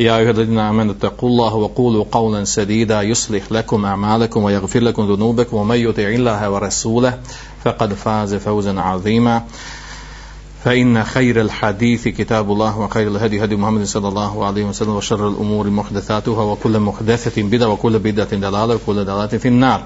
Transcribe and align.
يا 0.00 0.18
أيها 0.18 0.30
الذين 0.30 0.58
آمنوا 0.58 0.92
اتقوا 0.94 1.28
الله 1.28 1.54
وقولوا 1.54 2.04
قولا 2.12 2.44
سديدا 2.44 3.02
يصلح 3.02 3.52
لكم 3.52 3.84
أعمالكم 3.84 4.42
ويغفر 4.42 4.80
لكم 4.80 5.14
ذنوبكم 5.14 5.56
ومن 5.56 5.76
يطع 5.76 6.02
الله 6.02 6.50
ورسوله 6.50 7.18
فقد 7.64 7.94
فاز 7.94 8.34
فوزا 8.34 8.80
عظيما 8.80 9.42
فإن 10.64 11.04
خير 11.04 11.40
الحديث 11.40 12.08
كتاب 12.08 12.52
الله 12.52 12.78
وخير 12.78 13.08
الهدي 13.08 13.44
هدي 13.44 13.56
محمد 13.56 13.84
صلى 13.84 14.08
الله 14.08 14.46
عليه 14.46 14.64
وسلم 14.64 14.96
وشر 14.96 15.28
الأمور 15.28 15.70
محدثاتها 15.70 16.42
وكل 16.42 16.80
محدثة 16.80 17.42
بدعة 17.42 17.68
وكل 17.68 17.98
بدعة 17.98 18.34
دلالة 18.34 18.74
وكل 18.74 19.04
دلالة 19.04 19.26
في 19.38 19.48
النار 19.48 19.82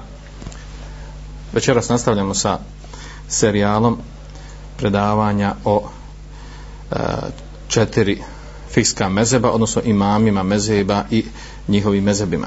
Večeras 1.53 1.89
nastavljamo 1.89 2.33
sa 2.33 2.59
serijalom 3.27 3.97
predavanja 4.77 5.55
o 5.65 5.83
e, 6.91 6.95
četiri 7.67 8.23
fikska 8.76 9.08
mezeba, 9.08 9.50
odnosno 9.50 9.82
imamima 9.84 10.42
mezeba 10.42 11.04
i 11.10 11.24
njihovim 11.68 12.04
mezebima. 12.04 12.46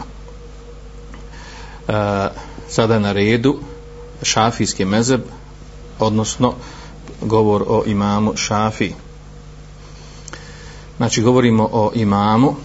E, 1.88 2.27
sada 2.69 2.94
je 2.94 2.99
na 2.99 3.11
redu 3.11 3.59
šafijski 4.23 4.86
mezeb, 4.86 5.21
odnosno 5.99 6.53
govor 7.21 7.63
o 7.67 7.83
imamu 7.86 8.36
Šafi. 8.36 8.91
Znači, 10.97 11.21
govorimo 11.21 11.69
o 11.71 11.91
imamu 11.95 12.55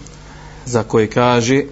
za 0.67 0.83
koje 0.83 1.11
kaže 1.11 1.63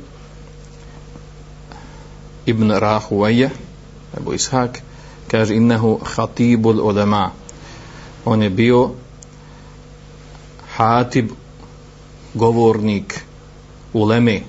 Ibn 2.46 2.70
Rahuvaje, 2.70 3.50
Ebu 4.16 4.32
Ishak, 4.34 4.78
kaže 5.30 5.54
innehu 5.54 6.00
hatibul 6.04 6.80
ulema. 6.80 7.30
On 8.24 8.42
je 8.42 8.50
bio 8.50 8.90
hatib, 10.76 11.30
govornik 12.34 13.24
uleme, 13.92 14.40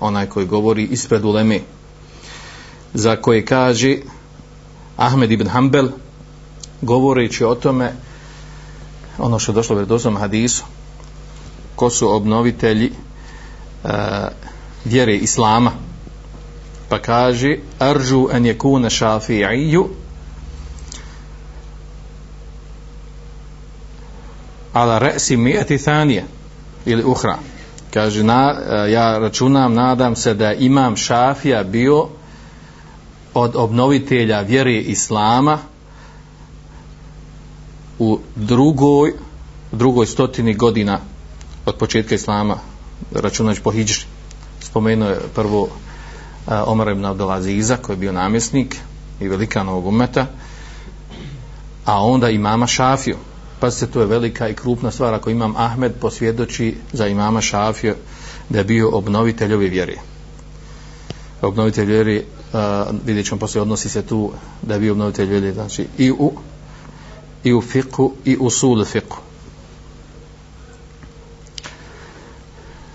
onaj 0.00 0.26
koji 0.26 0.46
govori 0.46 0.84
ispred 0.84 1.24
uleme, 1.24 1.60
za 2.94 3.16
koje 3.16 3.44
kaže 3.44 3.96
Ahmed 4.96 5.30
ibn 5.30 5.48
Hanbel, 5.48 5.88
govoreći 6.82 7.44
o 7.44 7.54
tome 7.54 7.92
ono 9.18 9.38
što 9.38 9.52
je 9.52 9.54
došlo 9.54 9.74
u 9.74 9.78
vredoznom 9.78 10.16
hadisu 10.16 10.64
ko 11.76 11.90
su 11.90 12.14
obnovitelji 12.14 12.92
e, 13.84 13.88
vjere 14.84 15.16
islama. 15.16 15.72
Pa 16.88 16.98
kaže 16.98 17.56
aržu 17.78 18.28
en 18.32 18.46
je 18.46 18.58
kune 18.58 18.90
šafi'iju 18.90 19.86
ala 24.72 24.98
resi 24.98 25.36
mijeti 25.36 25.78
thanije 25.78 26.24
ili 26.86 27.04
uhra. 27.04 27.38
Kaže 27.94 28.22
na, 28.22 28.54
eh, 28.54 28.92
ja 28.92 29.18
računam 29.18 29.74
nadam 29.74 30.16
se 30.16 30.34
da 30.34 30.52
imam 30.52 30.96
šafija 30.96 31.62
bio 31.64 32.08
od 33.34 33.56
obnovitelja 33.56 34.40
vjere 34.40 34.78
islama 34.78 35.58
u 37.98 38.18
drugoj 38.36 39.12
drugoj 39.72 40.06
stotini 40.06 40.54
godina 40.54 40.98
od 41.66 41.74
početka 41.74 42.14
islama 42.14 42.56
računajući 43.12 43.62
po 43.62 43.70
hijđri. 43.70 44.04
Spomenuo 44.60 45.08
je 45.08 45.20
prvo 45.34 45.68
eh, 46.48 46.54
uh, 46.54 46.68
Omar 46.68 46.88
ibn 46.88 47.04
Abdelaziza 47.04 47.76
koji 47.76 47.94
je 47.94 48.00
bio 48.00 48.12
namjesnik 48.12 48.76
i 49.20 49.28
velika 49.28 49.62
novog 49.62 49.86
umeta 49.86 50.26
a 51.88 52.04
onda 52.04 52.30
imama 52.30 52.66
Šafiju 52.66 53.16
pa 53.60 53.70
se 53.70 53.90
to 53.90 54.00
je 54.00 54.06
velika 54.06 54.48
i 54.48 54.54
krupna 54.54 54.90
stvar 54.90 55.14
ako 55.14 55.30
imam 55.30 55.54
Ahmed 55.56 55.92
posvjedoči 56.00 56.76
za 56.92 57.06
imama 57.06 57.40
Šafija 57.40 57.94
da 58.48 58.58
je 58.58 58.64
bio 58.64 58.90
obnovitelj 58.90 59.54
ove 59.54 59.68
vjere 59.68 59.96
obnovitelj 61.42 61.86
vjere 61.86 62.22
uh, 62.52 62.60
vidjet 63.06 63.26
ćemo 63.26 63.38
poslije 63.38 63.62
odnosi 63.62 63.88
se 63.88 64.02
tu 64.02 64.32
da 64.62 64.74
je 64.74 64.80
bio 64.80 64.92
obnovitelj 64.92 65.28
vjere 65.28 65.52
znači 65.52 65.86
i 65.98 66.10
u 66.10 66.32
i 67.44 67.52
u 67.54 67.62
fiku 67.62 68.12
i 68.24 68.36
u 68.40 68.50
sulu 68.50 68.84
fiku. 68.84 69.16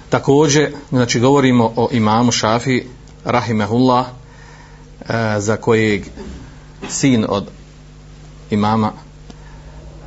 Također, 0.09 0.73
znači 0.89 1.19
govorimo 1.19 1.73
o 1.75 1.89
imamu 1.91 2.31
Šafi, 2.31 2.83
rahimehullah, 3.23 4.05
e, 4.05 5.39
za 5.39 5.57
kojeg 5.57 6.03
sin 6.89 7.25
od 7.29 7.47
imama 8.49 8.91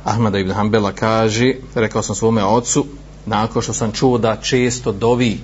Ahmeda 0.07 0.39
ibn 0.39 0.51
Hanbela 0.51 0.91
kaže, 0.91 1.53
rekao 1.75 2.01
sam 2.01 2.15
svome 2.15 2.43
ocu, 2.43 2.85
nakon 3.25 3.61
što 3.61 3.73
sam 3.73 3.91
čuo 3.91 4.17
da 4.17 4.35
često 4.35 4.91
dovi 4.91 5.39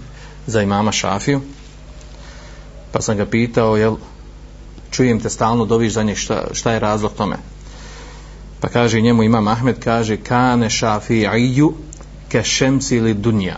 za 0.47 0.61
imama 0.61 0.91
Šafiju, 0.91 1.41
pa 2.91 3.01
sam 3.01 3.17
ga 3.17 3.25
pitao, 3.25 3.77
jel, 3.77 3.95
čujem 4.91 5.19
te 5.19 5.29
stalno 5.29 5.65
doviš 5.65 5.93
za 5.93 6.03
njih, 6.03 6.17
šta, 6.17 6.43
šta 6.51 6.71
je 6.71 6.79
razlog 6.79 7.11
tome? 7.17 7.35
Pa 8.59 8.69
kaže 8.69 9.01
njemu 9.01 9.23
Imam 9.23 9.47
Ahmed, 9.47 9.79
kaže 9.83 10.17
kane 10.17 10.69
šafiju 10.69 11.73
ke 12.29 12.43
šemsi 12.43 12.95
ili 12.95 13.13
dunja. 13.13 13.57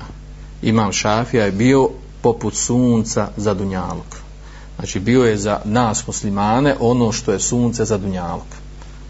Imam 0.62 0.92
šafija 0.92 1.46
je 1.46 1.52
bio 1.52 1.90
poput 2.22 2.56
sunca 2.56 3.28
za 3.38 3.54
dunjalog. 3.54 4.18
Znači 4.76 5.00
bio 5.00 5.24
je 5.24 5.38
za 5.38 5.60
nas 5.66 6.08
muslimane 6.08 6.76
ono 6.80 7.12
što 7.12 7.32
je 7.32 7.40
sunce 7.40 7.86
za 7.86 7.98
dunjalog. 7.98 8.48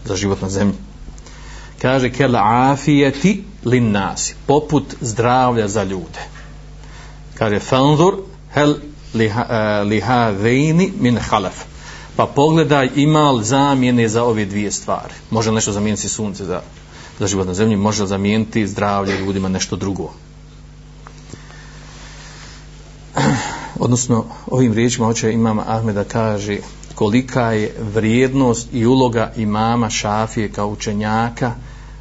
Za 0.04 0.16
život 0.16 0.42
na 0.42 0.48
zemlji. 0.48 0.85
Kaže 1.86 2.10
kel 2.10 2.36
afijeti 2.36 3.44
lin 3.64 3.92
nasi. 3.92 4.34
Poput 4.46 4.94
zdravlja 5.00 5.68
za 5.68 5.84
ljude. 5.84 6.22
Kaže 7.34 7.60
fanzur 7.60 8.14
hel 8.54 8.74
liha 9.84 10.30
e, 10.30 10.32
vejni 10.32 10.92
min 11.00 11.18
halef 11.18 11.62
pa 12.16 12.26
pogledaj 12.26 12.90
ima 12.94 13.30
li 13.30 13.44
zamjene 13.44 14.08
za 14.08 14.24
ove 14.24 14.44
dvije 14.44 14.72
stvari. 14.72 15.14
Može 15.30 15.52
nešto 15.52 15.72
zamijeniti 15.72 16.08
sunce 16.08 16.44
za, 16.44 16.60
za 17.18 17.26
život 17.26 17.46
na 17.46 17.54
zemlji, 17.54 17.76
može 17.76 18.06
zamijeniti 18.06 18.66
zdravlje 18.66 19.18
ljudima 19.18 19.48
nešto 19.48 19.76
drugo. 19.76 20.10
Odnosno, 23.84 24.24
ovim 24.46 24.72
riječima 24.72 25.06
hoće 25.06 25.32
imam 25.32 25.58
Ahmeda 25.58 26.04
kaže 26.04 26.58
kolika 26.94 27.52
je 27.52 27.74
vrijednost 27.94 28.68
i 28.72 28.86
uloga 28.86 29.32
imama 29.36 29.90
Šafije 29.90 30.52
kao 30.52 30.68
učenjaka 30.68 31.52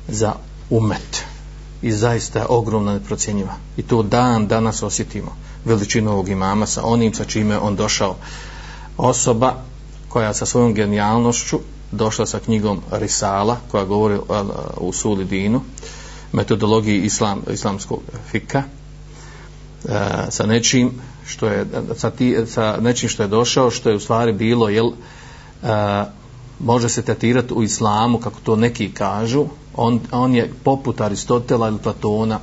za 0.07 0.33
umet. 0.69 1.23
I 1.81 1.91
zaista 1.91 2.39
je 2.39 2.45
ogromna 2.49 2.93
neprocjenjiva. 2.93 3.53
I 3.77 3.83
to 3.83 4.03
dan 4.03 4.47
danas 4.47 4.83
osjetimo 4.83 5.35
veličinu 5.65 6.11
ovog 6.11 6.29
imama 6.29 6.65
sa 6.65 6.81
onim 6.83 7.13
sa 7.13 7.25
čime 7.25 7.57
on 7.57 7.75
došao 7.75 8.15
osoba 8.97 9.53
koja 10.09 10.33
sa 10.33 10.45
svojom 10.45 10.73
genijalnošću 10.73 11.59
došla 11.91 12.25
sa 12.25 12.39
knjigom 12.39 12.81
Risala 12.91 13.57
koja 13.71 13.85
govori 13.85 14.19
u 14.77 14.93
suli 14.93 15.25
dinu 15.25 15.61
metodologiji 16.31 17.01
islam, 17.01 17.41
islamskog 17.51 17.99
fika 18.31 18.63
e, 18.63 18.67
sa 20.29 20.45
nečim 20.45 20.91
što 21.25 21.47
je 21.47 21.65
sa, 21.95 22.11
ti, 22.11 22.37
sa 22.47 22.77
nečim 22.81 23.09
što 23.09 23.23
je 23.23 23.27
došao 23.27 23.71
što 23.71 23.89
je 23.89 23.95
u 23.95 23.99
stvari 23.99 24.33
bilo 24.33 24.69
jel 24.69 24.87
e, 24.87 24.93
može 26.59 26.89
se 26.89 27.01
tetirati 27.01 27.53
u 27.53 27.63
islamu 27.63 28.19
kako 28.19 28.39
to 28.43 28.55
neki 28.55 28.91
kažu 28.91 29.45
on, 29.77 29.99
on 30.11 30.35
je 30.35 30.53
poput 30.63 31.01
Aristotela 31.01 31.67
ili 31.67 31.79
Platona 31.79 32.39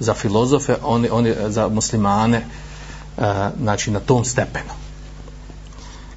za 0.00 0.14
filozofe 0.14 0.76
on, 0.82 1.06
on 1.10 1.26
je 1.26 1.50
za 1.50 1.68
muslimane 1.68 2.36
e, 2.38 3.22
znači 3.60 3.90
na 3.90 4.00
tom 4.00 4.24
stepenu 4.24 4.70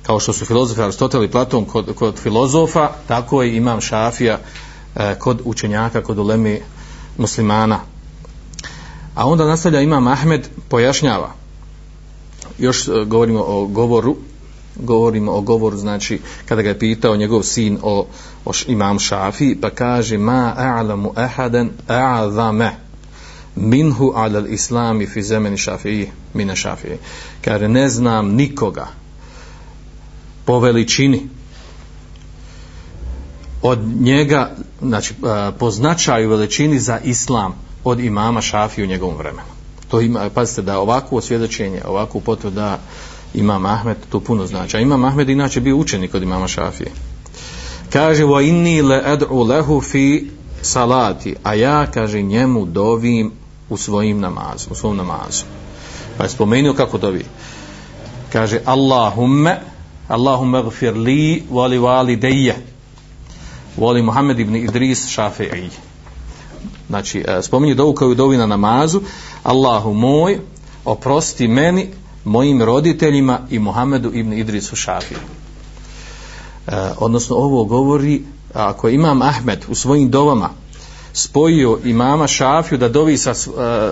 kao 0.03 0.19
što 0.19 0.33
su 0.33 0.45
filozofi 0.45 0.81
Aristotel 0.81 1.23
i 1.23 1.31
Platon 1.31 1.65
kod, 1.65 1.95
kod 1.95 2.19
filozofa, 2.19 2.89
tako 3.07 3.41
je 3.43 3.55
imam 3.57 3.81
Šafija 3.81 4.39
e, 4.95 5.15
kod 5.19 5.41
učenjaka, 5.45 6.03
kod 6.03 6.19
ulemi 6.19 6.61
muslimana. 7.17 7.79
A 9.15 9.27
onda 9.27 9.45
nastavlja 9.45 9.81
imam 9.81 10.07
Ahmed 10.07 10.49
pojašnjava. 10.69 11.31
Još 12.57 12.87
eh, 12.87 12.91
govorimo 13.05 13.43
o 13.47 13.65
govoru, 13.65 14.17
govorimo 14.75 15.31
o 15.31 15.41
govoru, 15.41 15.77
znači 15.77 16.19
kada 16.45 16.61
ga 16.61 16.69
je 16.69 16.79
pitao 16.79 17.15
njegov 17.15 17.43
sin 17.43 17.77
o, 17.83 18.07
o 18.45 18.51
imam 18.67 18.99
Šafi, 18.99 19.55
pa 19.61 19.69
kaže 19.69 20.17
ma 20.17 20.53
a'lamu 20.57 21.11
ahadan 21.15 21.69
a'zame 21.87 22.71
minhu 23.55 24.13
ala 24.15 24.47
islami 24.47 25.07
fi 25.07 25.23
zemeni 25.23 25.57
Šafiji, 25.57 26.11
mine 26.33 26.55
Šafiji. 26.55 26.97
Kaže, 27.41 27.67
ne 27.67 27.89
znam 27.89 28.27
nikoga 28.27 28.87
po 30.45 30.59
veličini 30.59 31.27
od 33.61 33.79
njega, 33.99 34.51
znači 34.81 35.13
po 35.59 35.71
značaju 35.71 36.29
veličini 36.29 36.79
za 36.79 36.99
islam 37.03 37.53
od 37.83 37.99
imama 37.99 38.41
Šafiju 38.41 38.85
u 38.85 38.87
njegovom 38.87 39.17
vremenu. 39.17 39.47
To 39.87 40.01
ima, 40.01 40.29
pazite 40.29 40.61
da 40.61 40.79
ovako 40.79 41.15
osvjedočenje, 41.15 41.81
ovako 41.85 42.19
potvrda 42.19 42.79
imam 43.33 43.65
Ahmed, 43.65 43.97
to 44.09 44.19
puno 44.19 44.45
znači. 44.47 44.77
A 44.77 44.79
imam 44.79 45.03
Ahmed 45.03 45.29
inače 45.29 45.61
bio 45.61 45.77
učenik 45.77 46.15
od 46.15 46.23
imama 46.23 46.47
Šafije. 46.47 46.91
Kaže, 47.89 48.23
wa 48.23 48.47
inni 48.47 48.81
le 48.81 49.01
ad'u 49.05 49.47
lehu 49.47 49.81
fi 49.81 50.29
salati, 50.61 51.35
a 51.43 51.53
ja, 51.53 51.87
kaže, 51.91 52.21
njemu 52.21 52.65
dovim 52.65 53.31
u 53.69 53.77
svojim 53.77 54.19
namazu, 54.19 54.67
u 54.71 54.75
svom 54.75 54.97
namazu. 54.97 55.43
Pa 56.17 56.23
je 56.23 56.29
spomenuo 56.29 56.73
kako 56.73 56.97
dovi. 56.97 57.25
Kaže, 58.31 58.59
Allahumme, 58.65 59.59
Allahumme 60.07 60.63
gfir 60.63 60.97
li 60.97 61.43
vali 61.51 61.79
vali 61.79 62.15
deje. 62.15 62.55
Voli 63.77 64.01
Muhammed 64.01 64.39
ibn 64.39 64.55
Idris 64.55 65.07
šafi'i. 65.07 65.69
Znači, 66.89 67.23
e, 67.27 67.41
spominje 67.41 67.75
dovu 67.75 67.93
kao 67.93 68.13
dovi 68.13 68.37
na 68.37 68.45
namazu. 68.45 69.01
Allahu 69.43 69.93
moj, 69.93 70.39
oprosti 70.85 71.47
meni, 71.47 71.89
mojim 72.25 72.61
roditeljima 72.61 73.39
i 73.49 73.59
Muhammedu 73.59 74.11
ibn 74.13 74.33
Idrisu 74.33 74.75
Šafiju. 74.75 75.17
E, 76.67 76.71
odnosno, 76.97 77.35
ovo 77.35 77.63
govori, 77.65 78.21
ako 78.53 78.89
imam 78.89 79.21
Ahmed 79.21 79.65
u 79.69 79.75
svojim 79.75 80.09
dovama, 80.09 80.49
spojio 81.13 81.79
imama 81.85 82.27
Šafiju 82.27 82.77
da 82.77 82.89
dovi 82.89 83.17
sa 83.17 83.31
e, 83.31 83.91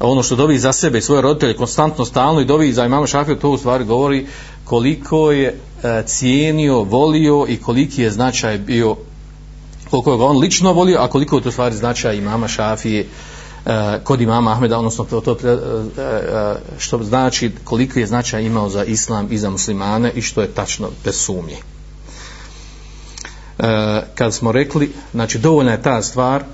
ono 0.00 0.22
što 0.22 0.36
dovi 0.36 0.58
za 0.58 0.72
sebe 0.72 0.98
i 0.98 1.02
svoje 1.02 1.22
roditelje 1.22 1.56
konstantno 1.56 2.04
stalno 2.04 2.40
i 2.40 2.44
dovi 2.44 2.72
za 2.72 2.84
imama 2.84 3.06
Šafiju 3.06 3.36
to 3.36 3.50
u 3.50 3.58
stvari 3.58 3.84
govori 3.84 4.26
koliko 4.64 5.32
je 5.32 5.60
e, 5.82 6.02
cijenio, 6.06 6.82
volio 6.82 7.46
i 7.48 7.56
koliki 7.56 8.02
je 8.02 8.10
značaj 8.10 8.58
bio 8.58 8.96
koliko 9.90 10.12
je 10.12 10.18
ga 10.18 10.24
on 10.24 10.38
lično 10.38 10.72
volio, 10.72 10.98
a 11.00 11.08
koliko 11.08 11.36
je 11.36 11.42
to 11.42 11.50
stvari 11.50 11.74
značaj 11.74 12.16
imama 12.16 12.48
Šafije 12.48 13.06
Eh, 13.66 14.00
kod 14.04 14.20
imama 14.20 14.52
Ahmeda, 14.52 14.78
odnosno 14.78 15.04
to, 15.04 15.20
to 15.20 15.36
eh, 15.44 15.58
eh, 15.98 16.54
što 16.78 17.02
znači 17.02 17.50
koliko 17.64 17.98
je 17.98 18.06
značaj 18.06 18.42
imao 18.42 18.68
za 18.68 18.84
islam 18.84 19.28
i 19.30 19.38
za 19.38 19.50
muslimane 19.50 20.10
i 20.14 20.22
što 20.22 20.40
je 20.40 20.48
tačno 20.48 20.88
bez 21.04 21.14
sumnje. 21.16 21.56
Kad 24.14 24.34
smo 24.34 24.52
rekli, 24.52 24.92
znači 25.12 25.38
dovoljna 25.38 25.72
je 25.72 25.82
ta 25.82 26.02
stvar 26.02 26.44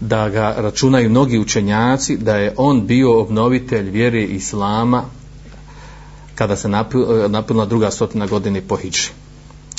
da 0.00 0.28
ga 0.28 0.54
računaju 0.58 1.10
mnogi 1.10 1.38
učenjaci 1.38 2.16
da 2.16 2.36
je 2.36 2.54
on 2.56 2.86
bio 2.86 3.20
obnovitelj 3.20 3.90
vjere 3.90 4.22
islama 4.22 5.04
kada 6.34 6.56
se 6.56 6.68
napunila 7.28 7.66
druga 7.66 7.90
stotina 7.90 8.26
godine 8.26 8.60
po 8.60 8.76
Hidži. 8.76 9.08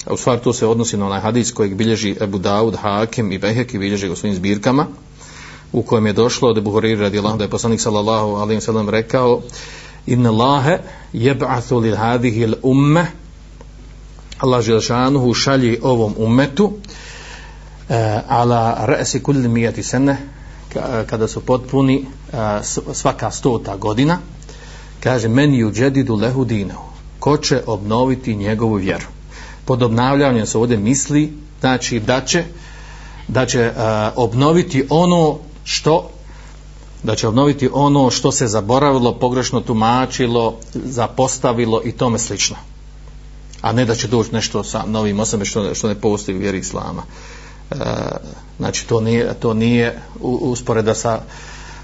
U 0.10 0.18
stvari 0.18 0.42
to 0.42 0.54
se 0.54 0.68
odnosi 0.68 0.98
na 0.98 1.06
onaj 1.06 1.20
hadis 1.20 1.52
kojeg 1.52 1.76
bilježi 1.76 2.16
Ebu 2.22 2.38
Daud, 2.38 2.76
Hakem 2.76 3.32
i 3.32 3.38
Behek 3.38 3.74
i 3.74 3.80
bilježi 3.80 4.08
ga 4.08 4.14
u 4.14 4.16
svojim 4.16 4.36
zbirkama 4.36 4.88
u 5.74 5.82
kojem 5.82 6.06
je 6.06 6.14
došlo 6.14 6.50
od 6.50 6.58
Ebu 6.58 6.72
Horir 6.72 7.00
radi 7.00 7.20
Allah 7.20 7.38
da 7.38 7.44
je 7.44 7.50
poslanik 7.50 7.82
sallallahu 7.82 8.36
alaihi 8.36 8.62
sallam 8.62 8.90
rekao 8.90 9.42
inna 10.06 10.30
Allahe 10.30 10.80
jeb'athu 11.14 11.82
li 11.82 11.96
hadihi 11.96 12.48
l'umme 12.48 13.06
Allah 14.38 14.62
želšanuhu 14.62 15.34
šalji 15.34 15.80
ovom 15.84 16.16
ummetu 16.18 16.74
eh, 17.90 18.20
ala 18.28 18.86
resi 18.86 19.24
kulli 19.24 19.48
mijati 19.48 19.84
sene 19.84 20.18
kada 21.10 21.28
su 21.28 21.42
potpuni 21.42 22.06
eh, 22.34 22.38
svaka 22.94 23.32
stota 23.32 23.76
godina. 23.76 24.20
Kaže 25.00 25.28
men 25.28 25.54
ju 25.54 25.72
džedidu 25.72 26.16
lehu 26.16 26.46
dinahu. 26.46 26.90
Ko 27.20 27.38
će 27.38 27.62
obnoviti 27.66 28.36
njegovu 28.36 28.76
vjeru? 28.76 29.06
Pod 29.66 29.84
obnavljanjem 29.84 30.46
se 30.46 30.58
ovdje 30.58 30.78
misli 30.78 31.34
znači 31.60 32.00
da 32.00 32.22
će 32.22 32.44
da 33.28 33.46
će 33.46 33.72
uh, 33.76 33.84
obnoviti 34.16 34.86
ono 34.90 35.38
što 35.64 36.10
da 37.04 37.16
će 37.16 37.28
obnoviti 37.28 37.70
ono 37.74 38.12
što 38.12 38.32
se 38.32 38.48
zaboravilo, 38.48 39.14
pogrešno 39.14 39.62
tumačilo, 39.62 40.56
zapostavilo 40.74 41.82
i 41.86 41.92
tome 41.92 42.20
slično. 42.20 42.56
A 43.62 43.72
ne 43.72 43.86
da 43.86 43.96
će 43.96 44.08
doći 44.08 44.34
nešto 44.34 44.64
sa 44.64 44.84
novim 44.88 45.20
osobama 45.20 45.46
što, 45.46 45.76
što 45.76 45.88
ne 45.88 45.96
postoji 45.96 46.38
u 46.38 46.40
vjeri 46.40 46.60
Islama. 46.60 47.04
E, 47.72 47.76
znači 48.58 48.88
to 48.88 49.02
nije, 49.02 49.34
to 49.40 49.54
nije 49.54 50.02
usporeda 50.22 50.96
sa, 50.96 51.22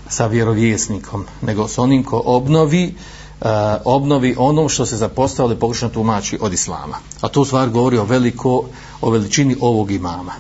sa 0.10 0.28
vjerovjesnikom, 0.28 1.26
nego 1.42 1.68
s 1.68 1.78
onim 1.78 2.04
ko 2.04 2.22
obnovi 2.26 2.96
e, 3.42 3.48
obnovi 3.86 4.36
ono 4.38 4.70
što 4.70 4.86
se 4.86 4.98
zapostavili 4.98 5.60
pogrešno 5.60 5.90
tumači 5.90 6.38
od 6.42 6.54
islama. 6.54 6.98
A 7.22 7.28
to 7.28 7.46
stvar 7.46 7.70
govori 7.70 7.98
o 7.98 8.06
veliko, 8.06 8.64
o 9.02 9.10
veličini 9.10 9.56
ovog 9.62 9.92
imama. 9.92 10.34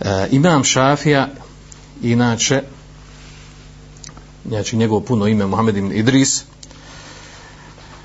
E, 0.00 0.28
imam 0.30 0.64
Šafija, 0.64 1.28
inače, 2.02 2.62
znači 4.48 4.76
njegovo 4.76 5.00
puno 5.00 5.26
ime 5.26 5.46
Muhammed 5.46 5.76
ibn 5.76 5.92
Idris, 5.92 6.44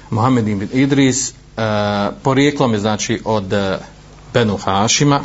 Muhammed 0.09 0.47
ibn 0.47 0.67
Idris, 0.73 1.29
uh, 1.29 1.33
porijeklom 2.23 2.73
je 2.73 2.79
znači 2.79 3.21
od 3.25 3.53
uh, 3.53 3.59
Benu 4.33 4.57
Hašima, 4.57 5.21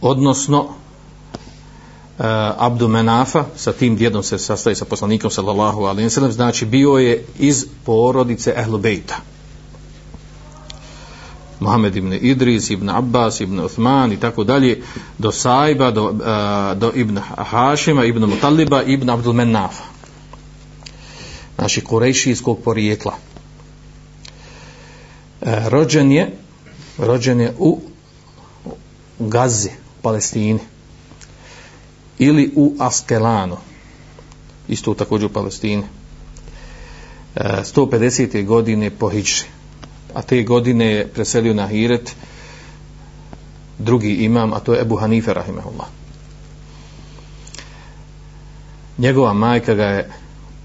odnosno 0.00 0.60
uh, 0.60 0.70
Abdu 2.58 2.88
Menafa, 2.88 3.44
sa 3.56 3.72
tim 3.72 3.96
djedom 3.96 4.22
se 4.22 4.38
sastaje 4.38 4.76
sa 4.76 4.84
poslanikom 4.84 5.30
sallallahu 5.30 5.82
alaihi 5.82 6.08
wa 6.08 6.12
sallam, 6.12 6.32
znači 6.32 6.66
bio 6.66 6.90
je 6.90 7.24
iz 7.38 7.66
porodice 7.84 8.54
Ehlu 8.56 8.78
Bejta. 8.78 9.16
Mohamed 11.60 11.96
ibn 11.96 12.12
Idris, 12.12 12.70
ibn 12.70 12.88
Abbas, 12.88 13.40
ibn 13.40 13.60
Uthman 13.60 14.12
i 14.12 14.20
tako 14.20 14.44
dalje, 14.44 14.82
do 15.18 15.32
Saiba, 15.32 15.90
do, 15.90 16.04
uh, 16.04 16.78
do 16.78 16.92
ibn 16.94 17.18
Hašima, 17.36 18.04
ibn 18.04 18.24
Mutaliba, 18.24 18.82
ibn 18.82 19.10
Abdul 19.10 19.32
Mennafa. 19.32 19.84
Znači, 21.58 21.80
korejšijskog 21.80 22.58
porijekla. 22.64 23.14
E, 25.40 25.68
rođen 25.68 26.12
je, 26.12 26.30
rođen 26.98 27.40
je 27.40 27.54
u, 27.58 27.80
u 29.18 29.28
Gazi, 29.28 29.70
Palestini 30.02 30.60
ili 32.18 32.52
u 32.56 32.74
Askelanu 32.78 33.56
isto 34.68 34.94
također 34.94 35.26
u 35.26 35.32
Palestini 35.32 35.82
eh, 37.36 37.62
150. 37.74 38.44
Godine 38.44 38.90
po 38.90 39.08
Hidži 39.08 39.44
a 40.14 40.22
te 40.22 40.42
godine 40.42 40.86
je 40.86 41.06
preselio 41.08 41.54
na 41.54 41.66
Hiret 41.66 42.16
drugi 43.78 44.14
imam 44.14 44.52
a 44.52 44.60
to 44.60 44.74
je 44.74 44.80
Ebu 44.80 44.96
Hanife 44.96 45.34
rahimahullah 45.34 45.86
njegova 48.98 49.32
majka 49.32 49.74
ga 49.74 49.84
je 49.84 50.10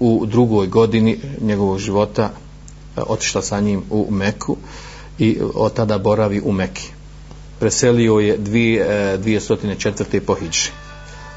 u 0.00 0.26
drugoj 0.26 0.66
godini 0.66 1.18
njegovog 1.40 1.78
života 1.78 2.30
e, 2.96 3.00
otišla 3.06 3.42
sa 3.42 3.60
njim 3.60 3.82
u 3.90 4.06
Meku 4.10 4.56
i 5.18 5.38
od 5.54 5.74
tada 5.74 5.98
boravi 5.98 6.40
u 6.44 6.52
Meki 6.52 6.92
preselio 7.58 8.18
je 8.18 8.38
204. 8.38 10.16
E, 10.16 10.20
po 10.20 10.36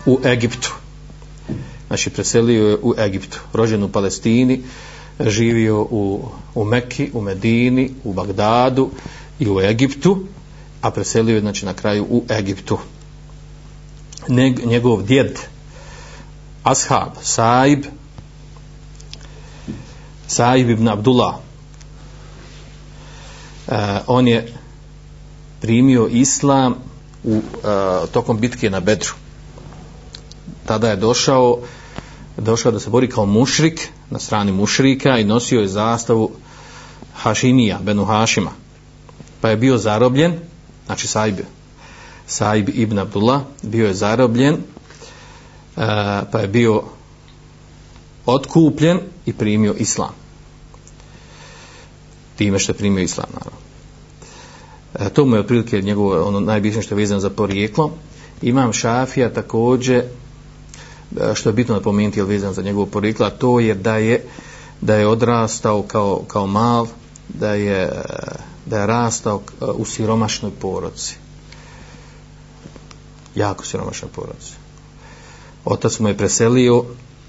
u 0.05 0.19
Egiptu 0.25 0.73
znači 1.87 2.09
preselio 2.09 2.67
je 2.67 2.77
u 2.81 2.93
Egiptu 2.97 3.39
rođen 3.53 3.83
u 3.83 3.89
Palestini 3.89 4.63
živio 5.19 5.81
u, 5.81 6.29
u 6.55 6.63
Mekki, 6.63 7.09
u 7.13 7.21
Medini 7.21 7.91
u 8.03 8.13
Bagdadu 8.13 8.89
i 9.39 9.49
u 9.49 9.59
Egiptu 9.61 10.25
a 10.81 10.91
preselio 10.91 11.35
je 11.35 11.41
znači 11.41 11.65
na 11.65 11.73
kraju 11.73 12.05
u 12.09 12.23
Egiptu 12.29 12.77
Neg, 14.27 14.65
njegov 14.65 15.03
djed 15.03 15.39
Ashab, 16.63 17.09
Saib 17.21 17.85
Saib 20.27 20.69
ibn 20.69 20.87
Abdullah 20.87 21.35
e, 23.67 23.99
on 24.07 24.27
je 24.27 24.53
primio 25.61 26.07
islam 26.07 26.75
u 27.23 27.35
e, 27.35 27.41
tokom 28.11 28.39
bitke 28.39 28.69
na 28.69 28.79
Bedru. 28.79 29.13
Tada 30.65 30.89
je 30.89 30.95
došao 30.95 31.59
došao 32.39 32.71
da 32.71 32.79
se 32.79 32.89
bori 32.89 33.09
kao 33.09 33.25
mušrik 33.25 33.89
na 34.09 34.19
strani 34.19 34.51
mušrika 34.51 35.17
i 35.17 35.23
nosio 35.23 35.61
je 35.61 35.67
zastavu 35.67 36.31
Hašimija, 37.13 37.79
Benu 37.83 38.05
Hašima. 38.05 38.51
Pa 39.41 39.49
je 39.49 39.57
bio 39.57 39.77
zarobljen, 39.77 40.39
znači 40.85 41.07
Saib, 41.07 41.39
Saib 42.27 42.69
ibn 42.69 42.99
Abdullah 42.99 43.41
bio 43.61 43.87
je 43.87 43.93
zarobljen 43.93 44.53
e, 44.53 44.59
pa 46.31 46.39
je 46.39 46.47
bio 46.47 46.83
otkupljen 48.25 48.99
i 49.25 49.33
primio 49.33 49.73
islam. 49.73 50.13
Time 52.35 52.59
što 52.59 52.71
je 52.71 52.77
primio 52.77 53.03
islam 53.03 53.27
naravno. 53.33 53.59
E, 54.99 55.13
to 55.13 55.25
mu 55.25 55.35
je 55.35 55.39
otprilike 55.39 55.81
njegovo 55.81 56.27
ono 56.27 56.39
najbitnije 56.39 56.83
što 56.83 56.95
je 56.95 56.99
vezano 56.99 57.19
za 57.19 57.29
porijeklo. 57.29 57.91
Imam 58.41 58.73
šafija 58.73 59.33
također 59.33 60.03
E, 61.17 61.35
što 61.35 61.49
je 61.49 61.53
bitno 61.53 61.75
napomenuti 61.75 62.19
je 62.19 62.23
vezan 62.23 62.53
za 62.53 62.61
njegovo 62.61 62.85
porijeklo 62.85 63.29
to 63.29 63.59
je 63.59 63.75
da 63.75 63.97
je 63.97 64.25
da 64.81 64.95
je 64.95 65.07
odrastao 65.07 65.83
kao, 65.83 66.21
kao 66.27 66.47
mal 66.47 66.87
da 67.27 67.53
je 67.53 67.91
da 68.65 68.79
je 68.79 68.87
rastao 68.87 69.41
e, 69.61 69.65
u 69.65 69.85
siromašnoj 69.85 70.51
porodci 70.61 71.15
jako 73.35 73.65
siromašnoj 73.65 74.11
porodci 74.15 74.53
otac 75.65 75.99
mu 75.99 76.07
je 76.07 76.17
preselio 76.17 76.83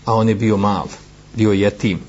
a 0.05 0.15
on 0.15 0.29
je 0.29 0.35
bio 0.35 0.57
mal 0.57 0.87
bio 1.37 1.53
jetim. 1.53 2.01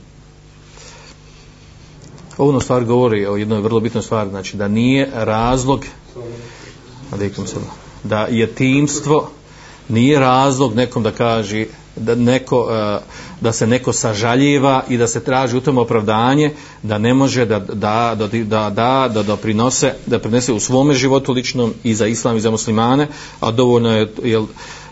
Ovo 2.37 2.59
stvar 2.59 2.85
govori 2.85 3.25
o 3.27 3.35
jednoj 3.35 3.61
vrlo 3.61 3.79
bitnoj 3.79 4.03
stvari 4.03 4.29
znači 4.29 4.57
da 4.57 4.67
nije 4.67 5.09
razlog 5.13 5.85
da 8.03 8.25
je 8.25 8.55
timstvo 8.55 9.29
nije 9.91 10.19
razlog 10.19 10.75
nekom 10.75 11.03
da 11.03 11.11
kaže 11.11 11.65
da 11.95 12.15
neko 12.15 12.67
e, 12.71 12.99
da 13.41 13.51
se 13.51 13.67
neko 13.67 13.93
sažaljeva 13.93 14.83
i 14.89 14.97
da 14.97 15.07
se 15.07 15.23
traži 15.23 15.57
u 15.57 15.61
tom 15.61 15.77
opravdanje 15.77 16.51
da 16.83 16.97
ne 16.97 17.13
može 17.13 17.45
da 17.45 17.59
da 17.59 18.15
da 18.15 18.27
da 18.27 18.69
da 18.69 19.09
da 19.13 19.23
doprinose 19.23 19.93
da 20.05 20.19
prinese 20.19 20.53
u 20.53 20.59
svom 20.59 20.93
životu 20.93 21.33
ličnom 21.33 21.73
i 21.83 21.95
za 21.95 22.07
islam 22.07 22.37
i 22.37 22.41
za 22.41 22.51
muslimane 22.51 23.07
a 23.39 23.51
dovoljno 23.51 23.91
je 23.97 24.13
jel 24.23 24.45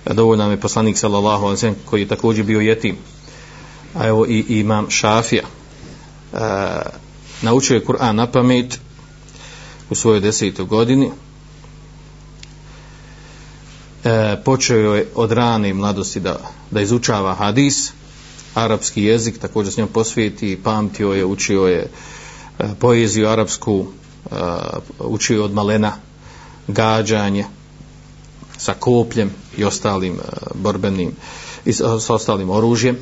dovoljno 0.06 0.44
nam 0.44 0.51
je 0.51 0.60
poslanik 0.60 0.98
sallallahu 0.98 1.46
alejhi 1.46 1.56
ve 1.56 1.58
sellem 1.58 1.75
koji 1.86 2.01
je 2.01 2.08
također 2.08 2.46
bio 2.46 2.60
jetim. 2.60 2.96
A 3.94 4.08
evo 4.08 4.25
i, 4.25 4.46
i 4.50 4.60
imam 4.60 4.89
Šafija. 4.89 5.44
E, 5.44 6.38
naučio 7.41 7.75
je 7.75 7.86
Kur'an 7.86 8.15
na 8.15 8.27
pamet 8.27 8.79
u 9.89 9.96
svojoj 9.96 10.20
desetoj 10.20 10.65
godini 10.65 11.12
e, 14.03 14.36
počeo 14.46 14.96
je 14.96 15.08
od 15.15 15.32
rane 15.32 15.74
mladosti 15.74 16.20
da, 16.20 16.38
da 16.72 16.82
izučava 16.82 17.34
hadis 17.34 17.91
arapski 18.53 19.03
jezik 19.03 19.39
također 19.39 19.74
s 19.74 19.77
njom 19.77 19.88
posvijeti 19.88 20.60
pamtio 20.63 21.13
je, 21.13 21.25
učio 21.25 21.62
je 21.62 21.89
e, 22.60 22.68
poeziju 22.79 23.27
arapsku 23.27 23.86
e, 23.86 24.36
učio 25.00 25.46
od 25.46 25.53
malena 25.53 25.94
gađanje 26.68 27.46
sa 28.58 28.74
kopljem 28.74 29.32
i 29.58 29.63
ostalim 29.63 30.13
e, 30.13 30.22
borbenim 30.56 31.12
i 31.65 31.74
sa, 31.74 32.00
sa 32.00 32.13
ostalim 32.13 32.50
oružjem. 32.50 32.98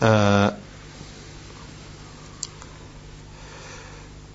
E, 0.00 0.06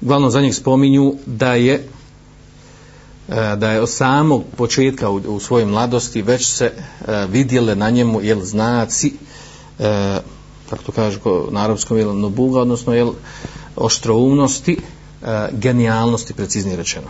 glavno 0.01 0.29
za 0.29 0.41
njih 0.41 0.55
spominju 0.55 1.15
da 1.25 1.53
je 1.53 1.89
E, 3.29 3.55
da 3.55 3.71
je 3.71 3.81
od 3.81 3.89
samog 3.89 4.43
početka 4.57 5.09
u, 5.09 5.15
u 5.15 5.39
svojoj 5.39 5.65
mladosti 5.65 6.21
već 6.21 6.47
se 6.47 6.65
e, 6.65 7.25
vidjele 7.29 7.75
na 7.75 7.89
njemu 7.89 8.21
jel 8.21 8.41
znaci 8.41 9.13
e, 9.79 10.19
kako 10.69 10.83
to 10.83 10.91
kaže 10.91 11.19
na 11.51 11.63
arapskom 11.63 11.97
jel 11.97 12.19
nobuga 12.19 12.59
odnosno 12.59 12.93
jel 12.93 13.13
oštroumnosti 13.75 14.77
e, 15.21 15.49
genijalnosti 15.51 16.33
preciznije 16.33 16.77
rečeno. 16.77 17.07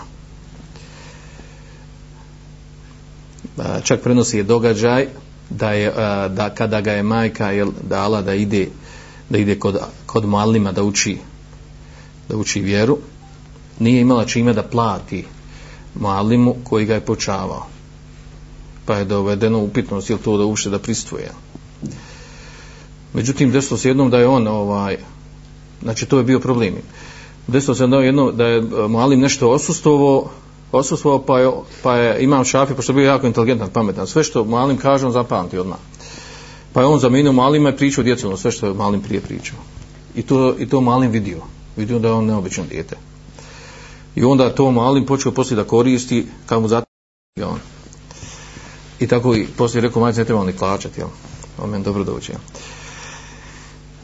E, 3.58 3.82
čak 3.84 4.02
prenosi 4.02 4.38
je 4.38 4.44
događaj 4.44 5.08
da 5.50 5.72
je 5.72 5.88
e, 5.88 5.94
da 6.30 6.50
kada 6.50 6.82
ga 6.82 6.92
je 6.92 7.04
majka 7.04 7.52
jel 7.52 7.72
dala 7.90 8.22
da 8.22 8.34
ide 8.34 8.68
da 9.30 9.38
ide 9.38 9.60
kod 9.60 9.78
kod 10.06 10.26
malima 10.26 10.72
da 10.72 10.84
uči 10.84 11.18
da 12.30 12.38
uči 12.38 12.62
vjeru 12.62 12.98
nije 13.80 14.02
imala 14.02 14.26
čime 14.26 14.54
da 14.54 14.64
plati 14.64 15.26
malimu 15.96 16.56
koji 16.64 16.86
ga 16.86 16.94
je 16.94 17.06
počavao. 17.06 17.66
Pa 18.86 18.96
je 18.96 19.06
dovedeno 19.06 19.60
upitnost 19.60 20.10
ili 20.10 20.20
to 20.20 20.38
da 20.38 20.46
uopšte 20.46 20.70
da 20.70 20.80
pristuje? 20.80 21.32
Međutim 23.14 23.52
desilo 23.52 23.78
se 23.78 23.90
jednom 23.90 24.10
da 24.10 24.18
je 24.18 24.28
on 24.28 24.48
ovaj 24.48 24.98
znači 25.82 26.06
to 26.06 26.18
je 26.18 26.24
bio 26.24 26.40
problem. 26.40 26.74
Desilo 27.48 27.76
se 27.76 27.84
jednom 27.84 28.38
da 28.38 28.46
je 28.48 28.58
e, 28.58 28.88
malim 28.88 29.20
nešto 29.20 29.50
osustovo 29.50 30.32
osustovo 30.72 31.20
pa 31.20 31.40
je, 31.40 31.52
pa 31.84 31.96
je 31.96 32.24
imam 32.24 32.46
šafi 32.46 32.74
pošto 32.74 32.92
je 32.92 32.96
bio 32.96 33.06
jako 33.06 33.28
inteligentan, 33.28 33.70
pametan 33.70 34.08
sve 34.08 34.24
što 34.24 34.46
malim 34.46 34.78
kaže 34.78 35.06
on 35.06 35.12
zapamti 35.12 35.58
odmah. 35.58 35.78
Pa 36.74 36.82
je 36.82 36.88
on 36.88 37.00
zamenio 37.00 37.32
malima 37.32 37.70
i 37.70 37.78
pričao 37.78 38.04
djecu, 38.04 38.28
ono 38.28 38.38
sve 38.38 38.52
što 38.52 38.68
je 38.68 38.74
malim 38.74 39.02
prije 39.02 39.22
pričao. 39.22 39.58
I 40.16 40.22
to, 40.22 40.56
i 40.60 40.70
to 40.70 40.82
malim 40.82 41.12
vidio. 41.12 41.38
Vidio 41.78 42.00
da 42.00 42.08
je 42.08 42.14
on 42.14 42.26
neobično 42.26 42.64
dijete. 42.70 42.96
I 44.16 44.24
onda 44.24 44.56
to 44.56 44.72
malim 44.72 45.06
počeo 45.06 45.32
poslije 45.32 45.56
da 45.56 45.64
koristi 45.64 46.28
kad 46.46 46.62
mu 46.62 46.68
zato 46.68 46.86
on. 47.46 47.60
I 49.00 49.08
tako 49.08 49.36
i 49.36 49.48
poslije 49.58 49.82
rekao, 49.82 50.02
majci 50.02 50.20
ne 50.20 50.26
treba 50.26 50.44
ni 50.44 50.58
plaćati, 50.58 51.00
jel? 51.00 51.10
On 51.64 51.70
meni 51.70 51.84
dobro 51.84 52.04
dođe. 52.04 52.34
jel? 52.34 52.42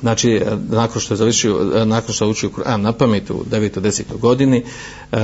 Znači, 0.00 0.30
e, 0.30 0.56
nakon 0.68 1.00
što 1.00 1.14
je 1.14 1.18
završio, 1.18 1.72
e, 1.74 1.86
nakon 1.86 2.14
što 2.14 2.24
je 2.24 2.30
učio 2.30 2.50
Kur'an 2.50 2.76
na 2.76 2.92
pamet 2.92 3.30
u 3.30 3.44
9. 3.50 3.80
10. 3.80 4.02
godini, 4.20 4.64
e, 5.12 5.16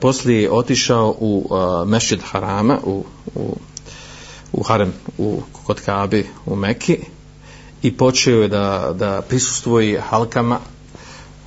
poslije 0.00 0.42
je 0.42 0.52
otišao 0.52 1.16
u 1.20 1.48
e, 1.50 1.86
Mešćid 1.86 2.20
Harama, 2.22 2.78
u, 2.84 3.04
u, 3.34 3.56
u 4.52 4.62
Harem, 4.62 4.92
u, 5.18 5.42
kod 5.66 5.80
Kabe, 5.80 6.24
u 6.46 6.56
Mekki, 6.56 6.98
i 7.82 7.96
počeo 7.96 8.42
je 8.42 8.48
da, 8.48 8.94
da 8.98 9.22
prisustvuje 9.28 10.00
halkama, 10.00 10.58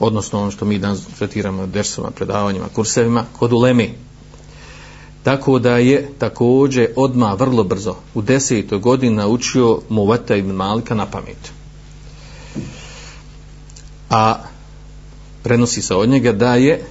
odnosno 0.05 0.41
ono 0.41 0.51
što 0.51 0.65
mi 0.65 0.79
danas 0.79 1.01
tretiramo 1.17 1.67
dersovima, 1.67 2.11
predavanjima, 2.11 2.65
kursevima, 2.75 3.25
kod 3.39 3.53
ulemi. 3.53 3.93
Tako 5.23 5.59
da 5.59 5.77
je 5.77 6.09
također 6.19 6.87
odma 6.95 7.33
vrlo 7.33 7.63
brzo 7.63 7.95
u 8.13 8.21
desetoj 8.21 8.79
godini 8.79 9.15
naučio 9.15 9.79
Muvata 9.89 10.35
ibn 10.35 10.51
Malika 10.51 10.95
na 10.95 11.05
pamet. 11.05 11.51
A 14.09 14.35
prenosi 15.43 15.81
se 15.81 15.95
od 15.95 16.09
njega 16.09 16.31
da 16.31 16.55
je 16.55 16.85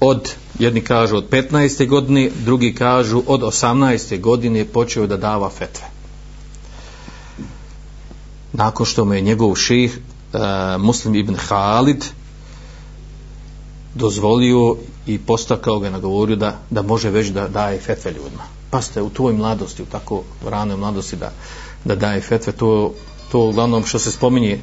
od, 0.00 0.32
jedni 0.58 0.80
kažu 0.80 1.16
od 1.16 1.28
15. 1.30 1.88
godine, 1.88 2.30
drugi 2.44 2.74
kažu 2.74 3.22
od 3.26 3.40
18. 3.40 4.20
godine 4.20 4.64
počeo 4.64 5.06
da 5.06 5.16
dava 5.16 5.50
fetve 5.50 5.94
nakon 8.54 8.86
što 8.86 9.04
mu 9.04 9.14
je 9.14 9.20
njegov 9.20 9.54
ših 9.54 9.98
uh, 9.98 10.40
eh, 10.40 10.78
Muslim 10.78 11.14
ibn 11.14 11.34
Khalid 11.34 12.04
dozvolio 13.94 14.76
i 15.06 15.18
postakao 15.18 15.78
ga 15.78 15.90
nagovorio 15.90 16.36
da, 16.36 16.58
da 16.70 16.82
može 16.82 17.10
već 17.10 17.28
da 17.28 17.48
daje 17.48 17.80
fetve 17.80 18.12
ljudima. 18.12 18.42
Pa 18.70 18.82
ste 18.82 19.02
u 19.02 19.10
tvojoj 19.10 19.36
mladosti, 19.36 19.82
u 19.82 19.86
tako 19.86 20.22
ranoj 20.46 20.76
mladosti 20.76 21.16
da, 21.16 21.32
da 21.84 21.94
daje 21.94 22.20
fetve, 22.20 22.52
to, 22.52 22.94
to 23.32 23.40
uglavnom 23.40 23.84
što 23.86 23.98
se 23.98 24.12
spominje 24.12 24.60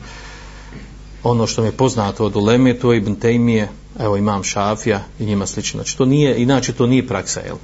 ono 1.24 1.48
što 1.48 1.62
mi 1.62 1.68
je 1.68 1.72
poznato 1.72 2.26
od 2.26 2.36
Uleme, 2.36 2.80
to 2.80 2.94
je 2.94 2.98
Ibn 2.98 3.16
Tejmije, 3.16 3.70
evo 4.00 4.18
imam 4.18 4.44
Šafija 4.44 5.04
i 5.20 5.26
njima 5.26 5.46
slično. 5.46 5.78
Znači 5.78 5.98
to 5.98 6.06
nije, 6.06 6.42
inače 6.42 6.74
to 6.74 6.88
nije 6.88 7.08
praksa, 7.08 7.40
jel? 7.40 7.56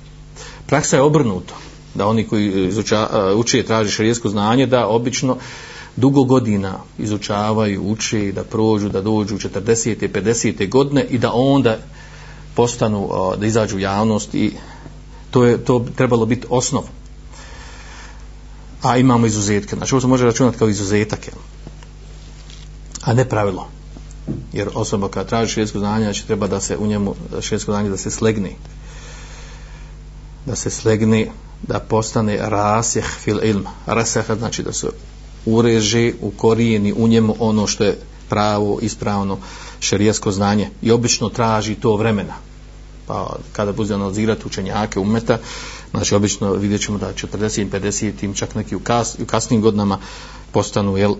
Praksa 0.67 0.95
je 0.95 1.01
obrnuto, 1.01 1.53
da 1.95 2.07
oni 2.07 2.27
koji 2.27 2.67
izuča, 2.67 3.09
uče 3.35 3.59
i 3.59 3.65
traži 3.65 3.91
šarijesko 3.91 4.29
znanje, 4.29 4.65
da 4.65 4.87
obično 4.87 5.33
uh, 5.33 5.41
dugo 5.97 6.23
godina 6.23 6.79
izučavaju, 6.97 7.83
uče 7.91 8.31
da 8.31 8.43
prođu, 8.43 8.89
da 8.89 9.01
dođu 9.01 9.35
u 9.35 9.39
40. 9.39 10.03
i 10.03 10.09
50. 10.09 10.69
godine 10.69 11.03
i 11.09 11.17
da 11.17 11.31
onda 11.33 11.77
postanu, 12.55 13.09
da 13.37 13.45
izađu 13.45 13.75
u 13.75 13.79
javnost 13.79 14.35
i 14.35 14.51
to 15.31 15.45
je 15.45 15.57
to 15.65 15.85
trebalo 15.95 16.25
biti 16.25 16.47
osnov. 16.49 16.83
A 18.81 18.97
imamo 18.97 19.25
izuzetke. 19.25 19.75
Znači 19.75 19.95
ovo 19.95 20.01
se 20.01 20.07
može 20.07 20.25
računati 20.25 20.57
kao 20.57 20.69
izuzetak. 20.69 21.19
A 23.01 23.13
ne 23.13 23.29
pravilo. 23.29 23.67
Jer 24.53 24.69
osoba 24.73 25.09
kada 25.09 25.29
traži 25.29 25.53
švedsko 25.53 25.79
znanje, 25.79 26.03
znači 26.03 26.27
treba 26.27 26.47
da 26.47 26.61
se 26.61 26.77
u 26.77 26.87
njemu 26.87 27.15
švedsko 27.41 27.71
znanje 27.71 27.89
da 27.89 27.97
se 27.97 28.11
slegne. 28.11 28.51
Da 30.45 30.55
se 30.55 30.69
slegne, 30.69 31.31
da 31.67 31.79
postane 31.79 32.37
rasjeh 32.41 33.05
fil 33.05 33.39
ilm. 33.43 33.65
Rasjeh 33.85 34.25
znači 34.37 34.63
da 34.63 34.73
se 34.73 34.87
ureže 35.47 36.13
u 36.21 36.31
korijeni 36.31 36.93
u 36.93 37.07
njemu 37.07 37.35
ono 37.39 37.67
što 37.67 37.83
je 37.83 37.97
pravo, 38.29 38.79
ispravno 38.81 39.37
šerijasko 39.79 40.31
znanje. 40.31 40.69
I 40.81 40.91
obično 40.91 41.29
traži 41.29 41.75
to 41.75 41.95
vremena. 41.95 42.33
Pa 43.07 43.35
kada 43.51 43.71
bude 43.71 43.93
analizirati 43.93 44.45
učenjake 44.45 44.99
umeta 44.99 45.37
znači 45.91 46.15
obično 46.15 46.53
vidjet 46.53 46.81
ćemo 46.81 46.97
da 46.97 47.13
40 47.13 47.61
i 47.61 47.65
50 47.65 48.15
tim 48.15 48.33
čak 48.33 48.55
neki 48.55 48.75
u, 48.75 48.79
kas, 48.79 49.15
u 49.19 49.25
kasnim 49.25 49.61
godinama 49.61 49.99
postanu 50.51 50.97
jel, 50.97 51.15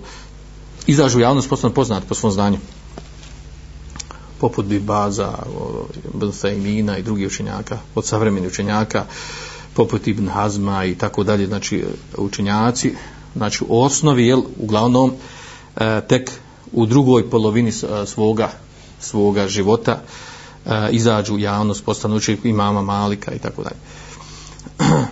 izažu 0.88 1.20
javnost 1.20 1.50
postanu 1.50 1.74
poznati 1.74 2.08
po 2.08 2.16
svom 2.16 2.32
znanju. 2.32 2.58
Poput 4.40 4.66
Bibaza, 4.66 5.34
Bilfejmina 6.14 6.98
i 6.98 7.04
drugih 7.04 7.28
učenjaka, 7.28 7.78
od 7.96 8.06
savremenih 8.06 8.50
učenjaka, 8.50 9.06
poput 9.74 10.08
Ibn 10.08 10.28
Hazma 10.28 10.86
i 10.86 10.96
tako 10.96 11.24
dalje, 11.24 11.48
znači 11.48 11.86
učenjaci, 12.18 12.96
znači 13.38 13.64
u 13.68 13.82
osnovi, 13.82 14.28
jel, 14.28 14.42
uglavnom, 14.60 15.14
e, 15.76 16.02
tek 16.08 16.32
u 16.72 16.86
drugoj 16.86 17.30
polovini 17.30 17.70
e, 17.70 18.06
svoga, 18.06 18.50
svoga 19.00 19.48
života 19.48 20.02
e, 20.66 20.90
izađu 20.92 21.36
u 21.36 21.40
javnost, 21.40 21.86
postanu 21.86 22.16
učenik 22.16 22.46
imama 22.46 22.82
Malika 22.82 23.34
i 23.34 23.40
tako 23.40 23.64
dalje. 23.64 23.80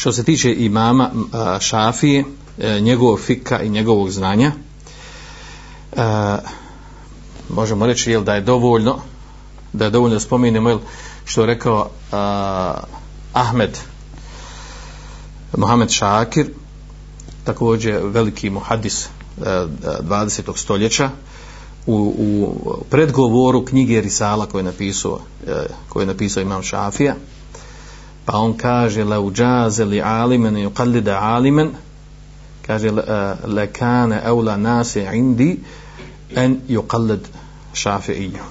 Što 0.00 0.12
se 0.12 0.24
tiče 0.24 0.54
imama 0.54 1.10
e, 1.14 1.60
Šafije, 1.60 2.24
e, 2.58 2.80
njegovog 2.80 3.20
fika 3.20 3.62
i 3.62 3.68
njegovog 3.68 4.10
znanja, 4.10 4.52
e, 5.92 6.02
možemo 7.48 7.86
reći 7.86 8.10
jel, 8.10 8.24
da 8.24 8.34
je 8.34 8.40
dovoljno 8.40 8.98
da 9.72 9.84
je 9.84 9.90
dovoljno 9.90 10.20
spomenemo 10.20 10.68
jel, 10.68 10.78
što 11.24 11.40
je 11.40 11.46
rekao 11.46 11.88
e, 11.88 12.16
Ahmed 13.32 13.78
Mohamed 15.56 15.90
Šakir 15.90 16.50
također 17.48 18.00
veliki 18.02 18.50
muhadis 18.50 19.08
20. 19.40 20.50
E, 20.50 20.52
stoljeća 20.56 21.10
u, 21.86 21.94
u 22.18 22.54
predgovoru 22.90 23.64
knjige 23.64 24.00
Risala 24.00 24.46
koje 24.46 24.60
je 24.60 24.64
napisao 24.64 25.18
e, 25.46 25.50
a, 25.52 25.64
koje 25.88 26.02
je 26.02 26.06
napisao 26.06 26.40
imam 26.40 26.62
Šafija 26.62 27.14
pa 28.24 28.38
on 28.38 28.56
kaže 28.56 29.04
la 29.04 29.20
uđaze 29.20 29.84
li 29.84 30.02
alimen 30.02 30.56
i 30.56 30.66
uqallida 30.66 31.18
alimen 31.20 31.70
kaže 32.66 32.90
le 33.46 33.64
e, 33.64 33.72
kane 33.72 34.20
eula 34.24 34.56
nase 34.56 35.10
indi 35.14 35.60
en 36.36 36.60
yuqallid 36.68 37.24
šafi'iju. 37.74 38.44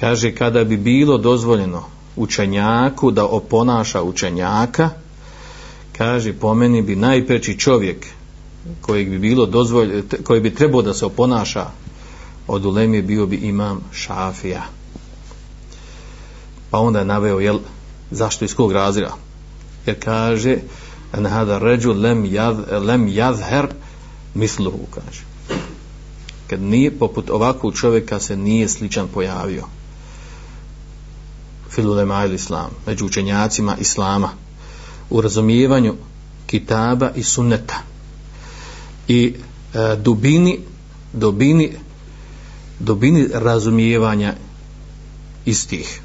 Kaže, 0.00 0.34
kada 0.34 0.64
bi 0.64 0.76
bilo 0.76 1.18
dozvoljeno 1.18 1.84
učenjaku 2.16 3.10
da 3.10 3.26
oponaša 3.26 4.02
učenjaka, 4.02 4.90
kaže, 6.02 6.32
po 6.32 6.54
meni 6.54 6.82
bi 6.82 6.96
najpreči 6.96 7.58
čovjek 7.58 8.06
kojeg 8.80 9.10
bi 9.10 9.18
bilo 9.18 9.46
dozvolj, 9.46 10.02
koji 10.24 10.40
bi 10.40 10.54
trebao 10.54 10.82
da 10.82 10.94
se 10.94 11.06
oponaša 11.06 11.66
od 12.46 12.64
ulemi 12.66 13.02
bio 13.02 13.26
bi 13.26 13.36
imam 13.36 13.80
šafija. 13.92 14.62
Pa 16.70 16.78
onda 16.78 16.98
je 16.98 17.04
naveo, 17.04 17.40
jel, 17.40 17.58
zašto 18.10 18.44
iz 18.44 18.54
kog 18.54 18.72
razira? 18.72 19.12
Jer 19.86 19.96
kaže, 20.04 20.56
en 21.12 21.26
hada 21.26 21.58
ređu 21.58 21.92
lem, 21.92 22.24
jaz, 22.24 22.56
lem 22.70 23.08
jazher 23.08 23.66
misluhu, 24.34 24.86
kaže 24.94 25.22
kad 26.46 26.60
nije 26.60 26.98
poput 26.98 27.30
ovakvog 27.30 27.74
čovjeka 27.74 28.20
se 28.20 28.36
nije 28.36 28.68
sličan 28.68 29.08
pojavio 29.14 29.64
filulema 31.70 32.24
ili 32.24 32.34
islam 32.34 32.70
među 32.86 33.06
učenjacima 33.06 33.76
islama 33.76 34.28
u 35.12 35.20
razumijevanju 35.20 35.94
kitaba 36.46 37.10
i 37.16 37.22
sunneta 37.22 37.82
i 39.08 39.34
e, 39.74 39.96
dubini 39.96 40.58
dubini 41.12 41.72
dubini 42.78 43.28
razumijevanja 43.32 44.34
istih 45.44 46.00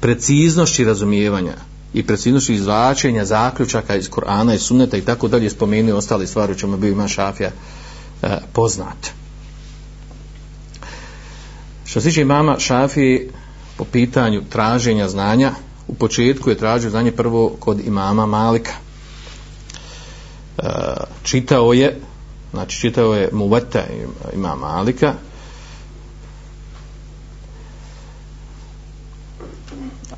preciznošći 0.00 0.84
razumijevanja 0.84 1.54
i 1.94 2.02
preciznošći 2.02 2.54
izvlačenja 2.54 3.24
zaključaka 3.24 3.96
iz 3.96 4.08
Korana 4.08 4.54
i 4.54 4.58
sunneta 4.58 4.96
i 4.96 5.00
tako 5.04 5.28
dalje 5.28 5.50
spomenuo 5.50 5.98
ostale 5.98 6.26
stvari 6.26 6.52
u 6.52 6.56
čemu 6.56 6.76
bio 6.76 6.90
ima 6.92 7.08
šafija 7.08 7.50
e, 8.22 8.38
poznat. 8.52 9.10
Što 11.84 12.00
se 12.00 12.08
tiče 12.08 12.22
imama 12.22 12.58
Šafije 12.58 13.30
po 13.76 13.84
pitanju 13.84 14.42
traženja 14.50 15.08
znanja, 15.08 15.52
u 15.88 15.94
početku 15.94 16.50
je 16.50 16.58
tražio 16.58 16.90
znanje 16.90 17.12
prvo 17.12 17.56
kod 17.60 17.80
imama 17.86 18.26
Malika. 18.26 18.72
E, 20.58 20.62
čitao 21.22 21.72
je, 21.72 22.00
znači 22.52 22.80
čitao 22.80 23.14
je 23.14 23.28
Muvata 23.32 23.84
imama 24.34 24.68
Malika, 24.68 25.14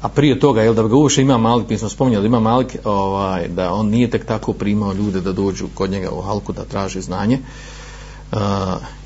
a 0.02 0.08
prije 0.08 0.40
toga, 0.40 0.62
jel, 0.62 0.74
da 0.74 0.82
ga 0.82 0.96
uviše 0.96 1.22
ima 1.22 1.38
Malik, 1.38 1.68
mi 1.68 1.78
smo 1.78 1.88
spominjali, 1.88 2.26
ima 2.26 2.40
Malik, 2.40 2.76
ovaj, 2.84 3.48
da 3.48 3.72
on 3.72 3.88
nije 3.88 4.10
tek 4.10 4.26
tako 4.26 4.52
primao 4.52 4.92
ljude 4.92 5.20
da 5.20 5.32
dođu 5.32 5.66
kod 5.74 5.90
njega 5.90 6.10
u 6.10 6.20
halku 6.20 6.52
da 6.52 6.64
traže 6.64 7.00
znanje. 7.00 7.38
Uh, 8.32 8.38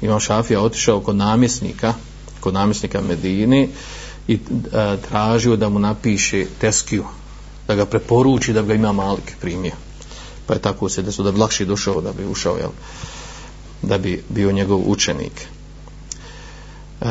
imam 0.02 0.20
Šafija 0.20 0.60
otišao 0.60 1.00
kod 1.00 1.16
namjesnika, 1.16 1.94
kod 2.40 2.54
namjesnika 2.54 3.00
Medine 3.00 3.68
i 4.28 4.38
a, 4.72 4.96
tražio 5.08 5.56
da 5.56 5.68
mu 5.68 5.78
napiše 5.78 6.46
teskiju, 6.60 7.04
da 7.66 7.74
ga 7.74 7.86
preporuči 7.86 8.52
da 8.52 8.62
ga 8.62 8.74
ima 8.74 8.92
Malik 8.92 9.36
primio. 9.40 9.72
Pa 10.46 10.54
je 10.54 10.62
tako 10.62 10.88
se 10.88 11.02
desilo 11.02 11.24
da 11.24 11.32
bi 11.32 11.38
lakše 11.38 11.64
došao 11.64 12.00
da 12.00 12.12
bi 12.12 12.26
ušao, 12.26 12.56
jel, 12.56 12.70
da 13.82 13.98
bi 13.98 14.22
bio 14.28 14.52
njegov 14.52 14.82
učenik. 14.86 15.46
E, 17.00 17.06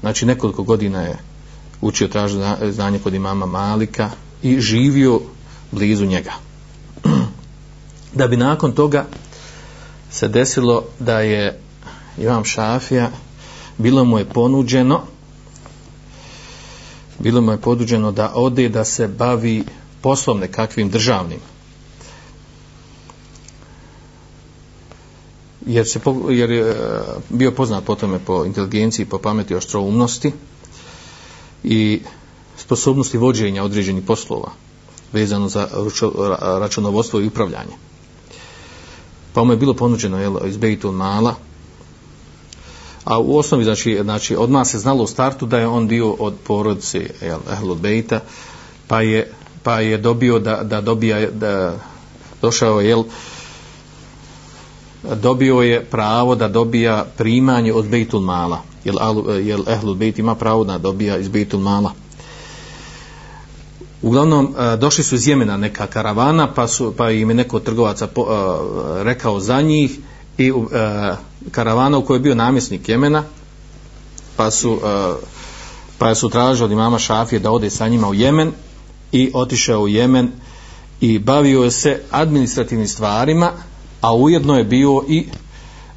znači 0.00 0.26
nekoliko 0.26 0.62
godina 0.62 1.02
je 1.02 1.18
učio 1.80 2.08
tražio 2.08 2.56
znanje 2.70 2.98
kod 2.98 3.14
imama 3.14 3.46
Malika 3.46 4.10
i 4.42 4.60
živio 4.60 5.20
blizu 5.70 6.06
njega. 6.06 6.32
Da 8.12 8.26
bi 8.26 8.36
nakon 8.36 8.72
toga 8.72 9.06
se 10.10 10.28
desilo 10.28 10.84
da 10.98 11.20
je 11.20 11.60
imam 12.18 12.44
Šafija 12.44 13.10
bilo 13.78 14.04
mu 14.04 14.18
je 14.18 14.24
ponuđeno 14.24 15.02
bilo 17.20 17.40
mu 17.40 17.52
je 17.52 17.60
poduđeno 17.60 18.12
da 18.12 18.32
ode 18.34 18.68
da 18.68 18.84
se 18.84 19.08
bavi 19.08 19.64
poslom 20.00 20.38
nekakvim 20.38 20.90
državnim 20.90 21.40
jer, 25.66 25.88
se, 25.88 26.00
jer 26.30 26.50
je 26.50 26.76
bio 27.28 27.50
poznat 27.50 27.84
po 27.84 27.94
tome 27.94 28.18
po 28.18 28.44
inteligenciji, 28.44 29.06
po 29.06 29.18
pameti 29.18 29.54
oštroumnosti 29.54 30.32
i 31.64 32.00
sposobnosti 32.56 33.18
vođenja 33.18 33.64
određenih 33.64 34.04
poslova 34.06 34.50
vezano 35.12 35.48
za 35.48 35.68
računovodstvo 36.40 37.20
i 37.20 37.26
upravljanje. 37.26 37.76
Pa 39.32 39.44
mu 39.44 39.52
je 39.52 39.56
bilo 39.56 39.74
ponuđeno 39.74 40.18
jel, 40.18 40.36
iz 40.46 40.56
Bejtul 40.56 40.92
Mala 40.92 41.34
a 43.04 43.18
u 43.18 43.36
osnovi 43.36 43.64
znači 43.64 43.98
znači 44.02 44.36
odmah 44.36 44.66
se 44.66 44.78
znalo 44.78 45.02
u 45.02 45.06
startu 45.06 45.46
da 45.46 45.58
je 45.58 45.66
on 45.66 45.88
dio 45.88 46.10
od 46.10 46.34
porodice 46.46 47.10
jel 47.20 47.40
Ehlul 47.52 47.74
Bejta 47.74 48.20
pa 48.88 49.00
je 49.00 49.32
pa 49.62 49.80
je 49.80 49.98
dobio 49.98 50.38
da 50.38 50.62
da 50.62 50.80
dobija 50.80 51.30
da 51.30 51.74
došao 52.42 52.80
je 52.80 52.88
jel 52.88 53.04
dobio 55.02 55.60
je 55.60 55.84
pravo 55.84 56.34
da 56.34 56.48
dobija 56.48 57.06
primanje 57.16 57.72
od 57.72 57.88
Bejtul 57.88 58.20
Mala. 58.20 58.62
Jel 58.84 58.96
jel 59.46 59.60
Ehlul 59.68 59.94
Bejt 59.94 60.18
ima 60.18 60.34
pravo 60.34 60.64
da 60.64 60.78
dobija 60.78 61.18
iz 61.18 61.28
Bejtul 61.28 61.60
Mala? 61.60 61.92
Uglavnom, 64.02 64.54
došli 64.78 65.04
su 65.04 65.14
iz 65.14 65.28
Jemena 65.28 65.56
neka 65.56 65.86
karavana, 65.86 66.52
pa, 66.54 66.68
su, 66.68 66.94
pa 66.96 67.10
im 67.10 67.28
je 67.28 67.34
neko 67.34 67.60
trgovaca 67.60 68.06
po, 68.06 68.26
rekao 69.02 69.40
za 69.40 69.60
njih 69.60 69.98
i 70.38 70.50
uh, 70.52 70.68
karavana 71.50 71.98
u 71.98 72.04
kojoj 72.04 72.16
je 72.16 72.22
bio 72.22 72.34
namjesnik 72.34 72.88
Jemena 72.88 73.24
pa 74.36 74.50
su 74.50 74.72
uh, 74.72 74.80
pa 75.98 76.14
su 76.14 76.28
tražili 76.28 76.64
od 76.64 76.72
imama 76.72 76.98
Šafije 76.98 77.38
da 77.38 77.50
ode 77.50 77.70
sa 77.70 77.88
njima 77.88 78.08
u 78.08 78.14
Jemen 78.14 78.52
i 79.12 79.30
otišao 79.34 79.80
u 79.80 79.88
Jemen 79.88 80.30
i 81.00 81.18
bavio 81.18 81.70
se 81.70 82.02
administrativnim 82.10 82.88
stvarima 82.88 83.52
a 84.00 84.14
ujedno 84.14 84.58
je 84.58 84.64
bio 84.64 85.02
i 85.08 85.26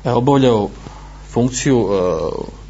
e, 0.03 0.11
obavljao 0.11 0.69
funkciju 1.31 1.79
uh, 1.79 1.89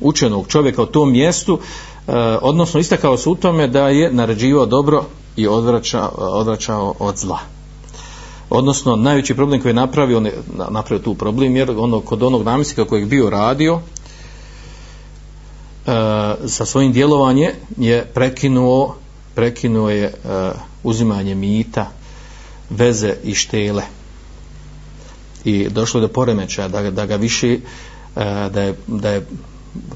učenog 0.02 0.48
čovjeka 0.48 0.84
u 0.84 0.86
tom 0.86 1.12
mjestu 1.12 1.54
uh, 1.54 2.14
odnosno 2.42 2.80
istakao 2.80 3.18
se 3.18 3.30
u 3.30 3.36
tome 3.36 3.68
da 3.68 3.90
je 3.90 4.14
naređivao 4.14 4.66
dobro 4.66 5.04
i 5.36 5.48
odvraćao, 5.48 6.12
odvraćao 6.18 6.94
od 7.00 7.18
zla 7.18 7.40
odnosno 8.54 8.96
najveći 8.96 9.36
problem 9.36 9.62
koji 9.62 9.70
je 9.70 9.74
napravio, 9.74 10.18
on 10.18 10.26
je 10.26 10.34
napravio 10.70 11.04
tu 11.04 11.16
problem, 11.16 11.56
jer 11.56 11.72
ono, 11.72 12.00
kod 12.00 12.24
onog 12.24 12.44
namjesnika 12.44 12.86
kojeg 12.86 13.08
bio 13.08 13.30
radio, 13.30 13.80
e, 15.88 15.92
sa 16.48 16.66
svojim 16.66 16.92
djelovanje 16.94 17.52
je 17.78 18.06
prekinuo, 18.06 18.96
prekinuo 19.36 19.90
je 19.90 20.04
e, 20.04 20.14
uzimanje 20.84 21.36
mita, 21.36 21.90
veze 22.70 23.16
i 23.24 23.36
štele. 23.36 23.84
I 25.46 25.70
došlo 25.70 26.02
do 26.02 26.08
poremećaja 26.08 26.68
da, 26.68 26.92
da 26.92 27.06
ga 27.06 27.16
više, 27.16 27.54
e, 27.54 27.60
da, 28.54 28.62
je, 28.62 28.76
da 28.88 29.10
je 29.10 29.26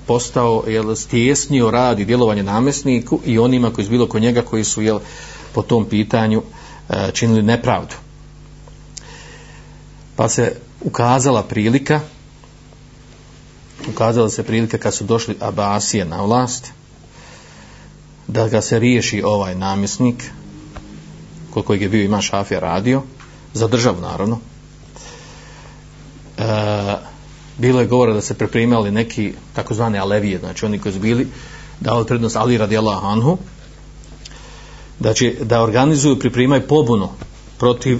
postao 0.07 0.63
jel, 0.67 0.95
stjesnio 0.95 1.71
rad 1.71 1.99
i 1.99 2.05
djelovanje 2.05 2.43
namjesniku 2.43 3.19
i 3.25 3.39
onima 3.39 3.71
koji 3.71 3.85
su 3.85 3.91
bilo 3.91 4.07
kod 4.07 4.21
njega 4.21 4.41
koji 4.41 4.63
su 4.63 4.81
jel, 4.81 4.99
po 5.53 5.61
tom 5.61 5.85
pitanju 5.85 6.41
e, 6.89 7.11
činili 7.13 7.41
nepravdu 7.41 8.06
pa 10.17 10.29
se 10.29 10.55
ukazala 10.81 11.43
prilika 11.43 11.99
ukazala 13.89 14.29
se 14.29 14.43
prilika 14.43 14.77
kad 14.77 14.93
su 14.93 15.03
došli 15.03 15.35
Abasije 15.39 16.05
na 16.05 16.21
vlast 16.21 16.71
da 18.27 18.47
ga 18.47 18.61
se 18.61 18.79
riješi 18.79 19.21
ovaj 19.25 19.55
namjesnik 19.55 20.31
kod 21.53 21.65
kojeg 21.65 21.81
je 21.81 21.89
bio 21.89 22.03
ima 22.03 22.21
šafija 22.21 22.59
radio 22.59 23.01
za 23.53 23.67
državu 23.67 24.01
naravno. 24.01 24.39
E, 26.37 26.43
bilo 27.57 27.79
je 27.79 27.87
govora 27.87 28.13
da 28.13 28.21
se 28.21 28.33
pripremali 28.33 28.91
neki 28.91 29.33
takozvani 29.53 29.99
alevije 29.99 30.39
znači 30.39 30.65
oni 30.65 30.79
koji 30.79 30.93
su 30.93 30.99
bili 30.99 31.27
dali 31.79 32.05
prednost 32.05 32.35
Ali 32.35 32.57
radijallahu 32.57 33.07
anhu 33.07 33.37
da 34.99 35.13
će 35.13 35.35
da 35.41 35.61
organizuju 35.61 36.19
pripremaju 36.19 36.67
pobunu 36.67 37.09
protiv 37.57 37.99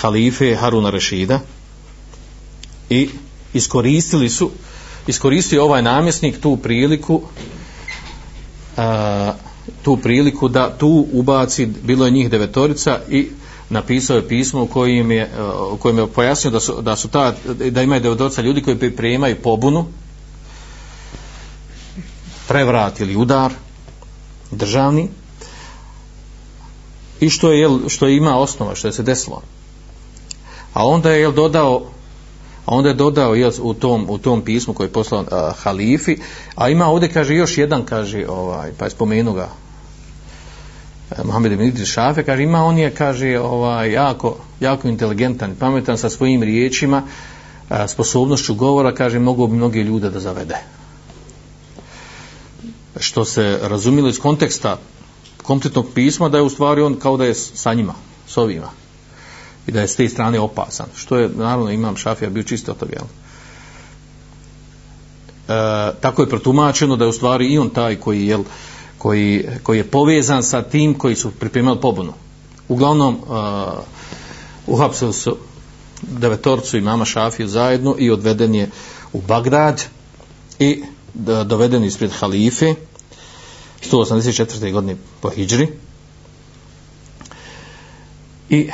halife 0.00 0.56
Haruna 0.56 0.90
Rešida 0.90 1.40
i 2.90 3.08
iskoristili 3.54 4.28
su 4.28 4.50
iskoristio 5.06 5.64
ovaj 5.64 5.82
namjesnik 5.82 6.40
tu 6.40 6.56
priliku 6.56 7.22
a, 8.76 9.32
tu 9.82 9.96
priliku 9.96 10.48
da 10.48 10.78
tu 10.78 11.06
ubaci 11.12 11.66
bilo 11.66 12.04
je 12.04 12.10
njih 12.10 12.30
devetorica 12.30 13.00
i 13.10 13.28
napisao 13.70 14.16
je 14.16 14.28
pismo 14.28 14.62
u 14.62 14.66
kojim 14.66 15.10
je, 15.10 15.30
u 15.72 15.76
kojim 15.76 15.98
je 15.98 16.06
pojasnio 16.06 16.50
da 16.50 16.60
su, 16.60 16.82
da 16.82 16.96
su 16.96 17.08
ta, 17.08 17.34
da 17.70 17.82
imaju 17.82 18.00
devetorica 18.00 18.42
ljudi 18.42 18.62
koji 18.62 18.78
pripremaju 18.78 19.36
pobunu 19.42 19.86
prevrat 22.48 23.00
ili 23.00 23.16
udar 23.16 23.52
državni 24.50 25.08
i 27.20 27.30
što 27.30 27.52
je, 27.52 27.68
što 27.88 28.06
je 28.06 28.16
ima 28.16 28.38
osnova 28.38 28.74
što 28.74 28.88
je 28.88 28.92
se 28.92 29.02
desilo 29.02 29.42
a 30.76 30.86
onda 30.86 31.10
je 31.10 31.32
dodao 31.32 31.82
a 32.66 32.74
onda 32.74 32.88
je 32.88 32.94
dodao 32.94 33.34
jel, 33.34 33.52
u, 33.62 33.74
tom, 33.74 34.06
u 34.08 34.18
tom 34.18 34.42
pismu 34.42 34.74
koji 34.74 34.86
je 34.86 34.92
poslao 34.92 35.24
a, 35.30 35.52
halifi. 35.62 36.16
A 36.54 36.68
ima 36.68 36.86
ovdje 36.86 37.12
kaže 37.12 37.34
još 37.34 37.58
jedan 37.58 37.84
kaže 37.84 38.26
ovaj, 38.28 38.72
pa 38.78 38.84
je 38.84 38.90
spomenu 38.90 39.32
ga 39.32 39.48
e, 41.10 41.24
Mohamed 41.24 41.52
ibn 41.52 41.62
Idris 41.62 41.88
Šafe. 41.88 42.24
Kaže 42.24 42.42
ima 42.42 42.64
on 42.64 42.78
je 42.78 42.90
kaže 42.90 43.38
ovaj, 43.40 43.92
jako, 43.92 44.36
jako 44.60 44.88
inteligentan 44.88 45.54
pametan 45.58 45.98
sa 45.98 46.10
svojim 46.10 46.42
riječima 46.42 47.02
a, 47.68 47.88
sposobnošću 47.88 48.54
govora 48.54 48.94
kaže 48.94 49.18
mogu 49.18 49.46
bi 49.46 49.80
ljude 49.82 50.10
da 50.10 50.20
zavede. 50.20 50.56
Što 53.00 53.24
se 53.24 53.58
razumilo 53.62 54.08
iz 54.08 54.20
konteksta 54.20 54.78
kompletnog 55.42 55.86
pisma 55.94 56.28
da 56.28 56.38
je 56.38 56.42
u 56.42 56.50
stvari 56.50 56.82
on 56.82 56.94
kao 56.94 57.16
da 57.16 57.24
je 57.24 57.34
sa 57.34 57.74
njima, 57.74 57.94
s 58.26 58.36
ovima 58.36 58.85
i 59.66 59.72
da 59.72 59.80
je 59.80 59.88
s 59.88 59.96
te 59.96 60.08
strane 60.08 60.40
opasan 60.40 60.86
što 60.96 61.16
je 61.18 61.28
naravno 61.28 61.70
imam 61.70 61.96
šafija 61.96 62.30
bio 62.30 62.42
čisto 62.42 62.72
od 62.72 62.78
toga 62.78 62.92
jel? 62.92 63.06
E, 65.48 65.92
tako 66.00 66.22
je 66.22 66.28
protumačeno 66.28 66.96
da 66.96 67.04
je 67.04 67.08
u 67.08 67.12
stvari 67.12 67.46
i 67.46 67.58
on 67.58 67.70
taj 67.70 67.96
koji, 67.96 68.26
jel, 68.26 68.42
koji, 68.98 69.46
koji 69.62 69.78
je 69.78 69.90
povezan 69.90 70.42
sa 70.42 70.62
tim 70.62 70.94
koji 70.94 71.16
su 71.16 71.30
pripremali 71.30 71.80
pobunu 71.80 72.12
uglavnom 72.68 73.14
uh, 73.14 73.78
uhapsili 74.66 75.12
su 75.12 75.36
devetorcu 76.02 76.76
i 76.76 76.80
mama 76.80 77.04
šafiju 77.04 77.48
zajedno 77.48 77.96
i 77.98 78.10
odveden 78.10 78.54
je 78.54 78.70
u 79.12 79.20
Bagdad 79.20 79.84
i 80.58 80.82
doveden 81.44 81.84
ispred 81.84 82.10
halife 82.12 82.74
184. 83.90 84.72
godine 84.72 84.96
po 85.20 85.30
hijđri 85.30 85.68
i 88.50 88.70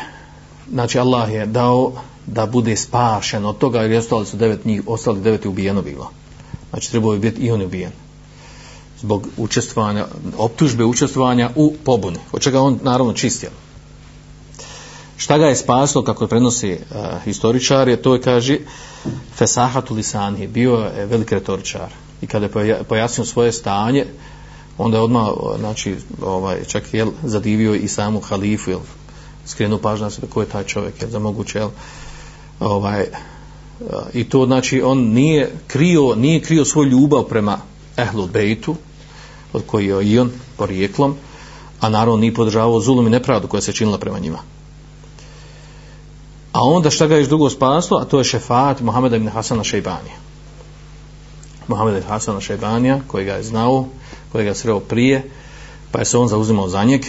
znači 0.72 0.98
Allah 0.98 1.32
je 1.32 1.46
dao 1.46 1.92
da 2.26 2.46
bude 2.46 2.76
spašen 2.76 3.44
od 3.44 3.58
toga 3.58 3.82
jer 3.82 3.98
ostali 3.98 4.26
su 4.26 4.36
devet 4.36 4.64
njih, 4.64 4.82
ostali 4.86 5.20
devet 5.20 5.44
je 5.44 5.48
ubijeno 5.48 5.82
bilo. 5.82 6.10
Znači 6.70 6.90
trebao 6.90 7.12
je 7.12 7.18
biti 7.18 7.40
i 7.40 7.50
on 7.50 7.62
ubijen. 7.62 7.92
Zbog 9.00 9.28
učestvovanja 9.36 10.06
optužbe 10.38 10.84
učestvovanja 10.84 11.50
u 11.56 11.74
pobuni 11.84 12.18
od 12.32 12.40
čega 12.40 12.60
on 12.60 12.78
naravno 12.82 13.12
čistio 13.12 13.50
šta 15.22 15.38
ga 15.38 15.46
je 15.46 15.56
spaslo 15.56 16.02
kako 16.02 16.26
prenosi 16.26 16.70
eh, 16.70 16.78
uh, 16.90 17.22
historičar 17.24 17.88
je 17.88 18.02
to 18.02 18.14
je 18.14 18.20
kaže 18.20 18.58
Fesahatu 19.34 19.94
Lisani 19.94 20.46
bio 20.46 20.76
je 20.98 21.06
veliki 21.06 21.34
retoričar. 21.34 21.92
I 22.22 22.26
kada 22.26 22.60
je 22.60 22.84
pojasnio 22.84 23.24
svoje 23.24 23.52
stanje 23.52 24.06
onda 24.78 24.96
je 24.96 25.02
odmah 25.02 25.28
eh, 25.28 25.58
znači, 25.58 25.96
ovaj, 26.22 26.64
čak 26.64 26.94
je 26.94 27.06
zadivio 27.22 27.74
i 27.74 27.88
samu 27.88 28.20
halifu 28.20 28.70
jel, 28.70 28.80
skrenu 29.46 29.78
pažnju 29.78 30.04
na 30.04 30.10
sebe 30.10 30.26
ko 30.26 30.40
je 30.40 30.48
taj 30.48 30.64
čovjek 30.64 31.02
jel, 31.02 31.10
za 31.10 31.18
moguće 31.18 31.58
jel, 31.58 31.70
ovaj, 32.60 33.00
e, 33.00 33.08
i 34.12 34.24
to 34.24 34.46
znači 34.46 34.82
on 34.82 34.98
nije 34.98 35.52
krio, 35.66 36.14
nije 36.14 36.40
krio 36.40 36.64
svoju 36.64 36.88
ljubav 36.88 37.22
prema 37.22 37.58
Ehlu 37.96 38.26
Bejtu 38.26 38.76
od 39.52 39.62
koji 39.66 39.86
je 39.86 40.04
i 40.04 40.18
on 40.18 40.30
porijeklom 40.56 41.16
a 41.82 41.88
naravno 41.88 42.16
nije 42.16 42.34
podržavao 42.34 42.80
zulum 42.80 43.06
i 43.06 43.10
nepravdu 43.10 43.48
koja 43.48 43.60
se 43.60 43.72
činila 43.72 43.98
prema 43.98 44.18
njima. 44.18 44.38
A 46.52 46.60
onda 46.62 46.90
šta 46.90 47.06
ga 47.06 47.16
je 47.16 47.26
drugo 47.26 47.50
spaslo? 47.50 47.98
A 47.98 48.04
to 48.04 48.18
je 48.18 48.24
šefat 48.24 48.80
Mohameda 48.80 49.16
ibn 49.16 49.28
Hasana 49.28 49.64
Šejbanija. 49.64 50.16
Mohameda 51.68 51.98
ibn 51.98 52.08
Hasana 52.08 52.40
Šejbanija 52.40 53.00
koji 53.06 53.24
ga 53.24 53.32
je 53.32 53.42
znao 53.42 53.86
koji 54.32 54.44
ga 54.44 54.54
sreo 54.54 54.80
prije 54.80 55.30
pa 55.90 55.98
je 55.98 56.04
se 56.04 56.18
on 56.18 56.28
zauzimao 56.28 56.68
za 56.68 56.84
njeg 56.84 57.02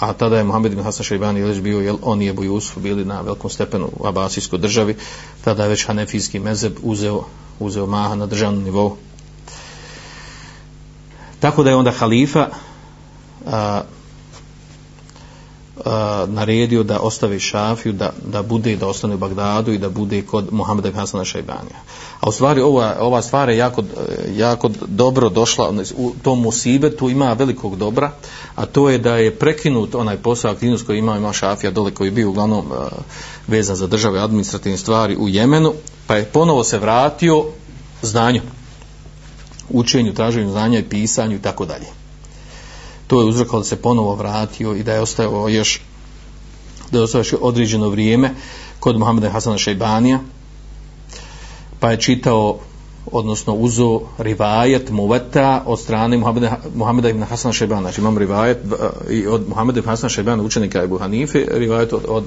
a 0.00 0.12
tada 0.12 0.38
je 0.38 0.44
Mohamed 0.44 0.72
ibn 0.72 0.82
Hasan 0.82 1.04
Šejbani 1.04 1.40
Ilić 1.40 1.60
bio, 1.60 1.80
jel, 1.80 1.98
on 2.02 2.22
i 2.22 2.28
Ebu 2.28 2.44
Jusuf 2.44 2.78
bili 2.78 3.04
na 3.04 3.20
velikom 3.20 3.50
stepenu 3.50 3.90
u 4.00 4.06
Abasijskoj 4.06 4.58
državi, 4.58 4.96
tada 5.44 5.62
je 5.62 5.68
već 5.68 5.86
Hanefijski 5.86 6.38
mezeb 6.38 6.72
uzeo, 6.82 7.24
uzeo 7.58 7.86
maha 7.86 8.14
na 8.14 8.26
državnom 8.26 8.64
nivou. 8.64 8.96
Tako 11.40 11.62
da 11.62 11.70
je 11.70 11.76
onda 11.76 11.90
halifa 11.90 12.48
a, 13.46 13.82
naredio 16.26 16.82
da 16.82 16.98
ostavi 17.00 17.40
šafiju, 17.40 17.92
da, 17.92 18.12
da 18.26 18.42
bude, 18.42 18.76
da 18.76 18.86
ostane 18.86 19.14
u 19.14 19.18
Bagdadu 19.18 19.72
i 19.72 19.78
da 19.78 19.88
bude 19.88 20.22
kod 20.22 20.52
Muhammeda 20.52 20.88
ibn 20.88 20.98
Hasana 20.98 21.24
Šajbanija. 21.24 21.76
A 22.20 22.28
u 22.28 22.32
stvari 22.32 22.60
ova, 22.60 22.96
ova 23.00 23.22
stvar 23.22 23.48
je 23.48 23.56
jako, 23.56 23.82
jako 24.36 24.70
dobro 24.86 25.28
došla, 25.28 25.72
u 25.96 26.12
tom 26.22 26.40
musibetu 26.40 27.10
ima 27.10 27.32
velikog 27.32 27.76
dobra, 27.76 28.10
a 28.54 28.66
to 28.66 28.90
je 28.90 28.98
da 28.98 29.16
je 29.16 29.34
prekinut 29.34 29.94
onaj 29.94 30.16
posao 30.16 30.50
aktivnost 30.50 30.86
koji 30.86 30.98
ima, 30.98 31.16
ima 31.16 31.32
šafija 31.32 31.70
dole 31.70 31.90
koji 31.90 32.08
je 32.08 32.12
bio 32.12 32.28
uglavnom 32.28 32.64
vezan 33.46 33.76
za 33.76 33.86
države 33.86 34.20
administrativne 34.20 34.78
stvari 34.78 35.16
u 35.16 35.28
Jemenu, 35.28 35.72
pa 36.06 36.16
je 36.16 36.24
ponovo 36.24 36.64
se 36.64 36.78
vratio 36.78 37.44
znanju, 38.02 38.40
učenju, 39.68 40.14
traženju 40.14 40.50
znanja 40.50 40.78
i 40.78 40.88
pisanju 40.88 41.36
i 41.36 41.42
tako 41.42 41.64
dalje 41.66 41.99
to 43.10 43.20
je 43.20 43.26
uzrok 43.26 43.52
da 43.52 43.64
se 43.64 43.76
ponovo 43.76 44.14
vratio 44.14 44.74
i 44.74 44.82
da 44.82 44.92
je 44.92 45.00
ostao 45.00 45.48
još 45.48 45.80
da 46.90 46.98
je 46.98 47.04
ostao 47.04 47.18
još 47.18 47.34
određeno 47.40 47.88
vrijeme 47.88 48.34
kod 48.80 48.98
Muhammeda 48.98 49.30
Hasana 49.30 49.58
Šejbanija 49.58 50.18
pa 51.80 51.90
je 51.90 52.00
čitao 52.00 52.58
odnosno 53.12 53.54
uzo 53.54 54.00
rivajet 54.18 54.90
muveta 54.90 55.62
od 55.66 55.80
strane 55.80 56.16
Muhammeda, 56.16 56.58
Muhammeda 56.74 57.08
ibn 57.08 57.22
Hasana 57.22 57.52
Šejbana. 57.52 57.80
Znači 57.80 58.00
imam 58.00 58.18
rivajet 58.18 58.58
i 59.10 59.26
od 59.26 59.48
Muhammeda 59.48 59.78
ibn 59.78 59.88
Hasana 59.88 60.08
Šejbana 60.08 60.42
učenika 60.42 60.82
Ebu 60.82 60.98
Hanife 60.98 61.46
rivajet 61.50 61.92
od, 61.92 62.04
od 62.08 62.24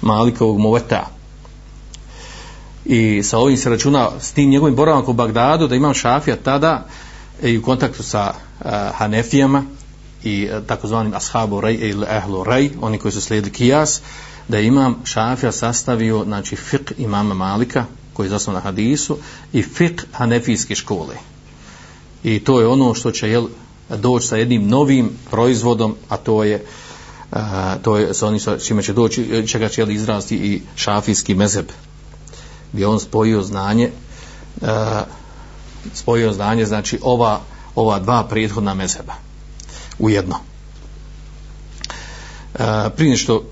Malikovog 0.00 0.58
muveta. 0.58 1.06
I 2.84 3.22
sa 3.22 3.38
ovim 3.38 3.56
se 3.56 3.70
računa 3.70 4.08
s 4.20 4.32
tim 4.32 4.50
njegovim 4.50 4.76
boravak 4.76 5.08
u 5.08 5.12
Bagdadu 5.12 5.68
da 5.68 5.74
imam 5.74 5.94
šafija 5.94 6.36
tada 6.36 6.86
i 7.42 7.58
u 7.58 7.62
kontaktu 7.62 8.02
sa 8.02 8.32
uh, 8.34 8.70
Hanefijama 8.94 9.64
i 10.24 10.48
e, 10.52 10.60
takozvanim 10.66 11.14
ashabu 11.14 11.60
rej 11.60 11.74
e, 11.74 11.88
ili 11.88 12.06
ehlu 12.10 12.44
rej, 12.44 12.70
oni 12.80 12.98
koji 12.98 13.12
su 13.12 13.20
slijedili 13.20 13.52
kijas, 13.52 14.00
da 14.48 14.58
je 14.58 14.66
imam 14.66 14.96
šafija 15.04 15.52
sastavio 15.52 16.24
znači 16.24 16.56
fiqh 16.56 16.92
imama 16.98 17.34
Malika, 17.34 17.84
koji 18.12 18.26
je 18.26 18.30
zasnovan 18.30 18.62
na 18.62 18.64
hadisu, 18.64 19.18
i 19.52 19.62
fiqh 19.62 20.04
hanefijske 20.12 20.74
škole. 20.74 21.14
I 22.24 22.40
to 22.40 22.60
je 22.60 22.66
ono 22.66 22.94
što 22.94 23.10
će 23.10 23.30
jel, 23.30 23.46
doći 23.88 24.26
sa 24.26 24.36
jednim 24.36 24.68
novim 24.68 25.10
proizvodom, 25.30 25.96
a 26.08 26.16
to 26.16 26.44
je 26.44 26.64
a, 27.32 27.76
to 27.82 27.96
je 27.96 28.14
sa 28.14 28.26
onim 28.26 28.40
čime 28.66 28.82
će 28.82 28.92
doći, 28.92 29.46
čega 29.46 29.68
će 29.68 29.80
jel, 29.80 29.90
izrasti 29.90 30.36
i 30.36 30.62
šafijski 30.76 31.34
mezeb, 31.34 31.66
gdje 32.72 32.86
on 32.86 33.00
spojio 33.00 33.42
znanje, 33.42 33.90
a, 34.62 35.02
spojio 35.94 36.32
znanje, 36.32 36.66
znači 36.66 36.98
ova, 37.02 37.40
ova 37.74 37.98
dva 37.98 38.24
prethodna 38.24 38.74
u 40.00 40.06
ujedno. 40.06 40.36
E, 42.54 42.90
prije 42.96 43.16
što 43.16 43.42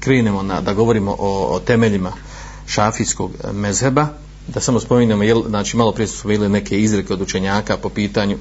krenemo 0.00 0.42
na, 0.42 0.60
da 0.60 0.74
govorimo 0.74 1.16
o, 1.18 1.54
o 1.54 1.60
temeljima 1.60 2.12
šafijskog 2.66 3.30
mezheba, 3.52 4.06
da 4.48 4.60
samo 4.60 4.80
spominjamo, 4.80 5.22
jel, 5.22 5.42
znači 5.48 5.76
malo 5.76 5.92
prije 5.92 6.08
su 6.08 6.28
bili 6.28 6.48
neke 6.48 6.80
izreke 6.80 7.12
od 7.12 7.20
učenjaka 7.20 7.76
po 7.76 7.88
pitanju 7.88 8.38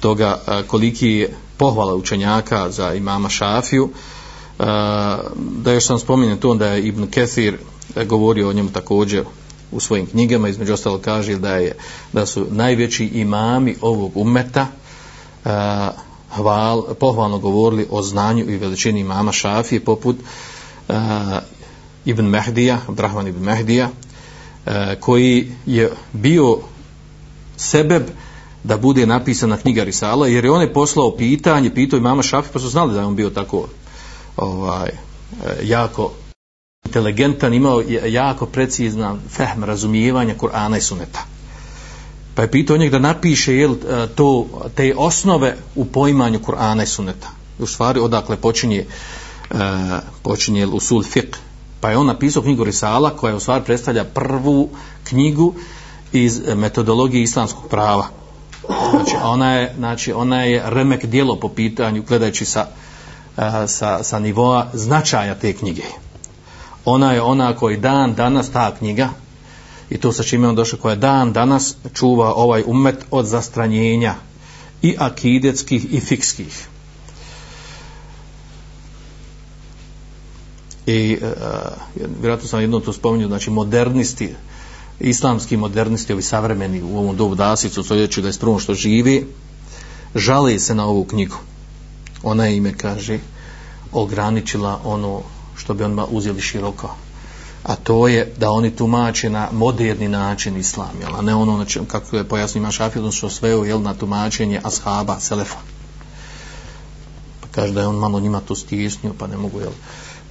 toga 0.00 0.40
a, 0.46 0.62
koliki 0.66 1.08
je 1.08 1.34
pohvala 1.56 1.94
učenjaka 1.94 2.70
za 2.70 2.94
imama 2.94 3.28
šafiju, 3.28 3.90
a, 4.58 5.18
da 5.62 5.72
još 5.72 5.86
sam 5.86 5.98
spominjen 5.98 6.38
to 6.38 6.54
da 6.54 6.66
je 6.66 6.82
Ibn 6.82 7.06
Kethir 7.06 7.58
govorio 8.06 8.48
o 8.48 8.52
njemu 8.52 8.70
također 8.70 9.24
u 9.72 9.80
svojim 9.80 10.06
knjigama 10.06 10.48
između 10.48 10.72
ostalo 10.72 10.98
kaže 10.98 11.36
da 11.38 11.56
je 11.56 11.72
da 12.12 12.26
su 12.26 12.46
najveći 12.50 13.06
imami 13.06 13.76
ovog 13.80 14.16
umeta 14.16 14.66
uh, 15.44 15.50
hval, 16.34 16.94
pohvalno 17.00 17.38
govorili 17.38 17.86
o 17.90 18.02
znanju 18.02 18.50
i 18.50 18.56
veličini 18.56 19.00
imama 19.00 19.32
Šafije 19.32 19.84
poput 19.84 20.16
uh, 20.88 20.94
Ibn 22.04 22.24
Mehdija, 22.24 22.78
Abdrahman 22.88 23.26
Ibn 23.26 23.44
Mehdija 23.44 23.88
uh, 24.66 24.72
koji 25.00 25.52
je 25.66 25.92
bio 26.12 26.58
sebeb 27.56 28.02
da 28.64 28.76
bude 28.76 29.06
napisana 29.06 29.56
knjiga 29.56 29.84
Risala 29.84 30.26
jer 30.26 30.44
je 30.44 30.50
on 30.50 30.60
je 30.60 30.72
poslao 30.72 31.16
pitanje, 31.16 31.74
pitao 31.74 31.96
imama 31.96 32.22
Šafije 32.22 32.52
pa 32.52 32.58
su 32.58 32.68
znali 32.68 32.92
da 32.94 33.00
je 33.00 33.06
on 33.06 33.16
bio 33.16 33.30
tako 33.30 33.68
ovaj, 34.36 34.88
e, 34.88 34.94
jako 35.62 36.12
inteligentan, 36.84 37.54
imao 37.54 37.82
jako 38.06 38.46
precizna 38.46 39.16
fehm 39.28 39.64
razumijevanja 39.64 40.34
Kur'ana 40.34 40.76
i 40.76 40.80
Suneta. 40.80 41.33
Pa 42.34 42.42
je 42.42 42.50
pitao 42.50 42.76
njeg 42.76 42.90
da 42.90 42.98
napiše 42.98 43.56
jel, 43.56 43.72
e, 43.72 44.06
to, 44.14 44.46
te 44.74 44.94
osnove 44.96 45.56
u 45.74 45.84
poimanju 45.84 46.38
Kur'ana 46.38 46.82
i 46.82 46.86
Suneta. 46.86 47.28
U 47.58 47.66
stvari 47.66 48.00
odakle 48.00 48.36
počinje, 48.36 48.86
uh, 49.50 49.58
počinje 50.22 50.66
usul 50.66 51.02
fiqh. 51.02 51.36
Pa 51.80 51.90
je 51.90 51.96
on 51.96 52.06
napisao 52.06 52.42
knjigu 52.42 52.64
Risala 52.64 53.10
koja 53.10 53.36
u 53.36 53.40
stvari 53.40 53.64
predstavlja 53.64 54.04
prvu 54.04 54.68
knjigu 55.04 55.54
iz 56.12 56.40
metodologije 56.54 57.22
islamskog 57.22 57.68
prava. 57.70 58.06
Znači 58.90 59.16
ona 59.22 59.52
je, 59.52 59.74
znači, 59.78 60.12
ona 60.12 60.44
je 60.44 60.62
remek 60.66 61.04
dijelo 61.06 61.36
po 61.36 61.48
pitanju 61.48 62.02
gledajući 62.08 62.44
sa, 62.44 62.66
e, 63.36 63.66
sa, 63.66 64.02
sa 64.02 64.18
nivoa 64.18 64.70
značaja 64.72 65.34
te 65.34 65.52
knjige 65.52 65.82
ona 66.84 67.12
je 67.12 67.22
ona 67.22 67.56
koji 67.56 67.76
dan 67.76 68.14
danas 68.14 68.50
ta 68.50 68.74
knjiga 68.78 69.08
i 69.94 69.98
to 69.98 70.12
sa 70.12 70.22
čime 70.22 70.48
on 70.48 70.54
došao 70.54 70.78
koja 70.78 70.94
dan 70.94 71.32
danas 71.32 71.76
čuva 71.94 72.34
ovaj 72.34 72.62
umet 72.66 73.04
od 73.10 73.26
zastranjenja 73.26 74.14
i 74.82 74.96
akidetskih 74.98 75.94
i 75.94 76.00
fikskih. 76.00 76.66
I 80.86 81.18
e, 81.22 81.26
e 81.26 82.06
vjerojatno 82.20 82.48
sam 82.48 82.60
jedno 82.60 82.80
to 82.80 82.92
spominjao, 82.92 83.28
znači 83.28 83.50
modernisti 83.50 84.34
islamski 85.00 85.56
modernisti 85.56 86.12
ovi 86.12 86.22
savremeni 86.22 86.82
u 86.82 86.98
ovom 86.98 87.16
dobu 87.16 87.34
dasicu 87.34 87.82
stoljeću 87.82 88.22
da 88.22 88.28
je 88.28 88.32
što 88.58 88.74
živi 88.74 89.26
žale 90.14 90.58
se 90.58 90.74
na 90.74 90.86
ovu 90.86 91.04
knjigu. 91.04 91.36
Ona 92.22 92.48
ime 92.48 92.74
kaže 92.78 93.18
ograničila 93.92 94.80
ono 94.84 95.22
što 95.56 95.74
bi 95.74 95.84
onima 95.84 96.06
uzeli 96.06 96.40
široko 96.40 96.96
a 97.64 97.76
to 97.76 98.08
je 98.08 98.32
da 98.36 98.50
oni 98.50 98.70
tumače 98.70 99.30
na 99.30 99.48
moderni 99.52 100.08
način 100.08 100.56
islam 100.56 101.00
jel? 101.00 101.16
a 101.16 101.22
ne 101.22 101.34
ono 101.34 101.56
na 101.56 101.64
čem, 101.64 101.86
kako 101.86 102.16
je 102.16 102.24
pojasnio 102.24 102.60
ima 102.60 102.70
šafil 102.70 103.02
ono 103.02 103.12
što 103.12 103.30
sveo 103.30 103.64
jel, 103.64 103.82
na 103.82 103.94
tumačenje 103.94 104.60
ashaba, 104.64 105.20
selefa 105.20 105.56
pa 107.40 107.48
kaže 107.50 107.72
da 107.72 107.80
je 107.80 107.86
on 107.86 107.96
malo 107.96 108.20
njima 108.20 108.40
to 108.40 108.54
stisnio 108.54 109.12
pa 109.18 109.26
ne 109.26 109.36
mogu 109.36 109.60
jel, 109.60 109.72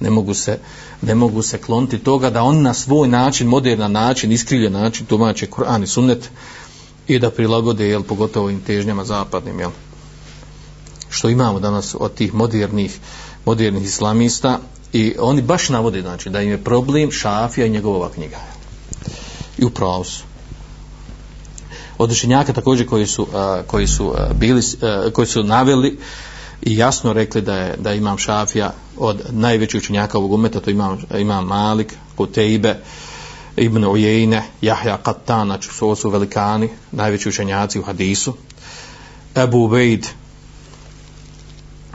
ne 0.00 0.10
mogu 0.10 0.34
se 0.34 0.58
ne 1.02 1.14
mogu 1.14 1.42
se 1.42 1.58
kloniti 1.58 1.98
toga 1.98 2.30
da 2.30 2.42
on 2.42 2.62
na 2.62 2.74
svoj 2.74 3.08
način, 3.08 3.48
moderna 3.48 3.88
način 3.88 4.32
iskrivljen 4.32 4.72
način 4.72 5.06
tumače 5.06 5.46
Kur'an 5.46 5.82
i 5.82 5.86
sunnet 5.86 6.30
i 7.08 7.18
da 7.18 7.30
prilagode 7.30 7.88
jel, 7.88 8.02
pogotovo 8.02 8.50
im 8.50 8.60
težnjama 8.60 9.04
zapadnim 9.04 9.60
jel? 9.60 9.70
što 11.08 11.28
imamo 11.28 11.60
danas 11.60 11.96
od 11.98 12.14
tih 12.14 12.34
modernih 12.34 12.98
modernih 13.44 13.84
islamista 13.84 14.58
I 14.94 15.14
oni 15.18 15.42
baš 15.42 15.68
navode 15.68 16.00
znači, 16.00 16.30
da 16.30 16.42
im 16.42 16.50
je 16.50 16.64
problem 16.64 17.12
Šafija 17.12 17.66
i 17.66 17.70
njegova 17.70 18.10
knjiga. 18.10 18.38
I 19.58 19.64
u 19.64 19.70
pravu 19.70 20.04
su. 20.04 20.24
Od 21.98 22.12
učenjaka 22.12 22.52
također 22.52 22.88
koji 22.88 23.06
su, 23.06 23.22
uh, 23.22 23.66
koji 23.66 23.86
su 23.86 24.06
uh, 24.06 24.14
bili, 24.34 24.60
uh, 24.60 25.12
koji 25.12 25.26
su 25.26 25.42
naveli 25.42 25.98
i 26.62 26.76
jasno 26.76 27.12
rekli 27.12 27.42
da 27.42 27.56
je 27.56 27.76
da 27.78 27.94
imam 27.94 28.18
Šafija 28.18 28.72
od 28.98 29.22
najvećih 29.30 29.78
učenjaka 29.78 30.18
ovog 30.18 30.32
umeta, 30.32 30.60
to 30.60 30.70
imam, 30.70 31.02
imam 31.18 31.46
Malik, 31.46 31.94
Kutejbe, 32.16 32.76
Ibn 33.56 33.84
Ujejne, 33.84 34.42
Jahja 34.60 34.98
Qattan, 35.04 35.44
znači 35.44 35.68
su, 35.68 35.94
su 35.94 36.10
velikani, 36.10 36.68
najveći 36.92 37.28
učenjaci 37.28 37.78
u 37.78 37.82
hadisu, 37.82 38.34
Ebu 39.36 39.64
Ubejd, 39.64 40.06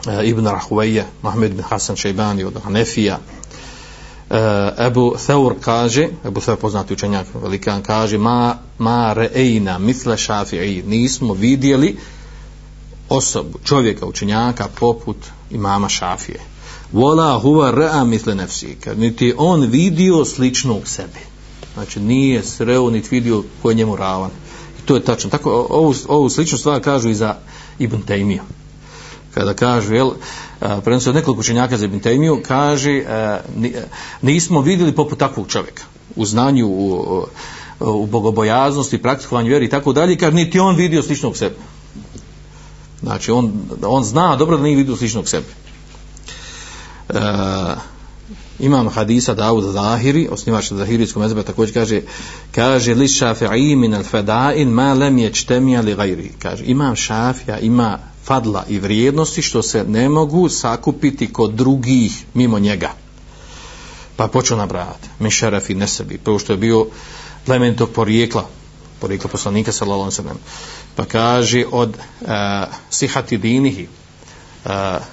Eh, 0.08 0.30
Ibn 0.30 0.48
Rahuvejje, 0.48 1.06
Mahmed 1.22 1.52
bin 1.52 1.64
Hasan 1.64 1.96
Šejbani 1.96 2.44
od 2.44 2.54
Hanefija, 2.64 3.20
eh, 4.30 4.36
uh, 4.36 4.86
Ebu 4.86 5.16
Theur 5.26 5.56
kaže, 5.62 6.08
Ebu 6.26 6.42
Theur 6.42 6.58
poznati 6.58 6.94
učenjak 6.94 7.28
velikan 7.42 7.82
kaže, 7.84 8.18
ma, 8.18 8.58
ma 8.78 9.14
reejna 9.14 9.78
misle 9.80 10.18
šafi'i, 10.18 10.84
nismo 10.86 11.34
vidjeli 11.34 11.98
osobu, 13.10 13.60
čovjeka, 13.64 14.06
učenjaka 14.06 14.68
poput 14.80 15.18
imama 15.50 15.90
šafije. 15.90 16.40
Vola 16.92 17.40
huva 17.40 17.72
rea 17.72 18.04
misle 18.04 18.36
nefsika, 18.36 18.94
niti 18.94 19.34
on 19.38 19.62
vidio 19.62 20.26
sličnog 20.26 20.88
sebe. 20.88 21.20
Znači 21.74 22.00
nije 22.00 22.44
sreo, 22.44 22.90
niti 22.90 23.08
vidio 23.12 23.44
ko 23.62 23.70
je 23.70 23.76
njemu 23.76 23.96
ravan. 23.96 24.32
I 24.80 24.86
to 24.86 24.96
je 24.96 25.06
tačno. 25.06 25.30
Tako, 25.30 25.68
ovu, 25.70 25.94
ovu 26.08 26.30
sličnu 26.30 26.58
stvar 26.58 26.82
kažu 26.82 27.10
i 27.10 27.16
za 27.16 27.36
Ibn 27.80 27.98
Taymiyyah 28.08 28.59
kada 29.34 29.54
kaže, 29.54 29.96
jel, 29.96 30.12
prenosi 30.84 31.10
od 31.10 31.16
nekoliko 31.16 31.40
učenjaka 31.40 31.78
za 31.78 31.86
Ibn 31.86 32.00
Taymiju, 32.00 32.42
kaže, 32.42 33.04
nismo 34.22 34.62
vidjeli 34.62 34.96
poput 34.96 35.20
takvog 35.20 35.48
čovjeka 35.48 35.84
u 36.16 36.26
znanju, 36.26 36.68
u, 36.68 37.26
u 37.80 38.06
bogobojaznosti, 38.06 39.02
praktikovanju 39.02 39.50
vjeri 39.50 39.66
i 39.66 39.70
tako 39.70 39.94
dalje, 39.94 40.18
kaže, 40.18 40.36
niti 40.36 40.60
on 40.60 40.76
vidio 40.76 41.04
sličnog 41.04 41.38
sebe. 41.38 41.56
Znači, 43.02 43.32
on, 43.32 43.54
on 43.84 44.04
zna 44.04 44.36
dobro 44.36 44.58
da 44.58 44.64
nije 44.64 44.76
vidio 44.76 44.96
sličnog 44.96 45.28
sebe. 45.28 45.46
E, 47.10 47.20
imam 48.60 48.90
hadisa 48.90 49.34
Davud 49.34 49.64
Zahiri, 49.64 50.28
osnivač 50.32 50.72
Zahirijskog 50.72 51.22
mezeba, 51.22 51.44
također 51.44 51.74
kaže, 51.74 52.02
kaže, 52.52 52.96
li 52.96 53.08
šafi'i 53.08 53.76
min 53.76 53.94
al 53.94 54.04
fada'in 54.04 54.68
ma 54.68 54.94
lem 54.94 55.18
je 55.18 55.34
čtemija 55.34 55.82
li 55.82 55.96
gajri. 55.96 56.32
Kaže, 56.40 56.64
imam 56.66 56.96
šafija, 56.96 57.60
ima 57.60 58.00
fadla 58.30 58.66
i 58.70 58.80
vrijednosti 58.80 59.42
što 59.42 59.62
se 59.62 59.84
ne 59.84 60.10
mogu 60.10 60.50
sakupiti 60.50 61.34
kod 61.34 61.54
drugih 61.54 62.26
mimo 62.34 62.60
njega. 62.60 62.92
Pa 64.16 64.28
počeo 64.28 64.58
nabrajati. 64.58 65.10
Mišeref 65.20 65.70
i 65.70 65.76
Nesebi. 65.76 66.18
Prvo 66.18 66.40
što 66.40 66.54
je 66.54 66.58
bio 66.58 66.88
plemenito 67.46 67.88
porijekla, 67.88 68.46
porijekla 69.00 69.30
poslanika 69.30 69.72
sallallahu 69.72 70.12
sallam. 70.12 70.38
Pa 70.96 71.06
kaže 71.06 71.66
od 71.72 71.98
e, 71.98 72.26
sihati 72.90 73.38
dinihi, 73.38 73.88
e, 73.88 74.70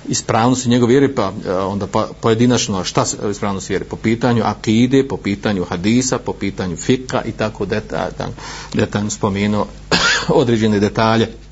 ispravnosti 0.08 0.68
njegove 0.68 0.92
vjere, 0.92 1.14
pa 1.14 1.32
e, 1.46 1.52
onda 1.52 1.86
pa, 1.86 2.08
pojedinačno 2.20 2.84
šta 2.84 3.06
se 3.06 3.16
ispravnosti 3.30 3.72
vjere? 3.72 3.84
Po 3.84 3.96
pitanju 3.96 4.42
akide, 4.44 5.08
po 5.08 5.16
pitanju 5.16 5.64
hadisa, 5.64 6.18
po 6.18 6.32
pitanju 6.32 6.76
fika 6.76 7.22
i 7.24 7.32
tako 7.32 7.66
detaljno 7.66 8.34
detalj 8.74 9.10
spomenuo 9.10 9.66
određene 10.42 10.80
detalje. 10.80 11.45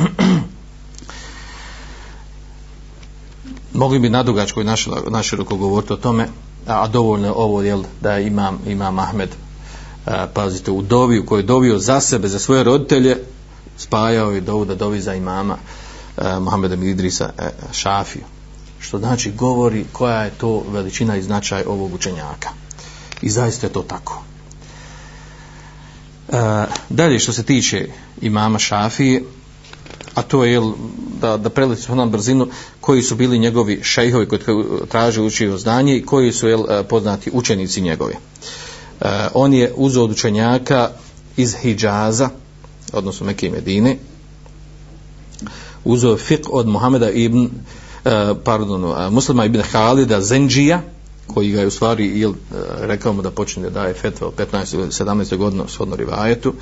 mogli 3.80 3.98
bi 3.98 4.08
nadugačko 4.08 4.60
i 4.60 4.66
naširoko 5.10 5.56
govoriti 5.56 5.92
o 5.92 5.96
tome, 5.96 6.28
a, 6.66 6.82
a 6.82 6.88
dovoljno 6.88 7.26
je 7.26 7.32
ovo 7.32 7.62
jel, 7.62 7.82
da 8.00 8.18
imam, 8.18 8.58
imam 8.66 8.98
Ahmed 8.98 9.30
a, 10.06 10.26
pazite, 10.34 10.70
u 10.70 10.82
dovi 10.82 11.18
u 11.18 11.26
kojoj 11.26 11.40
je 11.40 11.46
dovio 11.46 11.78
za 11.78 12.00
sebe, 12.00 12.28
za 12.28 12.38
svoje 12.38 12.64
roditelje 12.64 13.16
spajao 13.76 14.30
je 14.30 14.40
dovu 14.40 14.64
da 14.64 14.74
dovi 14.74 15.00
za 15.00 15.14
imama 15.14 15.56
Mohameda 16.40 16.74
Idrisa 16.74 17.30
a, 17.38 17.48
Šafiju. 17.72 18.24
Što 18.80 18.98
znači 18.98 19.32
govori 19.32 19.84
koja 19.92 20.22
je 20.22 20.30
to 20.30 20.64
veličina 20.68 21.16
i 21.16 21.22
značaj 21.22 21.64
ovog 21.66 21.94
učenjaka. 21.94 22.48
I 23.22 23.30
zaista 23.30 23.66
je 23.66 23.72
to 23.72 23.82
tako. 23.82 24.22
A, 26.32 26.66
dalje 26.88 27.18
što 27.18 27.32
se 27.32 27.42
tiče 27.42 27.88
imama 28.20 28.58
Šafije 28.58 29.22
a 30.14 30.22
to 30.22 30.44
je 30.44 30.60
da, 31.20 31.36
da 31.36 31.50
preleti 31.50 31.92
na 31.92 32.06
brzinu 32.06 32.48
koji 32.80 33.02
su 33.02 33.16
bili 33.16 33.38
njegovi 33.38 33.80
šejhovi 33.82 34.28
koji 34.28 34.40
traže 34.88 35.20
učio 35.20 35.58
znanje 35.58 35.96
i 35.96 36.04
koji 36.06 36.32
su 36.32 36.48
jel, 36.48 36.64
e, 36.70 36.82
poznati 36.82 37.30
učenici 37.32 37.80
njegovi. 37.80 38.14
E, 39.00 39.28
on 39.34 39.54
je 39.54 39.72
uzeo 39.76 40.04
od 40.04 40.10
učenjaka 40.10 40.90
iz 41.36 41.56
Hidžaza, 41.56 42.28
odnosno 42.92 43.26
Mekke 43.26 43.46
i 43.46 43.50
Medine, 43.50 43.96
uzeo 45.84 46.16
fiqh 46.16 46.48
od 46.50 46.66
Muhameda 46.66 47.10
ibn, 47.10 47.50
e, 48.04 48.34
pardon, 48.44 48.84
e, 48.84 49.10
muslima 49.10 49.44
ibn 49.44 49.62
Halida 49.62 50.20
Zenđija, 50.20 50.82
koji 51.26 51.50
ga 51.50 51.60
je 51.60 51.66
u 51.66 51.70
stvari 51.70 52.20
jel, 52.20 52.30
e, 52.30 52.34
rekao 52.80 53.12
mu 53.12 53.22
da 53.22 53.30
počne 53.30 53.62
da 53.62 53.70
daje 53.70 53.94
fetva 53.94 54.28
u 54.28 54.32
15. 54.32 55.04
17. 55.04 55.36
godinu 55.36 55.64
shodno 55.68 55.96
rivajetu, 55.96 56.54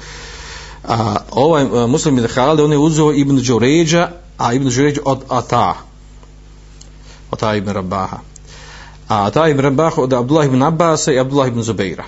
a 0.85 1.17
ovaj 1.31 1.87
muslim 1.88 2.19
ibn 2.19 2.29
Khalid 2.29 2.61
on 2.61 2.73
je 2.73 2.79
uzeo 2.79 3.12
ibn 3.12 3.37
Đuređa 3.37 4.11
a 4.38 4.53
ibn 4.53 4.69
Đuređ 4.69 4.99
od 5.05 5.19
Ata 5.29 5.75
Ata 7.31 7.55
ibn 7.55 7.71
Rabaha 7.71 8.19
a 9.09 9.25
Ata 9.27 9.49
ibn 9.49 9.61
Rabaha 9.61 10.03
od 10.03 10.12
Abdullah 10.12 10.47
ibn 10.47 10.62
Abbas 10.62 11.07
i 11.07 11.19
Abdullah 11.19 11.49
ibn 11.49 11.62
Zubeira 11.62 12.05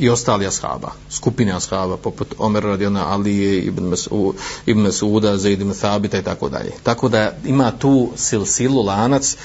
i 0.00 0.08
ostali 0.08 0.46
ashaba, 0.46 0.92
skupine 1.10 1.52
ashaba, 1.52 1.96
poput 1.96 2.34
Omer 2.38 2.62
radijalna 2.62 3.12
Alije, 3.12 3.60
Ibn, 3.60 3.84
Mesu, 3.84 4.34
Ibn 4.66 4.80
Mesuda, 4.80 5.38
Zaid 5.38 5.60
ibn 5.60 5.74
Thabita 5.74 6.18
i 6.18 6.22
tako 6.22 6.48
dalje. 6.48 6.72
Tako 6.82 7.08
da 7.08 7.32
ima 7.44 7.70
tu 7.70 8.10
silsilu, 8.16 8.82
lanac 8.82 9.36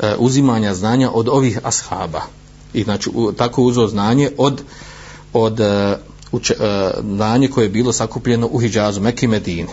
e, 0.00 0.14
uzimanja 0.18 0.74
znanja 0.74 1.10
od 1.10 1.28
ovih 1.28 1.58
ashaba. 1.64 2.20
I 2.74 2.82
znači 2.82 3.10
u, 3.14 3.32
tako 3.32 3.62
uzeo 3.62 3.86
znanje 3.86 4.30
od, 4.38 4.62
od 5.32 5.60
e, 5.60 5.96
uče, 6.32 6.54
e, 6.60 6.90
znanje 7.00 7.48
koje 7.48 7.64
je 7.64 7.68
bilo 7.68 7.92
sakupljeno 7.92 8.48
u 8.52 8.58
Hidžazu, 8.58 9.00
Mekke 9.00 9.26
i 9.26 9.28
Medine. 9.28 9.68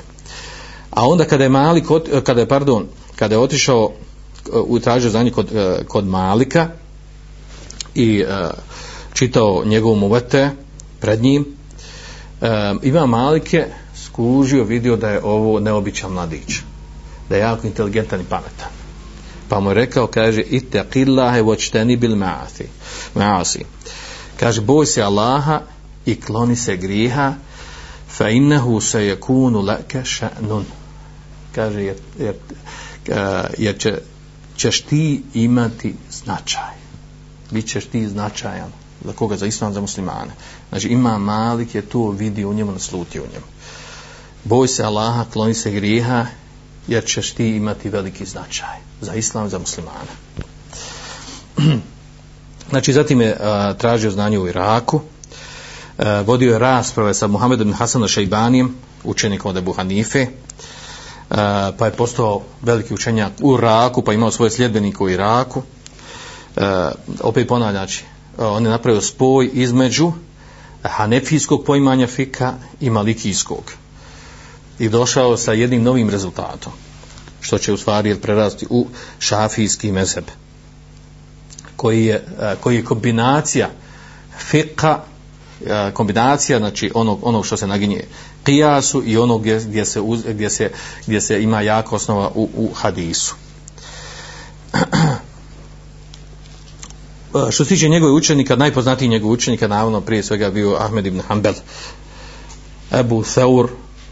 A 0.90 1.08
onda 1.08 1.26
kada 1.26 1.44
je 1.44 1.50
Malik, 1.50 1.86
e, 2.12 2.22
kada 2.22 2.42
je, 2.42 2.48
pardon, 2.48 2.88
kada 3.16 3.36
je 3.36 3.40
otišao 3.40 3.92
e, 3.92 4.58
u 4.58 4.80
tražio 4.80 5.10
znanje 5.10 5.32
kod, 5.32 5.52
e, 5.56 5.84
kod 5.88 6.08
Malika 6.08 6.68
i 7.96 8.24
čitao 9.14 9.64
njegovu 9.66 9.96
muvete 9.96 10.50
pred 11.00 11.22
njim, 11.22 11.46
e, 12.42 12.76
ima 12.84 13.06
Malike 13.06 13.66
skužio, 14.06 14.64
vidio 14.64 14.96
da 14.96 15.10
je 15.10 15.24
ovo 15.24 15.60
neobičan 15.60 16.12
mladić, 16.12 16.60
da 17.30 17.36
je 17.36 17.42
jako 17.42 17.68
inteligentan 17.68 18.22
i 18.22 18.30
pametan. 18.30 18.70
Pa 19.50 19.60
mu 19.60 19.70
je 19.70 19.74
rekao, 19.74 20.08
kaže, 20.08 20.42
ite 20.42 20.84
qillahe 20.94 21.42
vočteni 21.42 21.98
bil 21.98 22.16
maasi. 22.16 22.66
maasi. 23.16 23.66
Kaže, 24.40 24.62
boj 24.62 24.86
se 24.86 25.02
Allaha 25.02 25.62
i 26.06 26.22
kloni 26.22 26.56
se 26.56 26.78
griha, 26.78 27.34
fa 28.08 28.30
innehu 28.30 28.82
se 28.82 29.00
yakunu 29.00 29.66
laka 29.66 30.04
sha'nun. 30.04 30.64
Kaže, 31.56 31.84
jer, 31.84 31.96
jer, 32.20 32.36
eh, 33.08 33.44
jer 33.58 33.78
će, 33.80 34.02
ćeš 34.58 34.82
ti 34.82 35.24
imati 35.34 35.96
značaj. 36.12 36.80
Bićeš 37.52 37.86
ti 37.86 38.08
značajan 38.08 38.72
za 39.06 39.14
koga 39.14 39.38
za 39.38 39.46
islam 39.46 39.74
za 39.74 39.82
muslimane 39.82 40.32
znači 40.70 40.88
ima 40.88 41.18
malik 41.18 41.76
je 41.76 41.82
to 41.82 42.10
vidi 42.10 42.46
u 42.46 42.54
njemu 42.54 42.72
nasluti 42.72 43.20
u 43.20 43.28
njemu 43.34 43.46
boj 44.44 44.68
se 44.68 44.84
Allaha 44.84 45.26
kloni 45.34 45.54
se 45.54 45.72
griha 45.72 46.26
jer 46.88 47.06
ćeš 47.06 47.32
ti 47.32 47.48
imati 47.48 47.90
veliki 47.90 48.26
značaj 48.26 48.78
za 49.02 49.14
islam 49.14 49.50
za 49.50 49.60
muslimane 49.60 50.12
znači 52.70 52.94
zatim 52.94 53.22
je 53.22 53.38
a, 53.40 53.74
tražio 53.74 54.12
znanje 54.12 54.40
u 54.40 54.48
Iraku 54.48 55.02
Eh, 56.00 56.24
vodio 56.26 56.54
je 56.54 56.60
rasprave 56.60 57.14
sa 57.14 57.28
Muhammedom 57.28 57.74
Hasanom 57.74 58.08
Šejbanijem, 58.08 58.76
učenikom 59.04 59.50
od 59.50 59.58
Ebu 59.58 59.74
Hanife. 59.74 60.20
Eh, 60.20 60.30
pa 61.78 61.86
je 61.86 61.92
postao 61.92 62.42
veliki 62.62 62.94
učenjak 62.94 63.32
u 63.42 63.58
Iraku 63.58 64.02
pa 64.02 64.14
imao 64.14 64.32
svoje 64.32 64.52
sljedbenike 64.52 65.04
u 65.04 65.10
Iraku. 65.10 65.62
Eh, 66.56 66.92
opet 67.22 67.48
ponavljam 67.48 67.74
znači 67.74 68.04
on 68.38 68.64
je 68.64 68.70
napravio 68.70 69.02
spoj 69.02 69.50
između 69.54 70.12
hanefijskog 70.84 71.64
poimanja 71.66 72.08
fika 72.08 72.54
i 72.80 72.90
malikijskog. 72.90 73.74
I 74.80 74.90
došao 74.90 75.38
sa 75.38 75.54
jednim 75.54 75.84
novim 75.84 76.10
rezultatom 76.10 76.74
što 77.42 77.58
će 77.58 77.74
u 77.74 77.78
stvari 77.78 78.16
prerasti 78.16 78.68
u 78.70 78.88
šafijski 79.20 79.92
mezeb 79.92 80.26
koji 81.76 82.06
je, 82.06 82.26
koji 82.60 82.76
je 82.76 82.86
kombinacija 82.86 83.70
fika 84.38 85.00
kombinacija 85.94 86.60
znači 86.60 86.92
onog, 86.94 87.20
onog 87.22 87.46
što 87.46 87.58
se 87.58 87.68
naginje 87.68 88.04
kijasu 88.44 89.04
i 89.06 89.18
onog 89.18 89.42
gdje, 89.42 89.60
gdje, 89.60 89.86
se, 89.86 90.02
gdje, 90.28 90.50
se, 90.50 90.72
gdje 91.08 91.22
se 91.22 91.44
ima 91.44 91.62
jaka 91.62 91.96
osnova 91.96 92.32
u, 92.36 92.50
u 92.56 92.70
hadisu. 92.74 93.36
Što 97.52 97.66
se 97.66 97.70
tiče 97.70 97.90
njegovih 97.90 98.16
učenika, 98.16 98.56
najpoznatiji 98.56 99.10
njegov 99.10 99.32
učenika, 99.32 99.68
naravno 99.68 100.02
prije 100.02 100.24
svega 100.24 100.50
bio 100.50 100.76
Ahmed 100.76 101.06
ibn 101.06 101.22
Hanbel, 101.22 101.54
Ebu 102.92 103.24
Theur, 103.24 103.70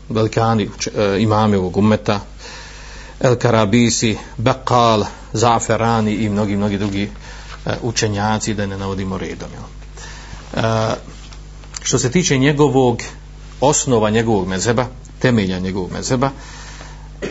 velikani 0.09 0.69
e, 0.95 1.17
imami 1.19 1.55
ovog 1.55 1.77
umeta, 1.77 2.19
El 3.19 3.35
Karabisi, 3.35 4.17
Bekal, 4.37 5.05
Zaferani 5.33 6.13
i 6.13 6.29
mnogi, 6.29 6.55
mnogi 6.55 6.77
drugi 6.77 7.03
e, 7.03 7.09
učenjaci, 7.81 8.53
da 8.53 8.65
ne 8.65 8.77
navodimo 8.77 9.17
redom. 9.17 9.49
E, 10.53 10.61
Što 11.87 11.99
se 11.99 12.11
tiče 12.11 12.37
njegovog 12.37 13.01
osnova 13.61 14.09
njegovog 14.09 14.47
mezeba, 14.47 14.85
temelja 15.19 15.59
njegovog 15.59 15.91
mezeba, 15.91 16.29
e, 17.21 17.27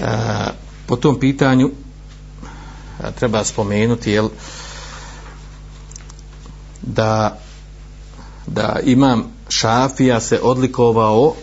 po 0.86 0.96
tom 0.96 1.20
pitanju 1.20 1.70
e, 1.70 3.12
treba 3.18 3.44
spomenuti, 3.44 4.10
jel, 4.10 4.28
da 6.82 7.38
da 8.46 8.78
imam 8.84 9.24
šafija 9.48 10.20
se 10.20 10.40
odlikovao 10.42 11.34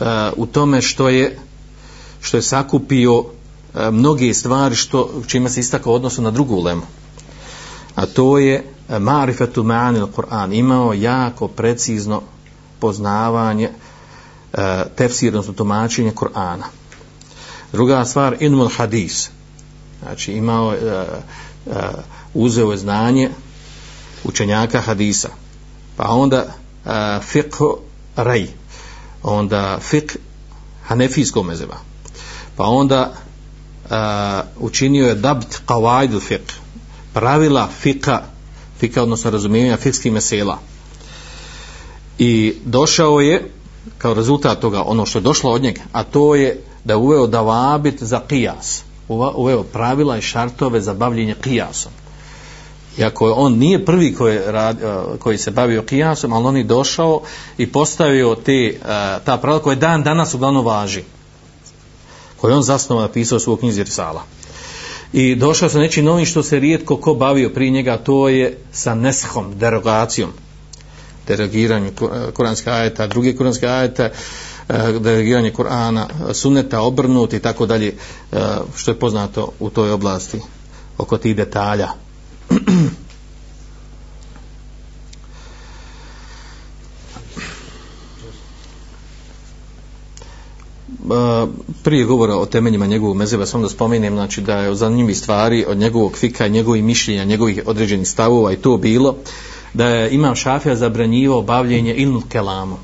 e, 0.00 0.04
u 0.36 0.46
tome 0.46 0.82
što 0.82 1.08
je 1.08 1.38
što 2.20 2.36
je 2.36 2.42
sakupio 2.42 3.24
e, 3.74 3.90
mnoge 3.90 4.34
stvari 4.34 4.74
što 4.74 5.22
čime 5.26 5.50
se 5.50 5.60
istakao 5.60 5.94
odnosu 5.94 6.22
na 6.22 6.30
drugu 6.30 6.62
lemu 6.62 6.82
a 7.94 8.06
to 8.06 8.38
je 8.38 8.54
e, 8.88 8.98
marifetu 8.98 9.62
ma'anil 9.62 10.06
Kur'an. 10.06 10.52
Imao 10.52 10.92
jako 10.92 11.48
precizno 11.48 12.22
poznavanje 12.84 13.70
e, 13.70 14.84
tefsir, 14.96 15.32
odnosno 15.32 15.52
tumačenje 15.52 16.12
Kur'ana. 16.12 16.68
Druga 17.72 18.04
stvar 18.04 18.36
ilmul 18.40 18.68
hadis. 18.76 19.30
Znači 20.02 20.32
imao 20.32 20.72
je, 20.72 20.78
e, 20.78 21.04
e, 21.66 21.80
uzeo 22.34 22.72
je 22.72 22.78
znanje 22.78 23.30
učenjaka 24.24 24.80
hadisa. 24.80 25.28
Pa 25.96 26.08
onda 26.08 26.44
e, 26.44 26.90
fiqh 27.32 27.58
rej. 28.16 28.48
Onda 29.22 29.78
fiqh 29.90 30.16
hanefijskog 30.86 31.46
mezeba 31.46 31.76
pa 32.56 32.64
onda 32.64 33.12
e, 33.12 33.96
učinio 34.58 35.06
je 35.06 35.14
dabt 35.14 35.60
qawaidu 35.66 36.20
fiqh. 36.20 36.54
Pravila 37.12 37.68
fiqa, 37.82 38.20
fiqa 38.80 39.02
odnosno 39.02 39.30
razumijenja 39.30 39.76
fikskih 39.76 40.12
mesela 40.12 40.58
i 42.18 42.54
došao 42.64 43.20
je 43.20 43.50
kao 43.98 44.14
rezultat 44.14 44.60
toga 44.60 44.82
ono 44.82 45.06
što 45.06 45.18
je 45.18 45.22
došlo 45.22 45.50
od 45.50 45.62
njega 45.62 45.80
a 45.92 46.02
to 46.02 46.34
je 46.34 46.60
da 46.84 46.96
uveo 46.96 47.26
davabit 47.26 48.02
za 48.02 48.20
qiyas 48.28 48.82
uveo 49.34 49.62
pravila 49.62 50.18
i 50.18 50.22
šartove 50.22 50.80
za 50.80 50.94
bavljenje 50.94 51.34
qiyasom 51.44 52.04
iako 52.98 53.32
on 53.32 53.58
nije 53.58 53.84
prvi 53.84 54.14
koji, 54.14 54.38
rad, 54.46 54.82
eh, 54.82 55.18
koji 55.18 55.38
se 55.38 55.50
bavio 55.50 55.82
kijasom, 55.82 56.32
ali 56.32 56.46
on 56.46 56.56
je 56.56 56.64
došao 56.64 57.20
i 57.58 57.72
postavio 57.72 58.34
te, 58.34 58.52
eh, 58.52 58.78
ta 59.24 59.36
pravila 59.36 59.62
koje 59.62 59.76
dan 59.76 60.02
danas 60.02 60.34
uglavnom 60.34 60.66
važi. 60.66 61.02
Koje 62.36 62.54
on 62.54 62.62
zasnovao 62.62 63.06
napisao 63.06 63.36
u 63.36 63.40
svoj 63.40 63.58
knjizi 63.58 63.84
Risala. 63.84 64.22
I 65.12 65.34
došao 65.34 65.68
sa 65.68 65.78
nečim 65.78 66.04
novim 66.04 66.26
što 66.26 66.42
se 66.42 66.58
rijetko 66.58 66.96
ko 66.96 67.14
bavio 67.14 67.50
prije 67.50 67.70
njega, 67.70 67.96
to 67.96 68.28
je 68.28 68.58
sa 68.72 68.94
neshom, 68.94 69.58
derogacijom. 69.58 70.30
Derogiranju 71.26 71.90
kuranske 72.34 72.70
eh, 72.70 72.74
ajeta, 72.74 73.06
druge 73.06 73.36
kuranske 73.36 73.66
ajeta, 73.66 74.04
eh, 74.04 74.12
derogiranje 75.00 75.52
Kur'ana, 75.52 76.06
suneta, 76.32 76.80
obrnut 76.80 77.32
i 77.32 77.40
tako 77.40 77.66
dalje, 77.66 77.94
eh, 78.32 78.38
što 78.76 78.90
je 78.90 78.98
poznato 78.98 79.52
u 79.60 79.70
toj 79.70 79.90
oblasti 79.90 80.40
oko 80.98 81.18
tih 81.18 81.36
detalja. 81.36 81.88
prije 91.82 92.04
govora 92.04 92.34
o 92.34 92.46
temeljima 92.46 92.86
njegovog 92.86 93.16
mezeba, 93.16 93.46
samo 93.46 93.62
da 93.62 93.68
spomenem, 93.68 94.14
znači 94.14 94.40
da 94.40 94.58
je 94.58 94.70
o 94.70 94.74
zanimljivih 94.74 95.18
stvari 95.18 95.64
od 95.68 95.76
njegovog 95.76 96.16
fika, 96.16 96.48
njegovih 96.48 96.84
mišljenja, 96.84 97.24
njegovih 97.24 97.62
određenih 97.66 98.08
stavova 98.08 98.52
i 98.52 98.56
to 98.56 98.76
bilo, 98.76 99.16
da 99.74 99.86
je 99.86 100.14
imam 100.14 100.34
šafija 100.34 100.76
zabranjivao 100.76 101.42
bavljenje 101.42 101.94
ilnu 101.94 102.22
kelamom, 102.28 102.78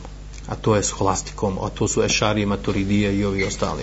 a 0.48 0.54
to 0.54 0.76
je 0.76 0.82
s 0.82 0.90
holastikom, 0.90 1.58
a 1.62 1.68
to 1.68 1.88
su 1.88 2.02
ešarije, 2.02 2.46
maturidije 2.46 3.18
i 3.18 3.24
ovi 3.24 3.44
ostali. 3.44 3.82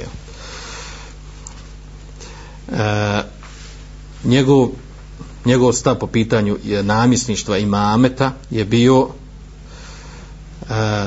E, 2.71 3.23
njegov 4.23 4.69
njegov 5.45 5.73
stav 5.73 5.99
po 5.99 6.07
pitanju 6.07 6.57
namisništva 6.84 7.57
imameta 7.57 8.31
je 8.49 8.65
bio 8.65 9.07
e, 9.09 9.13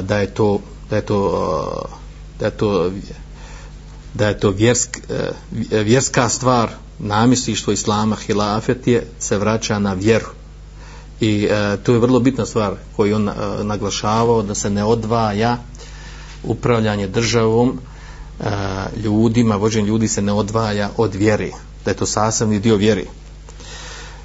da 0.02 0.18
je 0.18 0.34
to 0.34 0.60
da 0.90 0.96
je 0.96 1.06
to 1.06 1.90
e, 2.38 2.38
da 2.38 2.46
je 2.46 2.50
to 2.50 2.90
da 4.14 4.28
je 4.28 4.40
to 4.40 4.50
vjersk, 4.50 4.98
e, 5.70 5.82
vjerska 5.82 6.28
stvar 6.28 6.70
namisništvo 6.98 7.72
islama 7.72 8.16
hilafet 8.16 8.86
je 8.86 9.06
se 9.18 9.38
vraća 9.38 9.78
na 9.78 9.92
vjeru 9.92 10.39
i 11.20 11.48
e, 11.50 11.76
to 11.82 11.92
je 11.92 11.98
vrlo 11.98 12.20
bitna 12.20 12.46
stvar 12.46 12.74
koju 12.96 13.16
on 13.16 13.28
e, 13.28 13.32
naglašavao 13.64 14.42
da 14.42 14.54
se 14.54 14.70
ne 14.70 14.84
odvaja 14.84 15.58
upravljanje 16.44 17.06
državom 17.06 17.78
e, 18.40 18.44
ljudima, 19.04 19.56
vođenje 19.56 19.88
ljudi 19.88 20.08
se 20.08 20.22
ne 20.22 20.32
odvaja 20.32 20.90
od 20.96 21.14
vjere 21.14 21.50
da 21.84 21.90
je 21.90 21.96
to 21.96 22.06
sasavni 22.06 22.60
dio 22.60 22.76
vjeri 22.76 23.06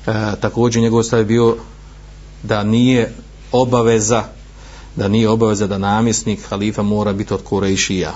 e, 0.08 0.12
također 0.42 0.82
njegov 0.82 1.04
stav 1.04 1.20
je 1.20 1.26
bio 1.26 1.58
da 2.44 2.64
nije 2.64 3.14
obaveza 3.52 4.24
da 4.96 5.08
nije 5.08 5.30
obaveza 5.30 5.68
da 5.68 5.78
namjesnik 5.78 6.48
halifa 6.50 6.82
mora 6.84 7.14
biti 7.14 7.34
od 7.34 7.44
Kurejšija. 7.44 8.14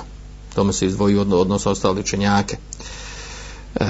Tome 0.55 0.73
se 0.73 0.85
izdvoji 0.85 1.17
od, 1.17 1.33
odnos 1.33 1.65
ostali 1.65 1.99
učenjake. 1.99 2.57
E, 3.75 3.85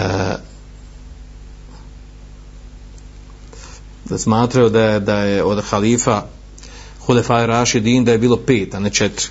da 4.10 4.18
smatraju 4.18 4.70
da 4.70 4.82
je, 4.82 5.00
da 5.00 5.20
je 5.20 5.44
od 5.44 5.64
halifa 5.64 6.24
Hulefaj 7.06 7.48
Rašidin 7.48 8.06
da 8.06 8.12
je 8.12 8.18
bilo 8.18 8.38
pet, 8.38 8.74
a 8.76 8.80
ne 8.80 8.90
četiri. 8.90 9.28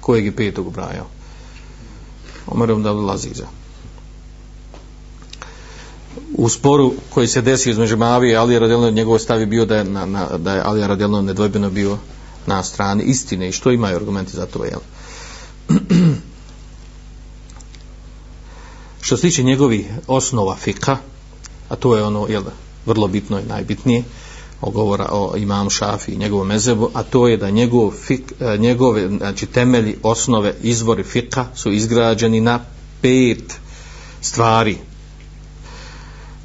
Kojeg 0.00 0.24
je 0.24 0.36
petog 0.36 0.66
ubrajao? 0.66 1.06
Omer 2.46 2.70
ibn 2.70 2.86
Abdul 2.86 3.10
Aziza. 3.10 3.46
U 6.34 6.48
sporu 6.48 6.94
koji 7.10 7.28
se 7.28 7.42
desio 7.42 7.70
između 7.70 7.96
Mavije 7.96 8.32
i 8.32 8.36
Alija 8.36 8.58
Radjelno, 8.60 8.90
njegov 8.90 9.18
stav 9.18 9.40
je 9.40 9.46
bio 9.46 9.64
da 9.64 9.76
je, 9.76 9.84
na, 9.84 10.06
na, 10.06 10.26
da 10.38 10.54
je 10.54 10.62
Alija 10.62 10.86
Radjelno 10.86 11.22
nedvojbeno 11.22 11.70
bio 11.70 11.98
na 12.46 12.62
strani 12.62 13.04
istine 13.04 13.48
i 13.48 13.52
što 13.52 13.70
imaju 13.70 13.96
argumenti 13.96 14.36
za 14.36 14.46
to, 14.46 14.64
jel? 14.64 14.80
što 19.00 19.16
se 19.16 19.22
tiče 19.22 19.42
njegovi 19.42 19.88
osnova 20.06 20.56
fika, 20.56 20.96
a 21.68 21.76
to 21.76 21.96
je 21.96 22.02
ono, 22.02 22.26
jel, 22.28 22.42
vrlo 22.86 23.08
bitno 23.08 23.40
i 23.40 23.44
najbitnije, 23.44 24.04
govora 24.62 25.08
o 25.10 25.36
imamu 25.36 25.70
Šafi 25.70 26.12
i 26.12 26.16
njegovom 26.16 26.46
mezebu, 26.46 26.90
a 26.94 27.02
to 27.02 27.28
je 27.28 27.36
da 27.36 27.50
njegov 27.50 27.90
fik, 27.90 28.32
e, 28.40 28.58
njegove 28.58 29.08
znači, 29.08 29.46
temelji, 29.46 29.96
osnove, 30.02 30.54
izvori 30.62 31.02
fika 31.02 31.46
su 31.54 31.72
izgrađeni 31.72 32.40
na 32.40 32.60
pet 33.00 33.54
stvari. 34.20 34.76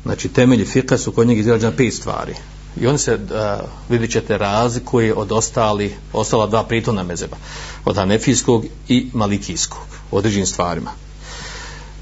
Znači, 0.03 0.29
temelji 0.29 0.65
fika 0.65 0.97
su 0.97 1.11
kod 1.11 1.27
njega 1.27 1.39
izgrađeni 1.39 1.71
na 1.71 1.77
pet 1.77 1.93
stvari. 1.93 2.35
I 2.81 2.87
oni 2.87 2.97
se, 2.97 3.11
e, 3.11 3.15
uh, 3.15 3.69
vidjet 3.89 4.11
ćete, 4.11 4.37
razlikuje 4.37 5.13
od 5.13 5.31
ostali, 5.31 5.93
ostala 6.13 6.47
dva 6.47 6.63
pritona 6.63 7.03
mezeba. 7.03 7.37
Od 7.85 7.97
anefijskog 7.97 8.65
i 8.87 9.07
malikijskog. 9.13 9.81
U 10.11 10.17
određenim 10.17 10.45
stvarima. 10.45 10.91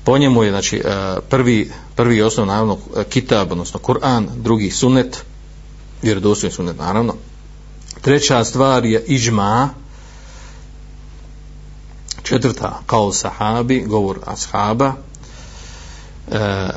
Po 0.04 0.18
njemu 0.18 0.44
je, 0.44 0.52
znači, 0.52 0.78
e, 0.78 0.82
prvi, 1.30 1.72
prvi 1.96 2.22
osnov, 2.22 2.48
naravno, 2.48 2.78
kitab, 3.10 3.52
odnosno 3.52 3.80
Kur'an, 3.80 4.28
drugi 4.36 4.72
sunnet, 4.72 5.26
vjerodostojni 6.02 6.54
sunnet 6.54 6.78
naravno. 6.78 7.16
Treća 8.02 8.44
stvar 8.44 8.86
je 8.86 9.04
ižma 9.08 9.70
četvrta 12.24 12.82
kao 12.86 13.14
sahabi 13.14 13.84
govor 13.88 14.20
ashaba. 14.26 14.94
E, 16.32 16.70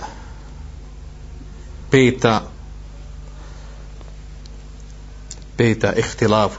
peta 1.91 2.43
peta 5.57 5.93
ihtilaf 5.93 6.59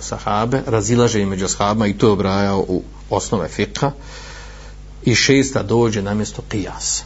sahabe 0.00 0.62
razilaže 0.66 1.26
među 1.26 1.44
ashabima 1.44 1.86
i 1.86 1.98
to 1.98 2.06
je 2.06 2.12
obrajao 2.12 2.64
u 2.68 2.82
osnove 3.10 3.48
fiqha 3.48 3.90
i 5.06 5.14
šesta 5.14 5.62
dođe 5.62 6.02
na 6.02 6.14
mjesto 6.14 6.42
qiyas 6.50 7.02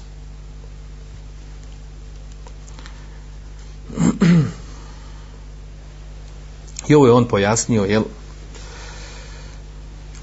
I 6.89 6.95
ovo 6.95 7.07
je 7.07 7.13
on 7.13 7.29
pojasnio, 7.29 7.85
jel? 7.85 8.03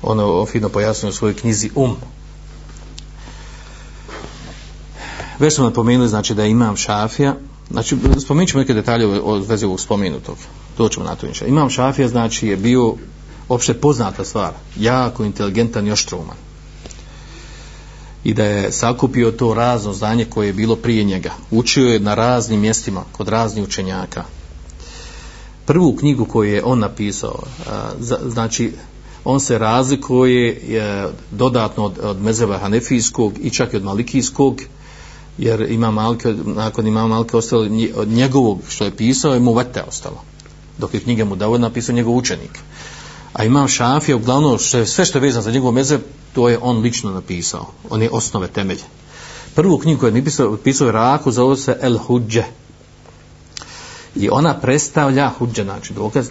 Ono 0.02 0.46
fino 0.46 0.70
pojasnio 0.70 1.10
u 1.10 1.14
svojoj 1.14 1.36
knjizi 1.36 1.70
Um. 1.76 1.96
Već 5.40 5.56
smo 5.56 5.64
napomenuli, 5.64 6.10
znači, 6.10 6.34
da 6.34 6.46
imam 6.46 6.76
šafija, 6.76 7.36
znači, 7.72 7.98
spomenut 8.22 8.50
ćemo 8.50 8.62
neke 8.62 8.74
detalje 8.74 9.22
o 9.22 9.40
vezi 9.40 9.66
ovog 9.66 9.80
spomenutog. 9.80 10.38
Doćemo 10.78 11.06
na 11.06 11.16
to 11.16 11.28
inša. 11.28 11.46
Imam 11.46 11.70
šafija, 11.70 12.08
znači, 12.08 12.48
je 12.48 12.58
bio 12.58 12.96
opšte 13.50 13.74
poznata 13.74 14.26
stvar, 14.26 14.54
jako 14.80 15.24
inteligentan 15.24 15.88
i 15.88 15.92
oštruman. 15.92 16.47
I 18.28 18.34
da 18.34 18.44
je 18.44 18.72
sakupio 18.72 19.32
to 19.32 19.54
razno 19.54 19.94
znanje 19.94 20.26
koje 20.26 20.48
je 20.48 20.54
bilo 20.54 20.76
prije 20.76 21.04
njega. 21.04 21.32
Učio 21.52 21.88
je 21.88 22.00
na 22.00 22.16
raznim 22.16 22.60
mjestima, 22.60 23.04
kod 23.12 23.28
raznih 23.28 23.64
učenjaka 23.64 24.24
prvu 25.68 25.96
knjigu 25.96 26.26
koju 26.26 26.54
je 26.54 26.64
on 26.64 26.80
napisao, 26.80 27.40
znači 28.26 28.72
on 29.26 29.40
se 29.40 29.58
razlikuje 29.58 30.50
e, 30.50 31.08
dodatno 31.32 31.86
od, 31.86 32.00
od 32.04 32.22
mezeva 32.22 32.58
hanefijskog 32.58 33.34
i 33.42 33.50
čak 33.50 33.74
i 33.74 33.78
od 33.78 33.84
malikijskog, 33.84 34.62
jer 35.38 35.62
ima 35.72 35.92
malke, 35.92 36.34
nakon 36.46 36.88
ima 36.88 37.08
malke 37.08 37.38
ostalo 37.38 37.68
od 37.96 38.08
njegovog 38.08 38.60
što 38.70 38.86
je 38.86 38.96
pisao, 38.96 39.34
je 39.34 39.40
mu 39.40 39.54
vete 39.54 39.84
ostalo. 39.84 40.24
Dok 40.78 40.94
je 40.94 41.00
knjige 41.00 41.26
mu 41.26 41.36
dao 41.36 41.58
napisao 41.58 41.96
njegov 41.96 42.16
učenik. 42.16 42.60
A 43.34 43.44
imam 43.44 43.68
šafija, 43.68 44.16
uglavnom, 44.16 44.60
što 44.60 44.78
je, 44.78 44.86
sve 44.86 45.06
što 45.06 45.18
je 45.18 45.22
vezano 45.22 45.42
za 45.42 45.52
njegov 45.52 45.72
mezev, 45.72 46.00
to 46.34 46.50
je 46.50 46.60
on 46.62 46.78
lično 46.78 47.12
napisao. 47.12 47.66
On 47.90 48.02
je 48.02 48.10
osnove 48.12 48.48
temelje. 48.48 48.84
Prvu 49.56 49.78
knjigu 49.78 50.00
koju 50.00 50.08
je 50.08 50.20
napisao, 50.22 50.58
pisao 50.58 50.88
je 50.88 50.92
Raku, 50.92 51.32
zove 51.32 51.58
se 51.58 51.78
El 51.82 51.98
Hudže. 51.98 52.44
i 54.20 54.30
ona 54.30 54.54
predstavlja 54.60 55.30
Hudže 55.30 55.64
znači 55.64 55.94
dokaz 55.94 56.30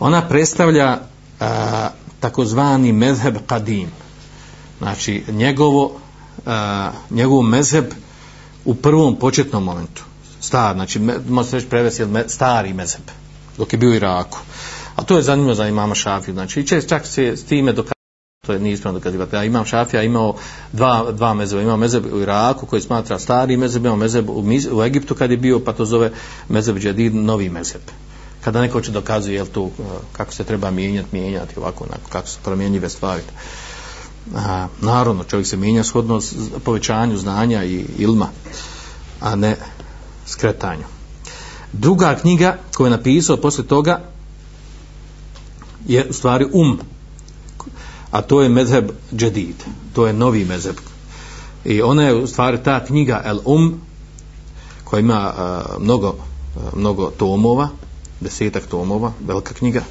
ona 0.00 0.28
predstavlja 0.28 0.98
a, 1.40 1.88
takozvani 2.20 2.92
mezheb 2.92 3.36
kadim 3.46 3.88
znači 4.78 5.24
njegovo 5.28 5.92
a, 6.46 6.90
njegov 7.10 7.42
mezheb 7.42 7.84
u 8.64 8.74
prvom 8.74 9.16
početnom 9.16 9.64
momentu 9.64 10.04
star, 10.40 10.74
znači 10.74 10.98
može 11.28 11.48
se 11.48 11.56
reći 11.56 11.68
prevesti 11.68 12.04
stari 12.26 12.72
mezheb 12.72 13.04
dok 13.58 13.72
je 13.72 13.78
bio 13.78 13.90
u 13.90 13.94
Iraku 13.94 14.38
a 14.96 15.02
to 15.02 15.16
je 15.16 15.22
zanimljivo 15.22 15.54
za 15.54 15.68
imama 15.68 15.94
Šafiju 15.94 16.34
znači 16.34 16.60
i 16.60 16.66
čak 16.66 17.06
se 17.06 17.36
s 17.36 17.44
time 17.44 17.72
dokazuje 17.72 17.94
to 18.46 18.52
je 18.52 18.58
nije 18.58 18.72
ispravno 18.72 18.98
dokazivati. 18.98 19.36
Ja 19.36 19.44
imam 19.44 19.64
Šafija 19.64 20.02
imao 20.02 20.34
dva, 20.72 21.12
dva 21.12 21.34
mezeba. 21.34 21.62
Imao 21.62 21.76
mezeb 21.76 22.06
u 22.12 22.20
Iraku 22.20 22.66
koji 22.66 22.82
smatra 22.82 23.18
stari 23.18 23.56
mezeb, 23.56 23.84
imao 23.84 23.96
mezeb 23.96 24.30
u, 24.30 24.44
u 24.72 24.82
Egiptu 24.82 25.14
kad 25.14 25.30
je 25.30 25.36
bio, 25.36 25.60
pa 25.60 25.72
to 25.72 25.84
zove 25.84 26.10
mezeb 26.48 26.78
džedid, 26.78 27.14
novi 27.14 27.48
mezeb. 27.48 27.80
Kada 28.40 28.60
neko 28.60 28.80
će 28.80 28.92
dokazuje 28.92 29.34
jel 29.34 29.46
tu, 29.46 29.70
eh, 29.78 29.82
kako 30.12 30.32
se 30.32 30.44
treba 30.44 30.70
mijenjati, 30.70 31.08
mijenjati 31.12 31.58
ovako, 31.58 31.84
onako, 31.84 32.10
kako 32.10 32.28
se 32.28 32.38
promjenjive 32.44 32.88
stvari. 32.88 33.22
A, 34.36 34.66
naravno, 34.80 35.24
čovjek 35.24 35.46
se 35.46 35.56
mijenja 35.56 35.84
shodno 35.84 36.20
povećanju 36.64 37.16
znanja 37.16 37.64
i 37.64 37.84
ilma, 37.98 38.28
a 39.20 39.36
ne 39.36 39.56
skretanju. 40.26 40.84
Druga 41.72 42.14
knjiga 42.14 42.56
koju 42.76 42.86
je 42.86 42.90
napisao 42.90 43.36
posle 43.36 43.66
toga 43.66 44.00
je 45.86 46.06
u 46.10 46.12
stvari 46.12 46.46
um, 46.52 46.78
a 48.10 48.22
to 48.22 48.42
je 48.42 48.48
mezheb 48.48 48.90
džedid, 49.16 49.64
to 49.92 50.06
je 50.06 50.12
novi 50.12 50.44
mezheb. 50.44 50.76
I 51.64 51.82
ona 51.82 52.02
je 52.02 52.14
u 52.14 52.26
stvari 52.26 52.58
ta 52.62 52.84
knjiga 52.84 53.22
El 53.24 53.38
Um, 53.44 53.80
koja 54.84 55.00
ima 55.00 55.32
uh, 55.32 55.82
mnogo, 55.82 56.08
uh, 56.08 56.78
mnogo 56.78 57.10
tomova, 57.10 57.68
desetak 58.20 58.66
tomova, 58.66 59.12
velika 59.26 59.54
knjiga, 59.54 59.82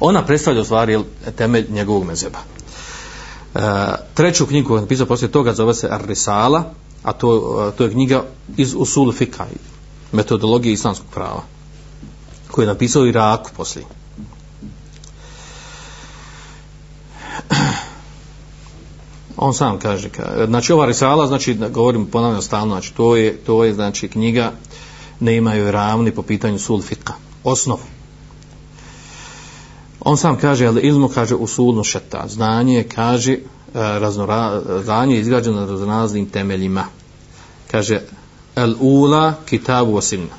ona 0.00 0.24
predstavlja 0.24 0.60
u 0.60 0.64
stvari 0.64 1.04
temelj 1.36 1.66
njegovog 1.70 2.04
mezheba. 2.04 2.38
Uh, 3.54 3.60
treću 4.14 4.46
knjigu 4.46 4.68
koju 4.68 4.78
je 4.78 4.82
napisao 4.82 5.06
poslije 5.06 5.32
toga 5.32 5.54
zove 5.54 5.74
se 5.74 5.88
Ar-Risala, 5.90 6.62
a 7.02 7.12
to, 7.12 7.72
to 7.78 7.84
je 7.84 7.90
knjiga 7.90 8.24
iz 8.56 8.74
Usul 8.74 9.12
Fikaj 9.12 9.48
metodologije 10.12 10.72
islamskog 10.72 11.06
prava, 11.14 11.42
koju 12.50 12.62
je 12.62 12.66
napisao 12.66 13.06
Iraku 13.06 13.50
poslije. 13.56 13.86
on 19.36 19.54
sam 19.54 19.78
kaže 19.78 20.08
ka, 20.08 20.46
znači 20.46 20.72
ova 20.72 20.86
risala 20.86 21.26
znači 21.26 21.54
govorim 21.54 22.06
ponavljam 22.06 22.42
stalno 22.42 22.74
znači 22.74 22.94
to 22.94 23.16
je 23.16 23.36
to 23.36 23.64
je 23.64 23.74
znači 23.74 24.08
knjiga 24.08 24.52
ne 25.20 25.36
imaju 25.36 25.70
ravni 25.70 26.10
po 26.10 26.22
pitanju 26.22 26.58
sulfika 26.58 27.12
osnov 27.44 27.78
on 30.00 30.16
sam 30.16 30.38
kaže 30.38 30.66
ali 30.66 30.80
ilmu 30.80 31.08
kaže 31.08 31.34
usulno 31.34 31.84
šeta 31.84 32.24
znanje 32.28 32.84
kaže 32.94 33.32
e, 33.32 33.38
raznora, 33.74 34.62
znanje 34.84 35.14
je 35.14 35.20
izgrađeno 35.20 35.60
na 35.60 35.66
raznoraznim 35.66 36.30
temeljima. 36.30 36.84
Kaže 37.70 38.00
el 38.56 38.74
ula 38.80 39.34
kitabu 39.46 39.96
osinna 39.96 40.34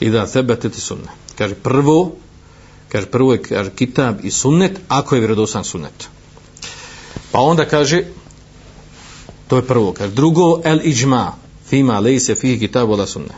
i 0.00 0.10
da 0.10 0.26
sebe 0.26 0.56
teti 0.56 0.80
sunne 0.80 1.08
kaže 1.38 1.54
prvo 1.54 2.12
kaže 2.92 3.06
prvo 3.06 3.32
je 3.32 3.42
kaže, 3.42 3.70
kitab 3.70 4.24
i 4.24 4.30
sunnet 4.30 4.80
ako 4.88 5.14
je 5.14 5.20
vjerodostan 5.20 5.64
sunnet 5.64 6.08
Pa 7.32 7.40
onda 7.40 7.64
kaže, 7.64 8.04
to 9.48 9.56
je 9.56 9.66
prvo, 9.66 9.92
kaže, 9.92 10.14
drugo, 10.14 10.60
el 10.64 10.80
iđma, 10.82 11.32
fima 11.68 12.00
lejse 12.00 12.34
fihi 12.34 12.58
kitabu 12.58 12.92
ola 12.92 13.06
sunne. 13.06 13.34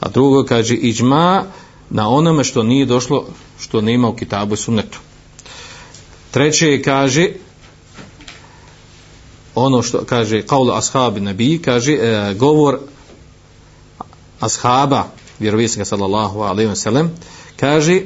A 0.00 0.08
drugo 0.08 0.44
kaže, 0.44 0.74
iđma 0.74 1.44
na 1.90 2.08
onome 2.08 2.44
što 2.44 2.62
nije 2.62 2.86
došlo, 2.86 3.26
što 3.60 3.80
nema 3.80 4.08
u 4.08 4.16
kitabu 4.16 4.54
i 4.54 4.56
sunnetu. 4.56 4.98
Treće 6.30 6.68
je, 6.68 6.82
kaže, 6.82 7.28
ono 9.54 9.82
što 9.82 10.04
kaže, 10.04 10.42
kaul 10.42 10.72
ashabi 10.72 11.20
nabi, 11.20 11.58
kaže, 11.58 11.92
e, 11.92 12.34
govor 12.34 12.78
ashaba, 14.40 15.04
vjerovjesnika 15.38 15.84
sallallahu 15.84 16.40
alejhi 16.40 16.70
wa 16.70 16.74
sellem 16.74 17.10
kaže, 17.56 18.00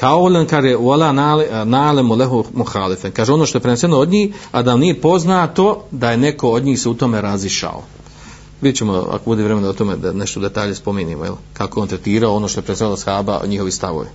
kaulen 0.00 0.46
kaže 0.46 0.76
wala 0.76 1.10
na'lamu 1.64 2.18
lehu 2.18 2.44
muhalifen. 2.54 3.12
Kaže 3.12 3.32
ono 3.32 3.46
što 3.46 3.58
je 3.58 3.62
preneseno 3.62 3.98
od 3.98 4.08
njih 4.08 4.34
a 4.52 4.62
da 4.62 4.76
nije 4.76 5.00
poznato 5.00 5.84
da 5.90 6.10
je 6.10 6.16
neko 6.16 6.50
od 6.50 6.64
njih 6.64 6.80
se 6.80 6.88
u 6.88 6.94
tome 6.94 7.20
razišao. 7.20 7.82
Vidjet 8.60 8.76
ćemo 8.76 9.06
ako 9.10 9.24
bude 9.24 9.42
vremena 9.42 9.68
o 9.68 9.72
tome 9.72 9.96
da 9.96 10.12
nešto 10.12 10.40
detalje 10.40 10.74
spominimo 10.74 11.24
jel? 11.24 11.34
kako 11.52 11.80
on 11.80 11.88
tretirao 11.88 12.34
ono 12.34 12.48
što 12.48 12.60
je 12.60 12.64
preneseno 12.64 12.96
shaba 12.96 13.40
o 13.44 13.46
njihovi 13.46 13.70
stavovi. 13.70 14.08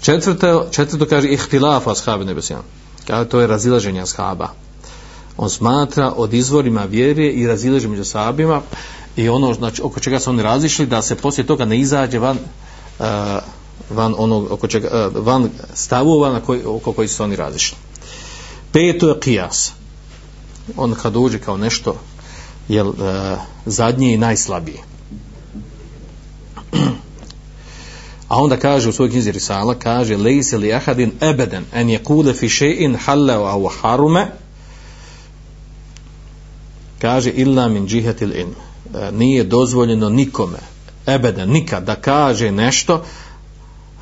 Četvrto, 0.00 0.66
četvrto 0.70 1.06
kaže 1.06 1.28
ihtilaf 1.28 1.86
ashabi 1.86 2.24
nebesijan 2.24 2.62
kaže 3.06 3.28
to 3.28 3.40
je 3.40 3.46
razilaženje 3.46 4.02
ashaba. 4.02 4.48
On 5.36 5.50
smatra 5.50 6.12
od 6.16 6.34
izvorima 6.34 6.84
vjere 6.84 7.26
i 7.26 7.46
razilaženje 7.46 7.90
među 7.90 8.04
sahabima 8.04 8.60
i 9.16 9.28
ono 9.28 9.54
znači, 9.54 9.82
oko 9.82 10.00
čega 10.00 10.20
su 10.20 10.30
oni 10.30 10.42
razišli 10.42 10.86
da 10.86 11.02
se 11.02 11.14
poslije 11.14 11.46
toga 11.46 11.64
ne 11.64 11.78
izađe 11.78 12.18
van 12.18 12.36
uh, 12.98 13.06
van 13.90 14.14
onog 14.18 14.52
oko 14.52 14.66
čega, 14.66 14.88
eh, 14.92 15.08
van 15.14 15.50
stavova 15.74 16.32
na 16.32 16.40
koji, 16.40 16.64
oko 16.64 16.92
koji 16.92 17.08
su 17.08 17.22
oni 17.22 17.36
različni. 17.36 17.78
Peto 18.72 19.08
je 19.08 19.20
kijas. 19.20 19.72
On 20.76 20.94
kad 20.94 21.16
uđe 21.16 21.38
kao 21.38 21.56
nešto 21.56 21.96
je 22.68 22.80
e, 22.80 22.84
eh, 22.84 23.36
zadnji 23.66 24.12
i 24.12 24.18
najslabiji. 24.18 24.78
A 28.28 28.42
onda 28.42 28.56
kaže 28.56 28.88
u 28.88 28.92
svojoj 28.92 29.10
knjizi 29.10 29.32
Risala, 29.32 29.74
kaže 29.74 30.16
lejse 30.16 30.58
li 30.58 30.72
ahadin 30.72 31.12
ebeden 31.20 31.64
en 31.72 31.90
je 31.90 32.00
fi 32.34 32.48
še'in 32.48 32.96
halla 32.96 33.34
au 33.34 33.70
harume 33.82 34.26
kaže 36.98 37.30
illa 37.30 37.68
min 37.68 37.86
džihetil 37.86 38.32
in 38.32 38.48
e, 38.48 38.98
eh, 38.98 39.12
nije 39.12 39.44
dozvoljeno 39.44 40.08
nikome 40.08 40.58
ebeden, 41.06 41.50
nikad 41.50 41.84
da 41.84 41.94
kaže 41.94 42.50
nešto 42.50 43.04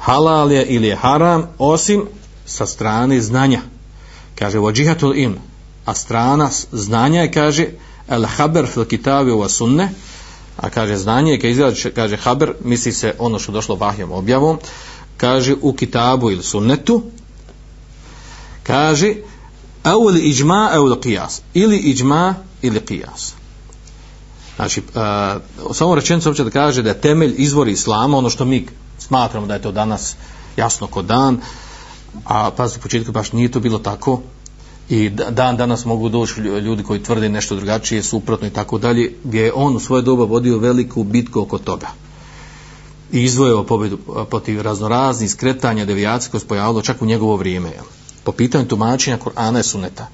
halal 0.04 0.52
je 0.52 0.64
ili 0.64 0.88
je 0.88 0.96
haram 0.96 1.46
osim 1.58 2.04
sa 2.46 2.66
strane 2.66 3.20
znanja. 3.20 3.60
Kaže 4.34 4.58
vođihatul 4.58 5.16
im 5.16 5.38
a 5.84 5.94
strana 5.94 6.50
znanja 6.72 7.20
je 7.20 7.32
kaže 7.32 7.66
el 8.08 8.26
haber 8.26 8.66
fil 8.66 8.84
kitabi 8.84 9.30
wa 9.30 9.48
sunne 9.48 9.88
a 10.56 10.70
kaže 10.70 10.96
znanje 10.96 11.38
kad 11.38 11.50
izgleda 11.50 11.90
kaže 11.94 12.16
haber 12.16 12.52
misli 12.64 12.92
se 12.92 13.14
ono 13.18 13.38
što 13.38 13.52
došlo 13.52 13.74
vahjom 13.74 14.12
objavom 14.12 14.58
kaže 15.16 15.54
u 15.60 15.72
kitabu 15.72 16.30
ili 16.30 16.42
sunnetu 16.42 17.02
kaže 18.62 19.14
au 19.82 20.08
li 20.08 20.20
iđma 20.20 20.70
au 20.72 20.84
li 20.84 20.96
qiyas 20.96 21.40
ili 21.54 21.76
iđma 21.76 22.34
ili 22.62 22.80
qiyas. 22.80 23.32
Znači 24.56 24.80
uh, 24.80 25.74
samo 25.74 25.94
rečenica 25.94 26.28
uopće 26.28 26.44
da 26.44 26.50
kaže 26.50 26.82
da 26.82 26.88
je 26.88 27.00
temelj 27.00 27.34
izvori 27.36 27.72
islama 27.72 28.18
ono 28.18 28.30
što 28.30 28.44
mi 28.44 28.66
smatramo 29.06 29.46
da 29.46 29.54
je 29.54 29.62
to 29.62 29.72
danas 29.72 30.16
jasno 30.56 30.86
kod 30.86 31.04
dan 31.04 31.40
a 32.24 32.50
pa 32.56 32.64
u 32.64 32.80
početku 32.82 33.12
baš 33.12 33.32
nije 33.32 33.50
to 33.50 33.60
bilo 33.60 33.78
tako. 33.78 34.20
I 34.88 35.10
dan 35.10 35.56
danas 35.56 35.84
mogu 35.84 36.08
doći 36.08 36.40
ljudi 36.40 36.82
koji 36.82 37.02
tvrde 37.02 37.28
nešto 37.28 37.56
drugačije 37.56 38.02
suprotno 38.02 38.46
i 38.46 38.50
tako 38.50 38.78
dalje 38.78 39.14
gdje 39.24 39.40
je 39.40 39.52
on 39.54 39.76
u 39.76 39.80
svoje 39.80 40.02
doba 40.02 40.24
vodio 40.24 40.58
veliku 40.58 41.04
bitku 41.04 41.40
oko 41.40 41.58
toga. 41.58 41.88
I 43.12 43.22
izvojeo 43.22 43.64
pobjedu 43.64 43.98
protiv 44.30 44.60
raznoraznih 44.60 45.30
skretanja 45.30 45.84
devijacije 45.84 46.30
koje 46.30 46.40
se 46.40 46.46
pojavilo 46.46 46.82
čak 46.82 47.02
u 47.02 47.06
njegovo 47.06 47.36
vrijeme 47.36 47.70
po 48.24 48.32
pitanju 48.32 48.68
tumačenja 48.68 49.18
Kur'ana 49.18 49.60
i 49.60 49.62
Suneta 49.62 50.08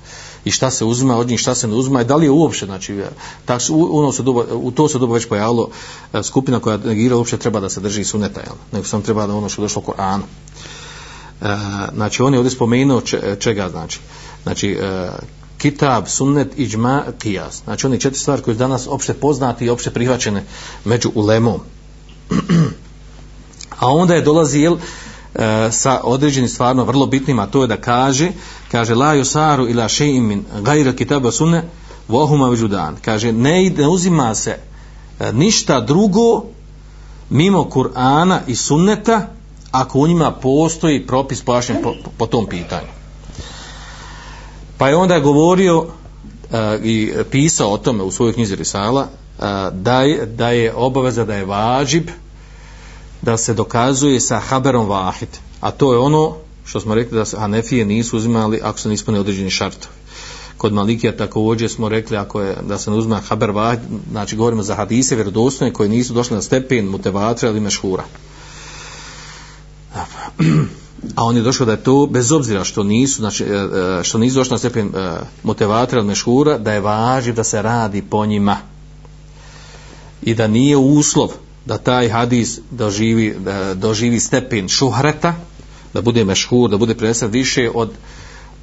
i 0.45 0.51
šta 0.51 0.71
se 0.71 0.85
uzima 0.85 1.17
od 1.17 1.29
njih, 1.29 1.41
šta 1.41 1.55
se 1.55 1.69
ne 1.69 1.75
uzima 1.75 2.01
i 2.01 2.05
da 2.05 2.17
li 2.17 2.27
je 2.27 2.31
uopšte, 2.31 2.67
znači, 2.67 3.03
tak, 3.45 3.61
u, 3.71 3.99
ono 3.99 4.13
se 4.13 4.23
doba, 4.23 4.45
u 4.55 4.71
to 4.71 4.89
se 4.89 4.99
doba 4.99 5.15
već 5.15 5.27
pojavilo 5.29 5.69
e, 6.13 6.23
skupina 6.23 6.61
koja 6.61 6.77
negira 6.77 7.17
uopšte 7.17 7.37
treba 7.37 7.61
da 7.61 7.69
se 7.69 7.81
drži 7.81 8.05
suneta, 8.05 8.41
jel? 8.41 8.57
nego 8.73 8.87
sam 8.87 9.03
treba 9.03 9.27
da 9.27 9.35
ono 9.35 9.49
što 9.49 9.63
je 9.63 9.65
došlo 9.65 9.83
Koranu. 9.83 10.25
E, 11.43 11.57
znači, 11.95 12.23
on 12.23 12.35
je 12.35 12.39
ovdje 12.39 12.51
spomenuo 12.51 13.01
če, 13.01 13.37
čega 13.41 13.69
znači. 13.69 14.01
Znači, 14.43 14.71
e, 14.71 15.11
kitab, 15.59 16.05
sunnet, 16.07 16.59
iđma, 16.59 17.05
kijas. 17.19 17.63
Znači, 17.65 17.87
oni 17.87 18.01
četiri 18.01 18.19
stvari 18.21 18.43
koje 18.43 18.55
su 18.55 18.59
danas 18.59 18.87
opšte 18.87 19.15
poznati 19.15 19.65
i 19.65 19.71
opšte 19.71 19.91
prihvaćene 19.91 20.45
među 20.85 21.11
ulemom. 21.15 21.61
A 23.81 23.89
onda 23.89 24.15
je 24.15 24.23
dolazi, 24.23 24.61
jel, 24.61 24.77
E, 25.35 25.69
sa 25.71 26.01
određenim 26.05 26.49
stvarno 26.49 26.85
vrlo 26.85 27.07
bitnim, 27.07 27.39
a 27.39 27.47
to 27.47 27.63
je 27.63 27.67
da 27.67 27.77
kaže, 27.77 28.31
kaže 28.71 28.95
la 28.95 29.15
yusaru 29.15 29.71
ila 29.71 29.85
shay'in 29.85 30.21
min 30.23 30.45
ghayri 30.63 30.97
kitaba 30.97 31.31
sunne 31.31 31.63
wa 32.09 32.29
huma 32.29 32.47
wujudan. 32.47 32.95
Kaže 33.05 33.33
ne 33.33 33.65
ide 33.65 33.87
uzima 33.87 34.35
se 34.35 34.59
e, 35.21 35.33
ništa 35.33 35.81
drugo 35.81 36.45
mimo 37.31 37.65
Kur'ana 37.65 38.41
i 38.47 38.55
sunneta 38.55 39.27
ako 39.71 39.99
u 39.99 40.07
njima 40.07 40.31
postoji 40.31 41.07
propis 41.07 41.43
pojašnjen 41.43 41.83
po, 41.83 41.95
po 42.19 42.27
tom 42.27 42.47
pitanju. 42.47 42.89
Pa 44.79 44.89
je 44.89 44.97
onda 44.97 45.21
govorio 45.21 45.87
e, 46.53 46.79
i 46.83 47.13
pisao 47.31 47.73
o 47.73 47.79
tome 47.79 48.03
u 48.03 48.11
svojoj 48.11 48.33
knjizi 48.33 48.57
Risala 48.57 49.03
e, 49.03 49.43
da, 49.73 50.03
je, 50.03 50.27
da 50.27 50.49
je 50.49 50.75
obaveza 50.75 51.25
da 51.25 51.35
je 51.35 51.45
važib 51.45 52.09
da 53.23 53.37
se 53.37 53.55
dokazuje 53.55 54.21
sa 54.21 54.39
haberom 54.39 54.89
vahid. 54.89 55.29
A 55.61 55.71
to 55.71 55.93
je 55.93 55.99
ono 55.99 56.37
što 56.65 56.81
smo 56.81 56.95
rekli 56.95 57.19
da 57.19 57.25
se 57.25 57.37
Hanefije 57.37 57.85
nisu 57.85 58.17
uzimali 58.17 58.61
ako 58.63 58.79
se 58.79 58.89
ne 58.89 58.95
ispune 58.95 59.21
određeni 59.21 59.51
šartovi. 59.51 59.95
Kod 60.57 60.73
Malikija 60.73 61.17
također 61.17 61.71
smo 61.71 61.89
rekli 61.89 62.17
ako 62.17 62.41
je 62.41 62.57
da 62.63 62.79
se 62.79 62.91
ne 62.91 62.97
uzme 62.97 63.21
haber 63.29 63.51
vahid, 63.51 63.81
znači 64.11 64.37
govorimo 64.37 64.63
za 64.63 64.75
hadise 64.75 65.15
vjerodostojne 65.15 65.73
koji 65.73 65.89
nisu 65.89 66.13
došli 66.13 66.35
na 66.35 66.43
stepen 66.43 66.87
mutevatra 66.87 67.49
ili 67.49 67.61
mešhura. 67.61 68.05
A 71.17 71.25
on 71.25 71.37
je 71.37 71.43
došao 71.43 71.67
da 71.67 71.73
je 71.73 71.83
to 71.83 72.07
bez 72.07 72.33
obzira 72.33 72.65
što 72.65 72.83
nisu, 72.83 73.17
znači, 73.17 73.45
e, 73.45 73.47
e, 73.47 74.05
što 74.05 74.19
nisu 74.19 74.37
došli 74.37 74.55
na 74.55 74.59
stepen 74.59 74.87
e, 74.95 75.17
mutevatra 75.43 75.99
ili 75.99 76.09
mešhura, 76.09 76.59
da 76.59 76.73
je 76.73 76.81
važiv 76.81 77.35
da 77.35 77.45
se 77.45 77.63
radi 77.63 78.03
po 78.03 78.27
njima. 78.27 78.57
I 80.23 80.35
da 80.35 80.47
nije 80.47 80.77
uslov 80.77 81.31
da 81.67 81.79
taj 81.79 82.09
hadis 82.09 82.59
doživi, 82.71 83.35
da 83.39 83.75
doživi 83.75 84.21
stepen 84.21 84.69
šuhreta, 84.69 85.35
da 85.95 86.01
bude 86.01 86.25
mešhur, 86.25 86.71
da 86.71 86.77
bude 86.77 86.95
prenesen 86.95 87.31
više 87.31 87.71
od 87.75 87.91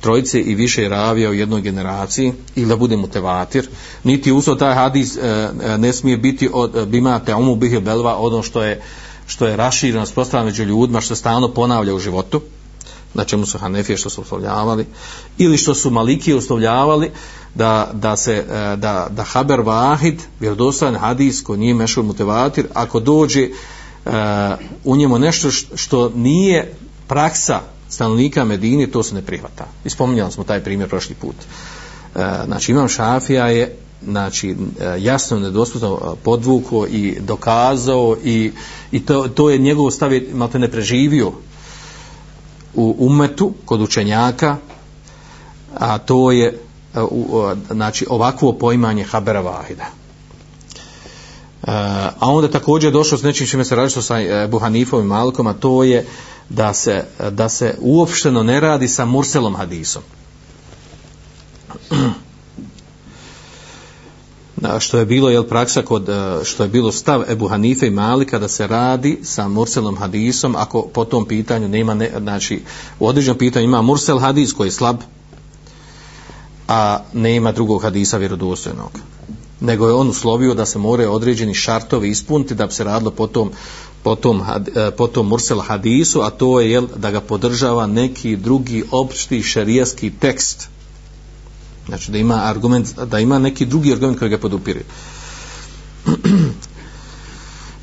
trojice 0.01 0.41
i 0.41 0.55
više 0.55 0.89
ravija 0.89 1.29
u 1.29 1.33
jednoj 1.33 1.61
generaciji 1.61 2.33
ili 2.55 2.67
da 2.67 2.75
bude 2.75 2.97
mutevatir, 2.97 3.67
niti 4.03 4.31
uslov 4.31 4.57
taj 4.57 4.75
hadis 4.75 5.17
e, 5.17 5.19
e, 5.63 5.77
ne 5.77 5.93
smije 5.93 6.17
biti 6.17 6.49
od 6.53 6.75
e, 6.75 6.85
bima 6.85 7.19
te 7.19 7.35
umu 7.35 7.55
bihe 7.55 7.79
belva 7.79 8.17
ono 8.17 8.43
što 8.43 8.63
je 8.63 8.81
što 9.27 9.47
je 9.47 9.55
rašireno 9.55 10.05
sprostavljeno 10.05 10.49
među 10.49 10.63
ljudima, 10.63 11.01
što 11.01 11.15
stalno 11.15 11.53
ponavlja 11.53 11.93
u 11.93 11.99
životu, 11.99 12.41
na 13.13 13.23
čemu 13.23 13.45
su 13.45 13.57
Hanefije 13.57 13.97
što 13.97 14.09
su 14.09 14.21
uslovljavali, 14.21 14.85
ili 15.37 15.57
što 15.57 15.75
su 15.75 15.91
Maliki 15.91 16.33
uslovljavali, 16.33 17.11
da, 17.57 17.89
da 17.93 18.15
se 18.15 18.33
e, 18.33 18.75
da, 18.75 19.07
da 19.09 19.23
Haber 19.23 19.59
Vahid, 19.59 20.21
vjerodostojan 20.39 20.95
hadis 20.95 21.41
koji 21.43 21.59
nije 21.59 21.73
mešul 21.73 22.03
mutevatir, 22.03 22.67
ako 22.73 22.99
dođe 22.99 23.49
uh, 24.05 24.11
u 24.83 24.95
njemu 24.95 25.19
nešto 25.19 25.51
što 25.75 26.09
nije 26.15 26.73
praksa 27.07 27.59
stanovnika 27.89 28.43
Medine, 28.43 28.87
to 28.87 29.03
se 29.03 29.15
ne 29.15 29.21
prihvata. 29.21 29.65
I 29.85 29.89
spominjali 29.89 30.31
smo 30.31 30.43
taj 30.43 30.63
primjer 30.63 30.89
prošli 30.89 31.15
put. 31.15 31.35
Uh, 31.35 32.21
znači, 32.45 32.71
imam 32.71 32.87
Šafija 32.87 33.47
je 33.47 33.75
znači, 34.03 34.55
jasno 34.99 35.39
nedosputno 35.39 36.15
podvuko 36.23 36.85
i 36.87 37.17
dokazao 37.19 38.17
i, 38.23 38.51
i 38.91 39.05
to, 39.05 39.27
to 39.27 39.49
je 39.49 39.57
njegov 39.57 39.91
stav 39.91 40.13
je 40.13 40.29
malo 40.33 40.51
ne 40.53 40.71
preživio 40.71 41.31
u 42.73 42.95
umetu 42.99 43.53
kod 43.65 43.81
učenjaka 43.81 44.57
a 45.79 45.97
to 45.97 46.31
je 46.31 46.59
E, 46.97 47.55
znači 47.73 48.05
ovakvo 48.09 48.53
poimanje 48.53 49.03
Habera 49.03 49.41
Vahida. 49.41 49.83
E, 49.83 49.89
a 52.19 52.31
onda 52.31 52.51
također 52.51 52.91
došlo 52.91 53.17
s 53.17 53.23
nečim 53.23 53.47
čime 53.47 53.65
se 53.65 53.75
radi 53.75 53.89
sa 53.89 54.21
e, 54.21 54.43
Ebu 54.43 54.59
Hanifom 54.59 55.01
i 55.01 55.07
Malkom, 55.07 55.47
a 55.47 55.53
to 55.53 55.83
je 55.83 56.05
da 56.49 56.73
se, 56.73 57.03
da 57.31 57.49
se 57.49 57.75
uopšteno 57.81 58.43
ne 58.43 58.59
radi 58.59 58.87
sa 58.87 59.05
Murselom 59.05 59.55
hadisom. 59.55 60.01
što 64.79 64.99
je 64.99 65.05
bilo 65.05 65.29
jel 65.29 65.43
praksa 65.43 65.81
kod 65.81 66.09
što 66.43 66.63
je 66.63 66.69
bilo 66.69 66.91
stav 66.91 67.31
Ebu 67.31 67.47
Hanife 67.47 67.87
i 67.87 67.91
Malika 67.91 68.39
da 68.39 68.47
se 68.47 68.67
radi 68.67 69.19
sa 69.23 69.47
Murselom 69.47 69.97
hadisom 69.97 70.55
ako 70.55 70.81
po 70.81 71.05
tom 71.05 71.25
pitanju 71.25 71.67
nema 71.67 71.93
ne, 71.93 72.11
znači 72.19 72.61
u 72.99 73.07
određenom 73.07 73.37
pitanju 73.37 73.65
ima 73.65 73.81
Mursel 73.81 74.19
hadis 74.19 74.53
koji 74.53 74.67
je 74.67 74.71
slab 74.71 74.97
a 76.67 76.99
nema 77.13 77.51
drugog 77.51 77.81
hadisa 77.81 78.17
vjerodostojnog. 78.17 78.91
Nego 79.59 79.87
je 79.87 79.93
on 79.93 80.09
uslovio 80.09 80.53
da 80.53 80.65
se 80.65 80.79
more 80.79 81.07
određeni 81.07 81.53
šartovi 81.53 82.09
ispuniti 82.09 82.55
da 82.55 82.67
bi 82.67 82.73
se 82.73 82.83
radilo 82.83 83.11
po 83.11 83.27
tom, 83.27 83.51
po 84.03 84.15
tom, 84.15 84.41
e, 84.75 84.91
po 84.91 85.07
tom 85.07 85.27
Mursel 85.27 85.59
hadisu 85.59 86.21
a 86.21 86.29
to 86.29 86.59
je 86.59 86.71
jel, 86.71 86.87
da 86.95 87.11
ga 87.11 87.21
podržava 87.21 87.87
neki 87.87 88.35
drugi 88.35 88.83
opšti 88.91 89.43
šerijaski 89.43 90.11
tekst. 90.11 90.69
Znači 91.87 92.11
da 92.11 92.17
ima 92.17 92.41
argument 92.43 92.99
da 92.99 93.19
ima 93.19 93.39
neki 93.39 93.65
drugi 93.65 93.93
argument 93.93 94.19
koji 94.19 94.31
ga 94.31 94.37
podupire. 94.37 94.81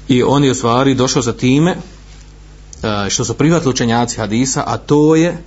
I 0.09 0.22
on 0.22 0.45
je 0.45 0.51
u 0.51 0.55
stvari 0.55 0.95
došao 0.95 1.22
za 1.22 1.32
time 1.32 1.70
e, 1.70 3.11
što 3.11 3.24
su 3.24 3.35
prihvatili 3.35 3.70
učenjaci 3.70 4.16
hadisa, 4.16 4.64
a 4.66 4.76
to 4.76 5.14
je 5.16 5.43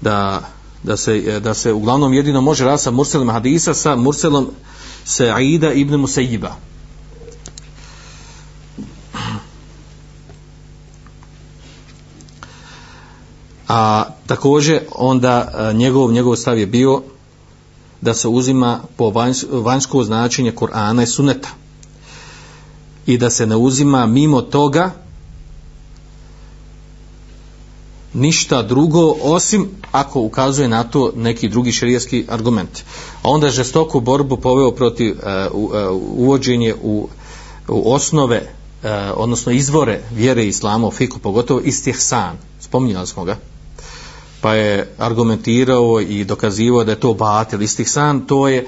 da, 0.00 0.42
da, 0.82 0.96
se, 0.96 1.16
e, 1.26 1.40
da 1.40 1.54
se 1.54 1.72
uglavnom 1.72 2.12
jedino 2.12 2.40
može 2.40 2.64
rasti 2.64 2.84
sa 2.84 2.90
Murselom 2.90 3.30
hadisa 3.30 3.74
sa 3.74 3.96
Murselom 3.96 4.50
Sa'ida 5.04 5.72
ibn 5.72 5.96
Musaiba. 5.96 6.56
A 13.68 14.04
također 14.26 14.80
onda 14.94 15.52
e, 15.54 15.74
njegov, 15.74 16.12
njegov 16.12 16.36
stav 16.36 16.58
je 16.58 16.66
bio 16.66 17.02
da 18.00 18.14
se 18.14 18.28
uzima 18.28 18.80
po 18.96 19.10
vanjs, 19.10 19.44
vanjsko 19.50 20.04
značenje 20.04 20.52
Kur'ana 20.52 21.02
i 21.02 21.06
Suneta 21.06 21.48
i 23.06 23.18
da 23.18 23.30
se 23.30 23.46
ne 23.46 23.56
uzima 23.56 24.06
mimo 24.06 24.42
toga 24.42 24.90
ništa 28.14 28.62
drugo 28.62 29.14
osim 29.22 29.68
ako 29.92 30.20
ukazuje 30.20 30.68
na 30.68 30.84
to 30.84 31.12
neki 31.16 31.48
drugi 31.48 31.72
šerijski 31.72 32.24
argument. 32.28 32.82
A 33.22 33.30
onda 33.30 33.46
je 33.46 33.52
žestoku 33.52 34.00
borbu 34.00 34.36
poveo 34.36 34.70
protiv 34.70 35.12
uh, 35.12 35.60
uvođenje 36.16 36.74
u, 36.82 37.08
u 37.68 37.92
osnove 37.94 38.42
uh, 38.82 38.90
odnosno 39.16 39.52
izvore 39.52 40.00
vjere 40.12 40.46
islama 40.46 40.86
u 40.86 40.90
fiku, 40.90 41.18
pogotovo 41.18 41.60
istihsan. 41.60 42.36
Spominjali 42.60 43.06
smo 43.06 43.24
ga 43.24 43.36
pa 44.42 44.54
je 44.54 44.88
argumentirao 44.98 46.00
i 46.00 46.24
dokazivao 46.24 46.84
da 46.84 46.92
je 46.92 47.00
to 47.00 47.14
batil 47.14 47.62
Istihsan 47.62 48.26
to 48.26 48.48
je 48.48 48.66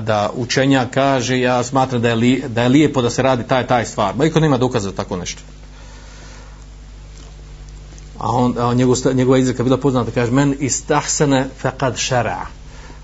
da 0.00 0.30
učenja 0.34 0.86
kaže 0.94 1.40
ja 1.40 1.64
smatram 1.64 2.02
da 2.02 2.08
je, 2.08 2.14
li, 2.14 2.44
da 2.48 2.62
je 2.62 2.68
lijepo 2.68 3.02
da 3.02 3.10
se 3.10 3.22
radi 3.22 3.42
taj 3.48 3.66
taj 3.66 3.86
stvar. 3.86 4.16
Ma 4.16 4.24
iko 4.24 4.40
nema 4.40 4.58
dokaza 4.58 4.88
za 4.88 4.96
tako 4.96 5.16
nešto. 5.16 5.42
A 8.22 8.30
on, 8.30 8.54
a 8.58 8.74
njegov, 8.74 8.96
njegova 9.14 9.38
izreka 9.38 9.62
bila 9.62 9.76
poznata, 9.76 10.10
kaže, 10.10 10.30
men 10.30 10.54
istahsene 10.60 11.48
faqad 11.62 11.96
šara. 11.96 12.46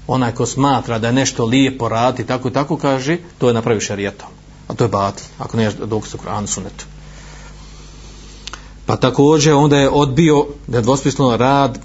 Onaj 0.06 0.32
ko 0.34 0.46
smatra 0.46 0.98
da 0.98 1.06
je 1.06 1.12
nešto 1.12 1.44
lijepo 1.44 1.88
radi, 1.88 2.26
tako 2.26 2.48
i 2.48 2.52
tako 2.52 2.76
kaže, 2.76 3.16
to 3.38 3.48
je 3.48 3.54
napravio 3.54 3.80
šarijetom. 3.80 4.28
A 4.68 4.74
to 4.74 4.84
je 4.84 4.88
batil, 4.88 5.26
ako 5.38 5.56
ne 5.56 5.62
je 5.62 5.72
dokaz 5.72 6.14
Kur'an 6.14 6.46
sunetu. 6.46 6.84
Pa 8.86 8.96
također 8.96 9.54
onda 9.54 9.76
je 9.76 9.90
odbio 9.90 10.46
da 10.66 10.78
je 10.78 10.82
dvosmisleno 10.82 11.36
rad 11.36 11.78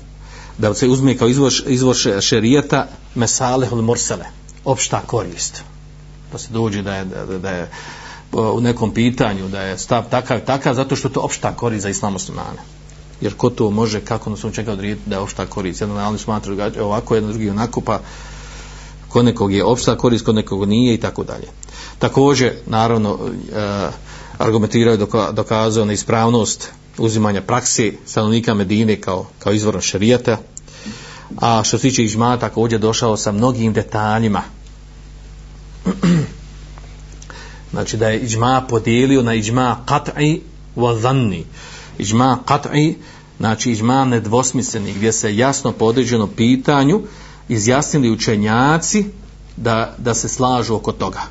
da 0.58 0.74
se 0.74 0.88
uzme 0.88 1.18
kao 1.18 1.28
izvor, 1.28 1.52
izvor 1.68 1.96
šerijeta 2.22 2.88
mesale 3.16 3.68
ili 3.72 3.82
morsele, 3.82 4.26
opšta 4.66 5.02
korist. 5.08 5.64
Da 6.32 6.38
se 6.38 6.48
dođe 6.52 6.82
da 6.82 6.96
je, 6.96 7.06
da, 7.06 7.38
da 7.38 7.50
je 7.50 7.70
u 8.32 8.62
nekom 8.62 8.94
pitanju 8.94 9.48
da 9.48 9.62
je 9.62 9.78
stav 9.78 10.04
takav 10.10 10.40
takav 10.46 10.76
zato 10.76 10.96
što 10.96 11.10
to 11.10 11.20
opšta 11.20 11.56
korist 11.56 11.84
za 11.84 11.90
islam 11.90 12.14
muslimane. 12.14 12.62
Jer 13.22 13.34
ko 13.38 13.50
to 13.50 13.70
može, 13.70 14.02
kako 14.02 14.30
ono 14.30 14.36
nas 14.36 14.46
on 14.46 14.52
čeka 14.52 14.72
odrediti 14.72 15.10
da 15.10 15.16
je 15.16 15.22
opšta 15.22 15.46
korist. 15.46 15.82
Jedan 15.82 15.98
ali 15.98 16.20
smatra 16.20 16.72
ovako, 16.82 17.16
jedan 17.16 17.30
drugi 17.30 17.50
onako, 17.50 17.82
pa 17.82 18.00
kod 19.10 19.26
nekog 19.26 19.54
je 19.54 19.64
opšta 19.64 19.98
korist, 19.98 20.26
kod 20.26 20.36
nekog 20.36 20.66
nije 20.66 20.94
i 20.94 20.98
tako 20.98 21.24
dalje. 21.24 21.48
Također, 22.00 22.54
naravno, 22.66 23.20
e, 23.56 23.90
argumentiraju 24.38 25.08
dokazao 25.34 25.86
na 25.86 25.94
ispravnost 25.94 26.72
uzimanja 26.98 27.42
praksi 27.42 27.98
stanovnika 28.06 28.54
Medine 28.54 29.02
kao, 29.02 29.26
kao 29.40 29.54
izvorno 29.54 29.82
šarijata. 29.82 30.38
A 31.42 31.64
što 31.64 31.78
se 31.78 31.82
tiče 31.82 32.04
ižma 32.04 32.38
također 32.38 32.80
došao 32.80 33.18
sa 33.18 33.32
mnogim 33.32 33.74
detaljima. 33.74 34.42
znači 37.72 37.98
da 37.98 38.10
je 38.10 38.20
ižma 38.20 38.66
podijelio 38.70 39.22
na 39.22 39.34
ižma 39.34 39.78
kat'i 39.86 40.40
wa 40.76 41.00
zanni 41.00 41.46
Iđma 41.98 42.40
qat'i, 42.46 42.96
znači 43.38 43.72
iđma 43.72 44.06
nedvosmisleni, 44.06 44.94
gdje 44.94 45.12
se 45.12 45.36
jasno 45.38 45.72
po 45.72 45.86
određenom 45.86 46.30
pitanju 46.36 47.02
izjasnili 47.50 48.12
učenjaci 48.12 49.06
da, 49.58 49.96
da 49.98 50.14
se 50.14 50.30
slažu 50.30 50.76
oko 50.76 50.92
toga. 50.92 51.22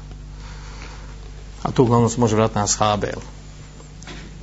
A 1.62 1.70
to 1.70 1.82
uglavnom 1.82 2.10
se 2.10 2.20
može 2.20 2.36
vratiti 2.36 2.58
na 2.58 2.64
ashabe, 2.64 3.06
jel? 3.06 3.20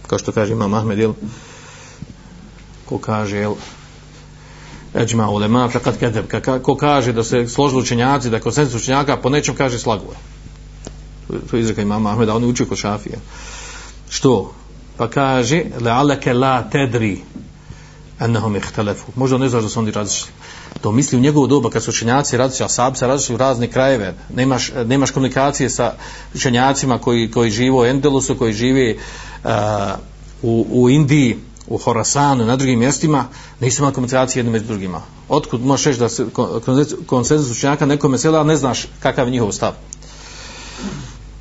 kao 0.07 0.20
što 0.20 0.32
kaže 0.32 0.53
imam 0.53 0.74
Ahmed 0.74 0.99
jel, 0.99 1.13
ko 2.86 2.97
kaže 2.97 3.38
jel, 3.38 3.55
Eđma 4.95 5.30
ulema, 5.30 5.70
kad 5.84 5.97
kedeb, 5.97 6.26
ko 6.61 6.76
kaže 6.76 7.13
da 7.13 7.24
se 7.24 7.47
složili 7.47 7.82
učenjaci, 7.82 8.30
da 8.30 8.36
je 8.36 8.41
konsensus 8.41 8.82
učenjaka, 8.82 9.17
po 9.17 9.30
nečem 9.30 9.55
kaže 9.55 9.80
slaguje. 9.80 10.17
To 11.49 11.57
je 11.57 11.61
izreka 11.61 11.82
imama 11.82 12.11
Ahmeda, 12.11 12.36
on 12.36 12.43
je 12.43 12.49
učio 12.49 12.65
kod 12.65 12.78
šafija. 12.78 13.20
Što? 14.09 14.53
Pa 15.00 15.08
kaže, 15.08 15.64
le 15.80 15.91
aleke 15.91 16.34
la 16.34 16.64
tedri, 16.68 17.22
ennehom 18.20 18.56
ihtelefu. 18.56 19.12
Možda 19.16 19.38
ne 19.38 19.50
znaš 19.50 19.64
da 19.64 19.70
su 19.70 19.80
oni 19.80 19.91
različili. 19.91 20.32
To 20.82 20.91
misli 20.91 21.18
u 21.18 21.22
njegovu 21.22 21.47
doba, 21.47 21.70
kad 21.70 21.84
su 21.84 21.89
učenjaci 21.89 22.38
različili, 22.38 22.66
a 22.66 22.70
sab 22.70 22.95
se 22.95 23.08
različili 23.08 23.36
u 23.36 23.38
razne 23.38 23.68
krajeve, 23.68 24.14
nemaš, 24.36 24.72
nemaš 24.86 25.12
komunikacije 25.12 25.70
sa 25.70 25.93
učenjacima 26.36 26.97
koji, 26.97 27.32
koji 27.32 27.52
žive 27.52 27.76
u 27.76 27.86
Endelusu, 27.86 28.36
koji 28.38 28.54
žive 28.54 28.95
uh, 28.95 29.52
u, 30.41 30.66
u 30.72 30.89
Indiji, 30.89 31.38
u 31.68 31.78
Horasanu, 31.78 32.45
na 32.45 32.56
drugim 32.56 32.80
mjestima, 32.80 33.26
nisu 33.60 33.82
imali 33.82 33.95
komunikacije 33.95 34.39
jednim 34.39 34.54
među 34.54 34.66
drugima. 34.66 35.02
Otkud 35.30 35.66
možeš 35.66 35.86
reći 35.86 36.00
da 36.00 36.10
se 36.10 36.26
konsenzus 37.06 37.58
učenjaka 37.58 37.86
nekome 37.86 38.18
sela, 38.18 38.43
ne 38.43 38.56
znaš 38.56 38.88
kakav 39.00 39.28
je 39.28 39.32
njihov 39.32 39.52
stav. 39.52 39.74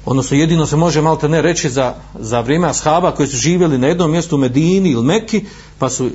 Odnosno, 0.04 0.36
jedino 0.36 0.66
se 0.66 0.76
može 0.76 1.02
malo 1.02 1.18
ne 1.28 1.42
reći 1.42 1.70
za, 1.70 1.94
za 2.18 2.40
vrijeme 2.40 2.68
ashaba 2.68 3.10
koji 3.10 3.28
su 3.28 3.36
živjeli 3.36 3.78
na 3.78 3.86
jednom 3.86 4.10
mjestu 4.10 4.36
u 4.36 4.38
Medini 4.38 4.90
ili 4.90 5.04
Mekki, 5.04 5.44
pa 5.78 5.90
su 5.90 6.06
e, 6.06 6.10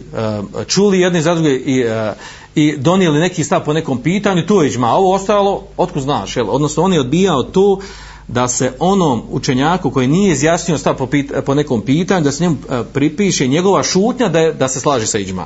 čuli 0.67 0.99
jedni 0.99 1.21
za 1.21 1.33
druge 1.33 1.55
i, 1.55 1.79
e, 1.79 2.13
i 2.55 2.77
donijeli 2.77 3.19
neki 3.19 3.43
stav 3.43 3.63
po 3.65 3.73
nekom 3.73 4.01
pitanju, 4.01 4.45
to 4.45 4.61
je 4.61 4.69
iđma, 4.69 4.91
ovo 4.91 5.13
ostalo, 5.13 5.63
otkud 5.77 6.03
znaš, 6.03 6.37
jel? 6.37 6.49
odnosno 6.49 6.83
on 6.83 6.93
je 6.93 6.99
odbijao 6.99 7.43
to 7.43 7.79
da 8.27 8.47
se 8.47 8.73
onom 8.79 9.23
učenjaku 9.29 9.91
koji 9.91 10.07
nije 10.07 10.31
izjasnio 10.31 10.77
stav 10.77 10.97
po, 10.97 11.05
pit, 11.05 11.31
po 11.45 11.55
nekom 11.55 11.81
pitanju, 11.81 12.23
da 12.23 12.31
se 12.31 12.43
njemu 12.43 12.55
e, 12.69 12.83
pripiše 12.93 13.47
njegova 13.47 13.83
šutnja 13.83 14.29
da, 14.29 14.39
je, 14.39 14.53
da 14.53 14.67
se 14.67 14.79
slaže 14.79 15.07
sa 15.07 15.19
iđma. 15.19 15.45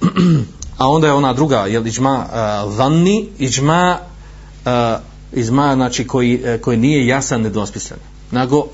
A 0.78 0.88
onda 0.88 1.06
je 1.06 1.12
ona 1.12 1.32
druga, 1.32 1.66
jel, 1.66 1.86
iđma 1.86 2.26
e, 2.32 2.64
uh, 2.64 2.76
vanni, 2.76 3.28
iđma 3.38 3.98
uh, 4.64 4.70
izma 5.32 5.74
znači, 5.74 6.06
koji, 6.06 6.40
e, 6.44 6.58
koji 6.58 6.76
nije 6.76 7.06
jasan, 7.06 7.42
nedospislen. 7.42 8.00
Nego, 8.30 8.66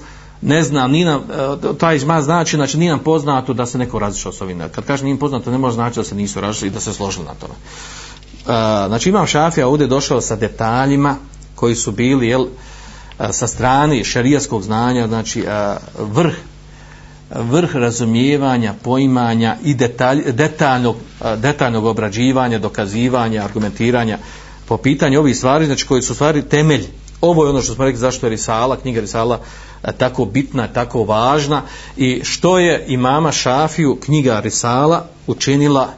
ne 0.42 0.62
znam, 0.62 0.90
ni 0.90 1.04
nam, 1.04 1.20
e, 1.20 1.78
taj 1.78 1.96
izma 1.96 2.22
znači, 2.22 2.56
znači, 2.56 2.78
nije 2.78 2.90
nam 2.90 2.98
poznato 2.98 3.52
da 3.52 3.66
se 3.66 3.78
neko 3.78 3.98
razišao 3.98 4.32
s 4.32 4.40
ovim. 4.40 4.62
Kad 4.74 4.84
kaže 4.84 5.04
nije 5.04 5.18
poznato, 5.18 5.50
ne 5.50 5.58
može 5.58 5.74
znači 5.74 5.96
da 5.96 6.04
se 6.04 6.14
nisu 6.14 6.40
razišli 6.40 6.68
i 6.68 6.70
da 6.70 6.80
se 6.80 6.92
složili 6.92 7.24
na 7.24 7.34
tome. 7.34 7.54
E, 7.54 8.88
znači, 8.88 9.08
imam 9.08 9.26
šafija 9.26 9.68
ovdje 9.68 9.86
došao 9.86 10.20
sa 10.20 10.36
detaljima 10.36 11.16
koji 11.54 11.74
su 11.74 11.92
bili, 11.92 12.28
jel, 12.28 12.46
e, 13.18 13.32
sa 13.32 13.46
strane 13.46 14.04
šarijaskog 14.04 14.62
znanja, 14.62 15.08
znači, 15.08 15.44
vrh 15.98 16.34
vrh 17.34 17.76
razumijevanja, 17.76 18.74
poimanja 18.82 19.56
i 19.64 19.74
detalj, 19.74 20.32
detaljnog, 20.32 20.96
detaljnog 21.36 21.84
obrađivanja, 21.84 22.58
dokazivanja, 22.58 23.44
argumentiranja 23.44 24.18
po 24.66 24.76
pitanju 24.76 25.18
ovih 25.18 25.36
stvari, 25.36 25.66
znači 25.66 25.86
koje 25.86 26.02
su 26.02 26.14
stvari 26.14 26.42
temelj. 26.42 26.86
Ovo 27.20 27.44
je 27.44 27.50
ono 27.50 27.62
što 27.62 27.74
smo 27.74 27.84
rekli 27.84 27.98
zašto 27.98 28.26
je 28.26 28.30
Risala, 28.30 28.76
knjiga 28.76 29.00
Risala 29.00 29.40
e, 29.84 29.92
tako 29.92 30.24
bitna, 30.24 30.68
tako 30.68 31.04
važna 31.04 31.62
i 31.96 32.20
što 32.24 32.58
je 32.58 32.84
imama 32.88 33.32
Šafiju 33.32 33.98
knjiga 34.04 34.40
Risala 34.40 35.06
učinila 35.26 35.88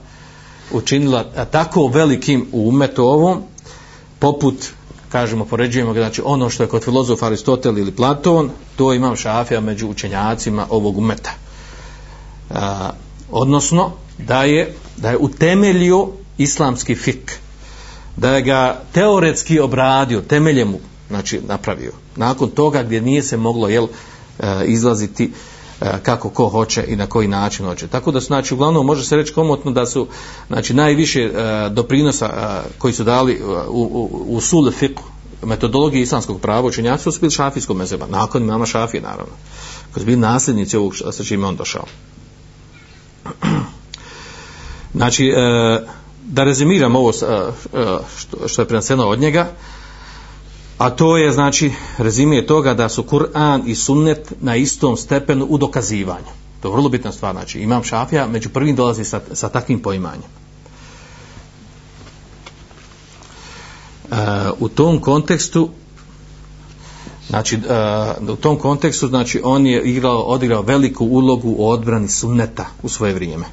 učinila 0.72 1.24
e, 1.36 1.44
tako 1.50 1.86
velikim 1.86 2.46
u 2.52 2.68
umetu 2.68 3.04
ovom 3.04 3.42
poput 4.18 4.54
kažemo, 5.14 5.44
poređujemo 5.44 5.92
ga, 5.92 6.00
znači 6.00 6.22
ono 6.24 6.50
što 6.50 6.62
je 6.62 6.68
kod 6.68 6.84
filozofa 6.84 7.26
Aristotel 7.26 7.78
ili 7.78 7.92
Platon, 7.92 8.50
to 8.76 8.92
imam 8.92 9.16
šafija 9.16 9.60
među 9.60 9.88
učenjacima 9.88 10.66
ovog 10.70 10.98
umeta. 10.98 11.30
A, 12.50 12.90
odnosno, 13.30 13.92
da 14.18 14.42
je, 14.44 14.74
da 14.96 15.10
je 15.10 15.18
utemeljio 15.18 16.08
islamski 16.38 16.94
fik, 16.94 17.38
da 18.16 18.30
je 18.30 18.42
ga 18.42 18.80
teoretski 18.92 19.60
obradio, 19.60 20.20
temeljemu, 20.20 20.78
znači 21.08 21.40
napravio. 21.48 21.92
Nakon 22.16 22.50
toga 22.50 22.82
gdje 22.82 23.00
nije 23.00 23.22
se 23.22 23.36
moglo 23.36 23.68
jel, 23.68 23.86
e, 24.38 24.64
izlaziti 24.64 25.32
e, 25.80 25.86
kako 26.02 26.30
ko 26.30 26.48
hoće 26.48 26.84
i 26.88 26.96
na 26.96 27.06
koji 27.06 27.28
način 27.28 27.66
hoće. 27.66 27.86
Tako 27.86 28.10
da 28.10 28.20
su, 28.20 28.26
znači, 28.26 28.54
uglavnom 28.54 28.86
može 28.86 29.04
se 29.04 29.16
reći 29.16 29.32
komotno 29.32 29.70
da 29.70 29.86
su, 29.86 30.06
znači, 30.46 30.74
najviše 30.74 31.22
e, 31.22 31.30
doprinosa 31.70 32.62
koji 32.78 32.94
su 32.94 33.04
dali 33.04 33.40
u, 33.68 33.82
u, 33.82 34.24
u 34.28 34.40
sul 34.40 34.70
fiqh, 34.70 35.00
metodologiji 35.42 36.02
islamskog 36.02 36.40
prava 36.40 36.66
učenjaci 36.66 37.12
su 37.12 37.20
bili 37.20 37.30
šafijskog 37.30 37.76
mezeba, 37.76 38.06
nakon 38.06 38.42
imama 38.42 38.66
šafije 38.66 39.00
naravno, 39.00 39.32
koji 39.92 40.02
su 40.02 40.06
bili 40.06 40.20
nasljednici 40.20 40.76
ovog 40.76 40.94
sa 41.10 41.24
čime 41.24 41.46
on 41.46 41.56
došao. 41.56 41.84
Znači, 44.94 45.32
da 46.24 46.44
rezimiram 46.44 46.96
ovo 46.96 47.10
eh, 47.10 47.52
eh, 47.72 47.98
što 48.46 48.62
je 48.62 48.68
preneseno 48.68 49.08
od 49.08 49.20
njega, 49.20 49.46
A 50.78 50.90
to 50.90 51.16
je, 51.16 51.32
znači, 51.32 51.72
rezime 51.98 52.46
toga 52.46 52.74
da 52.74 52.88
su 52.88 53.02
Kur'an 53.02 53.62
i 53.66 53.74
sunnet 53.74 54.32
na 54.40 54.56
istom 54.56 54.96
stepenu 54.96 55.46
u 55.48 55.58
dokazivanju. 55.58 56.32
To 56.60 56.68
je 56.68 56.72
vrlo 56.72 56.88
bitna 56.88 57.12
stvar. 57.12 57.34
Znači, 57.34 57.60
imam 57.60 57.84
šafija, 57.84 58.26
među 58.26 58.48
prvim 58.48 58.76
dolazi 58.76 59.04
sa, 59.04 59.20
sa 59.32 59.48
takvim 59.48 59.80
poimanjem. 59.80 60.30
Uh, 64.04 64.18
u 64.58 64.68
tom 64.68 65.00
kontekstu 65.00 65.68
znači 67.28 67.56
uh, 67.56 68.28
u 68.28 68.36
tom 68.36 68.58
kontekstu 68.58 69.08
znači 69.08 69.40
on 69.44 69.66
je 69.66 69.82
igrao 69.82 70.22
odigrao 70.22 70.62
veliku 70.62 71.04
ulogu 71.04 71.54
u 71.58 71.68
odbrani 71.68 72.08
sunneta 72.08 72.66
u 72.82 72.88
svoje 72.88 73.14
vrijeme 73.14 73.44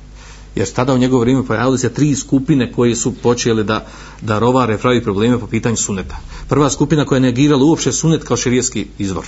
jer 0.56 0.72
tada 0.72 0.93
u 0.93 0.97
njegovo 0.97 1.22
vrijeme 1.22 1.45
pojavili 1.45 1.78
se 1.78 1.93
tri 1.93 2.16
skupine 2.16 2.72
koje 2.72 2.95
su 2.95 3.14
počele 3.24 3.64
da, 3.64 3.86
da 4.22 4.39
rovare 4.39 4.78
pravi 4.78 5.04
probleme 5.04 5.39
po 5.39 5.47
pitanju 5.47 5.78
suneta. 5.78 6.18
Prva 6.49 6.70
skupina 6.70 7.06
koja 7.06 7.18
je 7.18 7.22
negirala 7.22 7.64
uopće 7.64 7.91
sunet 7.91 8.24
kao 8.24 8.38
širijski 8.38 8.88
izvor. 8.97 9.26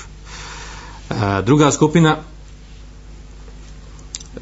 E, 1.10 1.42
druga 1.46 1.72
skupina 1.72 2.18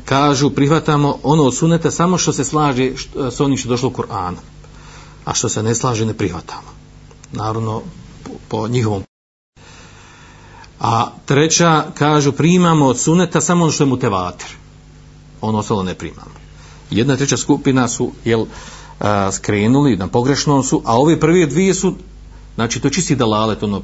kažu 0.06 0.50
prihvatamo 0.50 1.18
ono 1.24 1.44
od 1.44 1.56
suneta 1.56 1.92
samo 1.92 2.18
što 2.18 2.34
se 2.34 2.44
slaže 2.44 2.92
s 3.32 3.40
onim 3.40 3.58
što 3.58 3.68
je 3.68 3.70
došlo 3.70 3.90
u 3.90 3.94
Koranu. 3.94 4.38
A 5.26 5.34
što 5.34 5.50
se 5.50 5.64
ne 5.64 5.76
slaže 5.76 6.06
ne 6.06 6.14
prihvatamo. 6.14 6.72
Naravno 7.32 7.82
po, 8.24 8.32
po 8.48 8.68
njihovom 8.68 9.04
A 10.80 11.12
treća 11.26 11.86
kažu 11.94 12.32
primamo 12.32 12.86
od 12.86 13.00
suneta 13.00 13.42
samo 13.42 13.64
ono 13.64 13.72
što 13.72 13.84
je 13.84 13.88
mutevatir. 13.88 14.48
Ono 15.42 15.58
ostalo 15.58 15.84
ne 15.84 15.94
primamo 15.94 16.42
jedna 16.92 17.18
treća 17.18 17.38
skupina 17.38 17.88
su 17.88 18.12
jel, 18.26 18.46
a, 19.00 19.32
skrenuli 19.32 19.98
na 19.98 20.08
pogrešnom 20.08 20.64
su, 20.64 20.82
a 20.86 21.00
ove 21.00 21.20
prve 21.20 21.46
dvije 21.46 21.74
su 21.74 21.96
znači 22.56 22.80
to 22.80 22.90
čisti 22.90 23.16
dalale, 23.16 23.56
to 23.56 23.66
ono, 23.66 23.82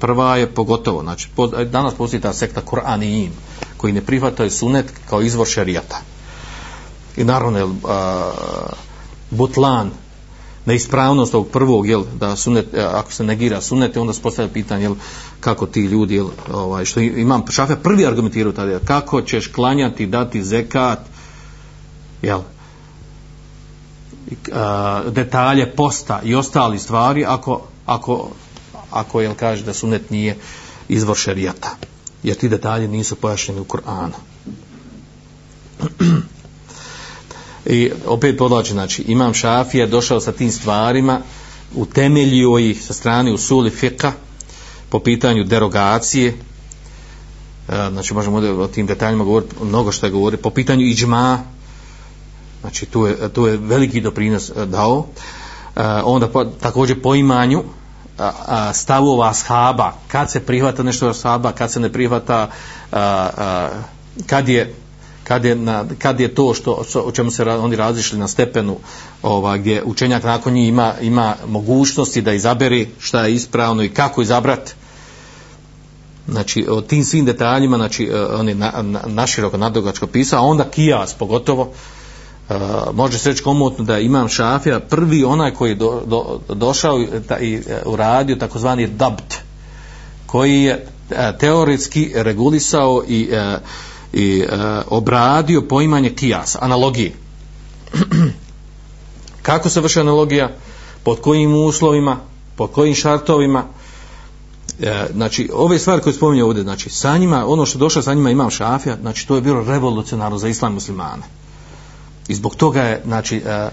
prva 0.00 0.36
je 0.36 0.46
pogotovo, 0.46 1.02
znači 1.02 1.28
po, 1.36 1.46
danas 1.46 1.94
postoji 1.94 2.20
ta 2.20 2.32
sekta 2.32 2.60
Koranijin, 2.60 3.32
koji 3.76 3.92
ne 3.92 4.00
prihvataju 4.00 4.50
sunet 4.50 4.92
kao 5.10 5.22
izvor 5.22 5.46
šerijata. 5.46 6.00
I 7.16 7.24
naravno, 7.24 7.58
jel, 7.58 7.70
a, 7.84 8.30
butlan, 9.30 9.90
neispravnost 10.66 11.34
ovog 11.34 11.48
prvog, 11.48 11.88
jel, 11.88 12.04
da 12.20 12.36
sunet, 12.36 12.74
e, 12.74 12.82
ako 12.82 13.12
se 13.12 13.24
negira 13.24 13.60
sunet, 13.60 13.96
onda 13.96 14.12
se 14.12 14.22
postavlja 14.22 14.52
pitanje, 14.52 14.82
jel, 14.82 14.94
kako 15.40 15.66
ti 15.66 15.80
ljudi, 15.80 16.14
jel, 16.14 16.28
ovaj, 16.52 16.84
što 16.84 17.00
imam, 17.00 17.44
šafe 17.50 17.76
prvi 17.76 18.06
argumentirao 18.06 18.52
tada, 18.52 18.78
kako 18.78 19.22
ćeš 19.22 19.46
klanjati, 19.46 20.06
dati 20.06 20.44
zekat, 20.44 20.98
jel, 22.22 22.40
detalje 25.10 25.72
posta 25.76 26.20
i 26.24 26.34
ostali 26.34 26.78
stvari 26.78 27.24
ako, 27.24 27.62
ako, 27.86 28.28
ako 28.90 29.20
jel 29.20 29.34
kaže 29.34 29.64
da 29.64 29.74
sunet 29.74 30.10
nije 30.10 30.36
izvor 30.88 31.16
šerijata 31.16 31.76
jer 32.22 32.36
ti 32.36 32.48
detalje 32.48 32.88
nisu 32.88 33.16
pojašnjeni 33.16 33.60
u 33.60 33.64
Koranu 33.64 34.14
i 37.66 37.90
opet 38.06 38.38
podlači 38.38 38.72
znači 38.72 39.02
imam 39.02 39.34
šafija 39.34 39.86
došao 39.86 40.20
sa 40.20 40.32
tim 40.32 40.50
stvarima 40.50 41.20
u 41.74 41.86
ih 42.60 42.84
sa 42.84 42.92
strane 42.92 43.32
u 43.32 43.38
suli 43.38 43.70
fika 43.70 44.12
po 44.88 44.98
pitanju 45.00 45.44
derogacije. 45.44 46.28
E, 46.28 46.34
znači 47.92 48.14
možemo 48.14 48.38
o 48.38 48.68
tim 48.68 48.86
detaljima 48.86 49.24
govoriti 49.24 49.54
mnogo 49.62 49.92
što 49.92 50.06
je 50.06 50.12
govori 50.12 50.36
po 50.36 50.50
pitanju 50.50 50.82
iđma 50.82 51.38
znači 52.66 52.86
tu 52.86 53.06
je, 53.06 53.28
tu 53.32 53.46
je 53.46 53.56
veliki 53.56 54.00
doprinos 54.00 54.50
e, 54.50 54.66
dao. 54.66 55.06
E, 55.76 55.82
onda 56.04 56.28
pa, 56.28 56.44
također 56.60 57.02
po 57.02 57.14
imanju 57.14 57.62
a, 58.18 58.32
a, 58.46 58.72
stavova 58.72 59.28
ashaba. 59.30 59.92
Kad 60.08 60.30
se 60.30 60.40
prihvata 60.40 60.82
nešto 60.82 61.08
ashaba 61.08 61.52
kad 61.52 61.72
se 61.72 61.80
ne 61.80 61.92
prihvata 61.92 62.50
a, 62.92 63.28
a, 63.36 63.68
kad 64.26 64.48
je 64.48 64.74
kad 65.24 65.44
je, 65.44 65.54
na, 65.54 65.84
kad 65.98 66.20
je 66.20 66.34
to 66.34 66.54
što 66.54 66.84
o 67.04 67.12
čemu 67.12 67.30
se 67.30 67.42
oni 67.42 67.76
razišli 67.76 68.18
na 68.18 68.28
stepenu 68.28 68.76
ova, 69.22 69.56
gdje 69.56 69.82
učenjak 69.84 70.24
nakon 70.24 70.52
njih 70.52 70.68
ima, 70.68 70.94
ima 71.00 71.34
mogućnosti 71.48 72.22
da 72.22 72.32
izaberi 72.32 72.88
šta 72.98 73.26
je 73.26 73.34
ispravno 73.34 73.82
i 73.82 73.88
kako 73.88 74.22
izabrati 74.22 74.72
znači 76.28 76.66
o 76.70 76.80
tim 76.80 77.04
svim 77.04 77.24
detaljima 77.24 77.76
znači 77.76 78.04
e, 78.04 78.24
on 78.24 78.48
je 78.48 78.54
na, 78.54 78.72
na, 78.82 79.00
naširoko 79.06 79.56
nadogačko 79.56 80.06
pisao 80.06 80.40
a 80.40 80.46
onda 80.46 80.64
kijas 80.64 81.14
pogotovo. 81.14 81.62
Uh, 81.62 81.68
Uh, 82.48 82.56
može 82.94 83.18
se 83.18 83.30
reći 83.30 83.42
komotno 83.42 83.84
da 83.84 83.98
imam 83.98 84.28
šafija 84.28 84.80
prvi 84.80 85.24
onaj 85.24 85.54
koji 85.54 85.70
je 85.70 85.74
do, 85.74 86.02
do, 86.06 86.40
došao 86.54 87.00
i 87.40 87.56
uh, 87.56 87.92
uradio 87.92 88.36
takozvani 88.36 88.86
dabt 88.86 89.34
koji 90.26 90.62
je 90.62 90.86
uh, 91.10 91.16
teoretski 91.40 92.12
regulisao 92.14 93.02
i, 93.08 93.30
i 94.12 94.44
obradio 94.88 95.62
poimanje 95.62 96.10
kijas, 96.10 96.56
analogije. 96.60 97.12
Kako 99.42 99.68
se 99.68 99.80
vrši 99.80 100.00
analogija? 100.00 100.50
Pod 101.02 101.20
kojim 101.20 101.54
uslovima? 101.54 102.16
Pod 102.56 102.72
kojim 102.72 102.94
šartovima? 102.94 103.64
E, 104.80 105.06
znači 105.12 105.50
ove 105.54 105.78
stvari 105.78 106.02
koje 106.02 106.12
spominje 106.12 106.44
ovdje 106.44 106.62
znači 106.62 106.90
sa 106.90 107.18
njima, 107.18 107.46
ono 107.46 107.66
što 107.66 107.78
došao 107.78 108.02
sa 108.02 108.14
njima 108.14 108.30
imam 108.30 108.50
šafija 108.50 108.96
znači 109.00 109.28
to 109.28 109.34
je 109.34 109.40
bilo 109.40 109.64
revolucionarno 109.64 110.38
za 110.38 110.48
islam 110.48 110.74
muslimane. 110.74 111.22
I 112.28 112.34
zbog 112.34 112.56
toga 112.56 112.82
je 112.82 113.02
znači 113.04 113.36
e, 113.36 113.50
e, 113.50 113.70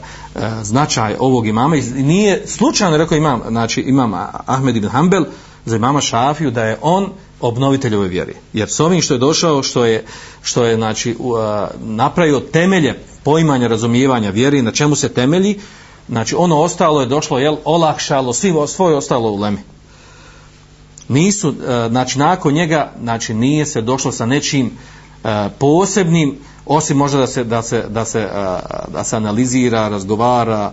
značaj 0.63 1.15
ovog 1.19 1.47
imama 1.47 1.75
i 1.75 1.81
nije 1.81 2.47
slučajno 2.47 2.97
rekao 2.97 3.17
imam 3.17 3.41
znači 3.49 3.81
imam 3.81 4.13
Ahmed 4.45 4.75
ibn 4.75 4.87
Hanbel 4.87 5.25
za 5.65 5.75
imama 5.75 6.01
Šafiju 6.01 6.51
da 6.51 6.63
je 6.63 6.77
on 6.81 7.09
obnovitelj 7.41 7.95
ove 7.95 8.07
vjere. 8.07 8.33
Jer 8.53 8.69
s 8.69 8.79
ovim 8.79 9.01
što 9.01 9.13
je 9.13 9.17
došao, 9.17 9.63
što 9.63 9.85
je, 9.85 10.05
što 10.41 10.65
je 10.65 10.75
znači, 10.75 11.11
e, 11.11 11.15
napravio 11.81 12.39
temelje 12.39 12.99
poimanja, 13.23 13.67
razumijevanja 13.67 14.29
vjeri, 14.29 14.61
na 14.61 14.71
čemu 14.71 14.95
se 14.95 15.09
temelji, 15.09 15.59
znači 16.09 16.35
ono 16.35 16.61
ostalo 16.61 17.01
je 17.01 17.07
došlo, 17.07 17.39
jel, 17.39 17.55
olakšalo, 17.65 18.33
svi 18.33 18.53
svoje 18.67 18.95
ostalo 18.95 19.31
u 19.31 19.39
lemi. 19.39 19.59
Nisu, 21.07 21.53
znači 21.89 22.19
nakon 22.19 22.53
njega, 22.53 22.91
znači 23.01 23.33
nije 23.33 23.65
se 23.65 23.81
došlo 23.81 24.11
sa 24.11 24.25
nečim 24.25 24.71
E, 25.23 25.49
posebnim, 25.59 26.37
osim 26.65 26.97
možda 26.97 27.17
da 27.17 27.27
se, 27.27 27.43
da 27.43 27.61
se, 27.61 27.85
da 27.89 28.05
se, 28.05 28.19
e, 28.19 28.59
da 28.87 29.03
se 29.03 29.15
analizira, 29.15 29.87
razgovara, 29.87 30.71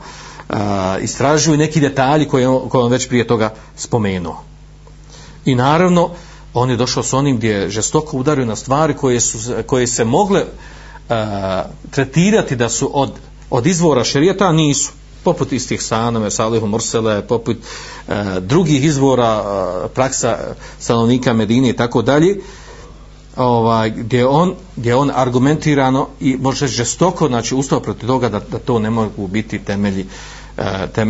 e, 0.49 0.55
istražuju 1.03 1.57
neki 1.57 1.81
detalji 1.81 2.29
koje, 2.29 2.47
koje 2.69 2.85
on 2.85 2.91
već 2.91 3.09
prije 3.09 3.27
toga 3.27 3.55
spomenuo. 3.77 4.43
I 5.45 5.55
naravno, 5.55 6.11
on 6.55 6.71
je 6.71 6.77
došao 6.77 7.03
s 7.03 7.13
onim 7.13 7.37
gdje 7.37 7.51
je 7.51 7.71
žestoko 7.71 8.17
udario 8.17 8.47
na 8.47 8.57
stvari 8.57 8.95
koje, 8.95 9.21
su, 9.21 9.39
koje 9.67 9.87
se 9.87 10.05
mogle 10.05 10.45
a, 11.09 11.65
tretirati 11.91 12.57
da 12.57 12.69
su 12.69 12.91
od, 12.93 13.13
od 13.51 13.67
izvora 13.67 14.05
šerijeta, 14.05 14.47
a 14.47 14.53
nisu. 14.53 14.93
Poput 15.25 15.53
istih 15.53 15.83
saname, 15.83 16.31
Salihu 16.31 16.67
Mursele, 16.67 17.27
poput 17.27 17.57
drugih 18.41 18.85
izvora 18.85 19.45
praksa 19.95 20.39
stanovnika 20.79 21.33
Medine 21.33 21.69
i 21.69 21.77
tako 21.77 22.03
dalje 22.03 22.41
ovaj, 23.41 23.91
gdje, 23.91 24.27
on, 24.27 24.55
gdje 24.77 24.95
on 24.95 25.11
argumentirano 25.15 26.09
i 26.21 26.37
može 26.37 26.67
žestoko 26.67 27.29
znači, 27.29 27.55
ustao 27.55 27.81
protiv 27.81 28.07
toga 28.07 28.29
da, 28.29 28.41
da 28.41 28.59
to 28.59 28.79
ne 28.79 28.91
mogu 28.91 29.27
biti 29.27 29.59
temelji, 29.59 30.07
uh, 30.59 30.65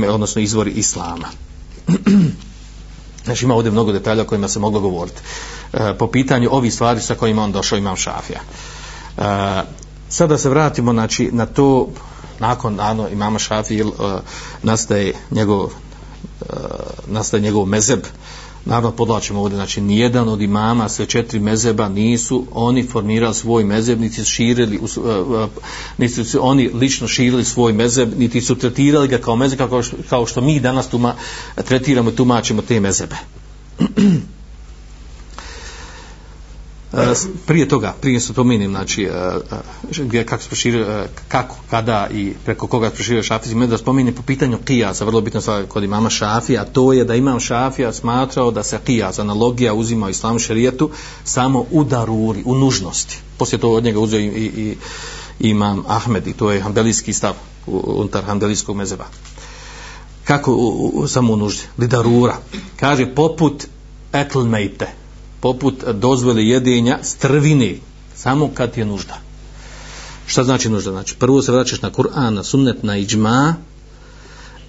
odnosno 0.09 0.43
izvori 0.43 0.70
islama. 0.70 1.28
znači 3.24 3.45
ima 3.45 3.55
ovdje 3.55 3.70
mnogo 3.70 3.93
detalja 3.93 4.22
o 4.22 4.26
kojima 4.26 4.49
se 4.49 4.59
moglo 4.59 4.81
govoriti. 4.81 5.20
E, 5.72 5.95
po 5.99 6.07
pitanju 6.07 6.49
ovih 6.53 6.74
stvari 6.74 7.01
sa 7.01 7.14
kojima 7.14 7.43
on 7.43 7.53
došao 7.53 7.78
imam 7.78 7.97
šafija. 7.97 8.41
E, 8.41 9.62
sada 10.09 10.39
se 10.39 10.49
vratimo 10.49 10.93
znači, 10.93 11.31
na 11.33 11.47
to 11.47 11.89
nakon 12.39 12.81
ano, 12.81 13.09
imama 13.09 13.39
šafija 13.39 13.87
uh, 13.87 13.93
nastaje 14.62 15.14
njegov 15.31 15.64
uh, 15.64 15.70
nastaje 17.07 17.41
njegov 17.43 17.66
mezeb 17.66 18.01
uh, 18.01 18.09
naravno 18.65 18.91
podlačimo 18.91 19.41
ovdje, 19.41 19.57
znači 19.57 19.81
nijedan 19.81 20.29
od 20.29 20.43
imama, 20.43 20.89
sve 20.89 21.07
četiri 21.07 21.41
mezeba 21.41 21.89
nisu 21.89 22.47
oni 22.53 22.83
formirali 22.83 23.35
svoj 23.35 23.65
mezeb, 23.65 24.01
niti 24.01 24.15
su 24.15 24.25
širili, 24.25 24.79
uh, 24.79 25.49
niti 25.99 26.25
su 26.25 26.39
oni 26.43 26.71
lično 26.75 27.09
širili 27.09 27.45
svoj 27.45 27.73
mezeb, 27.73 28.19
niti 28.19 28.41
su 28.41 28.55
tretirali 28.55 29.09
ga 29.09 29.19
kao 29.19 29.37
mezeb, 29.37 29.59
kao 29.59 29.83
što, 29.83 29.97
kao 30.09 30.27
što 30.27 30.41
mi 30.41 30.61
danas 30.61 30.89
tuma, 30.89 31.15
tretiramo 31.65 32.11
i 32.11 32.17
tumačimo 32.17 32.63
te 32.63 32.81
mezebe. 32.81 33.17
E, 36.93 37.14
prije 37.47 37.68
toga, 37.68 37.95
prije 38.01 38.20
se 38.20 38.32
pomenim, 38.32 38.70
znači, 38.70 39.03
e, 39.03 39.09
e, 39.99 40.05
gdje, 40.05 40.26
kako, 40.26 40.43
proširio, 40.47 41.07
kako, 41.28 41.57
kada 41.70 42.09
i 42.12 42.32
preko 42.45 42.66
koga 42.66 42.91
proširio 42.91 43.22
šafizm, 43.22 43.66
da 43.66 43.78
spomenim 43.78 44.14
po 44.14 44.22
pitanju 44.22 44.59
kijasa, 44.64 45.05
vrlo 45.05 45.20
bitno 45.20 45.41
stvar 45.41 45.66
kod 45.66 45.84
imama 45.84 46.11
šafija, 46.11 46.64
to 46.64 46.93
je 46.93 47.05
da 47.05 47.14
imam 47.14 47.41
šafija 47.41 47.93
smatrao 47.93 48.51
da 48.51 48.62
se 48.62 48.78
kijas, 48.84 49.18
analogija 49.18 49.74
uzima 49.74 50.07
u 50.07 50.11
islamu 50.11 50.38
šerijetu 50.38 50.91
samo 51.24 51.64
u 51.70 51.84
daruri, 51.84 52.43
u 52.45 52.55
nužnosti. 52.55 53.18
Poslije 53.38 53.61
to 53.61 53.70
od 53.72 53.84
njega 53.84 54.01
uzeo 54.01 54.20
i, 54.20 54.26
i, 54.26 54.76
i 55.41 55.51
imam 55.51 55.84
Ahmed 55.88 56.26
i 56.26 56.32
to 56.32 56.51
je 56.51 56.61
hambelijski 56.61 57.12
stav 57.12 57.34
unutar 57.66 58.24
hambelijskog 58.24 58.76
mezeva. 58.76 59.07
Kako 60.24 60.53
u, 60.53 60.91
u, 60.95 61.09
samo 61.09 61.32
u 61.32 61.36
nuždi? 61.36 61.62
Lidarura. 61.78 62.36
Kaže, 62.76 63.14
poput 63.14 63.66
etl 64.12 64.41
mejte, 64.41 64.86
poput 65.41 65.84
dozvole 65.93 66.47
jedenja 66.47 66.99
strvine 67.03 67.74
samo 68.14 68.51
kad 68.55 68.76
je 68.76 68.84
nužda 68.84 69.30
Šta 70.30 70.45
znači 70.45 70.68
nužda? 70.68 70.91
Znači, 70.91 71.14
prvo 71.14 71.43
se 71.43 71.53
vraćaš 71.53 71.82
na 71.82 71.91
Kur'an, 71.91 72.30
na 72.34 72.43
sunnet, 72.43 72.82
na 72.82 72.97
iđma, 72.97 73.55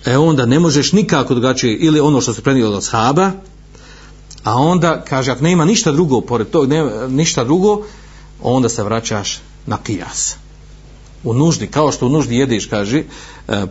e 0.05 0.17
onda 0.17 0.45
ne 0.45 0.59
možeš 0.59 0.91
nikako 0.91 1.33
drugačije, 1.33 1.77
ili 1.77 1.99
ono 1.99 2.21
što 2.21 2.33
se 2.33 2.41
prenijelo 2.41 2.77
od 2.77 2.83
shaba, 2.83 3.31
a 4.43 4.55
onda, 4.55 5.03
kaže, 5.09 5.31
ako 5.31 5.43
nema 5.43 5.65
ništa 5.65 5.91
drugo, 5.91 6.21
pored 6.21 6.49
tog, 6.49 6.69
ne, 6.69 7.07
ništa 7.09 7.43
drugo, 7.43 7.81
onda 8.41 8.69
se 8.69 8.83
vraćaš 8.83 9.39
na 9.65 9.77
kijas. 9.83 10.35
U 11.23 11.33
nuždi, 11.33 11.67
kao 11.67 11.91
što 11.91 12.05
u 12.05 12.09
nuždi 12.09 12.37
jedeš, 12.37 12.65
kaže, 12.65 12.97
e, 12.97 13.03
e, 13.47 13.65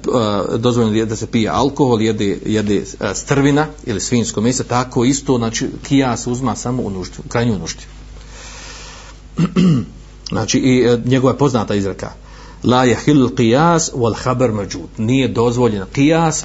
dozvoljeno 0.58 0.96
je 0.96 1.06
da 1.06 1.16
se 1.16 1.26
pije 1.26 1.48
alkohol, 1.48 2.02
jede, 2.02 2.38
jede 2.46 2.76
e, 2.76 3.14
strvina 3.14 3.66
ili 3.86 4.00
svinjsko 4.00 4.40
meso, 4.40 4.64
tako 4.64 5.04
isto, 5.04 5.38
znači, 5.38 5.68
kijas 5.88 6.26
uzma 6.26 6.56
samo 6.56 6.82
u 6.82 6.90
nuždi, 6.90 7.16
u 7.26 7.28
krajnju 7.28 7.58
nuždi. 7.58 7.82
znači, 10.32 10.58
i 10.58 10.98
njegova 11.04 11.34
poznata 11.34 11.74
izreka, 11.74 12.12
la 12.64 12.84
je 12.84 12.96
hil 13.04 13.34
kijas 13.34 13.92
wal 13.92 14.14
haber 14.22 14.52
međud, 14.52 14.88
nije 14.98 15.28
dozvoljen 15.28 15.84
kijas, 15.92 16.44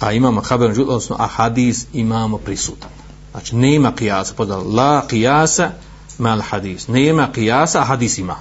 a 0.00 0.12
imamo 0.12 0.40
haber 0.40 0.68
međud, 0.68 0.88
odnosno 0.88 1.16
a 1.18 1.26
hadis 1.26 1.86
imamo 1.92 2.38
prisutan. 2.38 2.90
Znači, 3.30 3.56
nema 3.56 3.92
kijasa, 3.92 4.34
poznala, 4.34 4.64
la 4.64 5.06
kijasa 5.08 5.70
mal 6.18 6.40
hadis. 6.40 6.88
Nema 6.88 7.32
kijasa, 7.32 7.80
a 7.80 7.84
hadis 7.84 8.18
ima. 8.18 8.36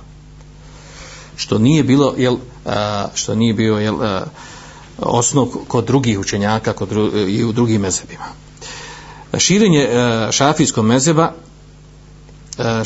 Što 1.36 1.58
nije 1.58 1.84
bilo, 1.84 2.14
jel, 2.18 2.38
što 3.14 3.36
nije 3.36 3.54
bio, 3.54 3.78
jel, 3.78 3.96
osnov 5.02 5.48
kod 5.68 5.86
drugih 5.86 6.20
učenjaka 6.20 6.74
kod 6.74 6.90
dru, 6.90 7.12
i 7.28 7.44
u 7.46 7.52
drugim 7.52 7.82
mezebima. 7.82 8.26
Širenje 9.38 9.80
e, 9.80 10.28
šafijskog 10.32 10.86
mezeba, 10.86 11.34
e, 12.58 12.64
e, 12.64 12.84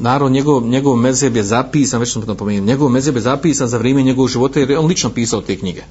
narod, 0.00 0.32
njegov, 0.32 0.62
njegov 0.66 0.96
mezeb 0.96 1.36
je 1.36 1.42
zapisan, 1.42 2.00
već 2.00 2.12
sam 2.12 2.22
to 2.22 2.28
napomenuo, 2.28 2.66
njegov 2.66 2.88
mezeb 2.88 3.16
je 3.16 3.22
zapisan 3.22 3.68
za 3.68 3.78
vrijeme 3.78 4.02
njegovog 4.02 4.30
života, 4.30 4.60
jer 4.60 4.78
on 4.78 4.86
lično 4.86 5.10
pisao 5.10 5.40
te 5.40 5.56
knjige. 5.56 5.82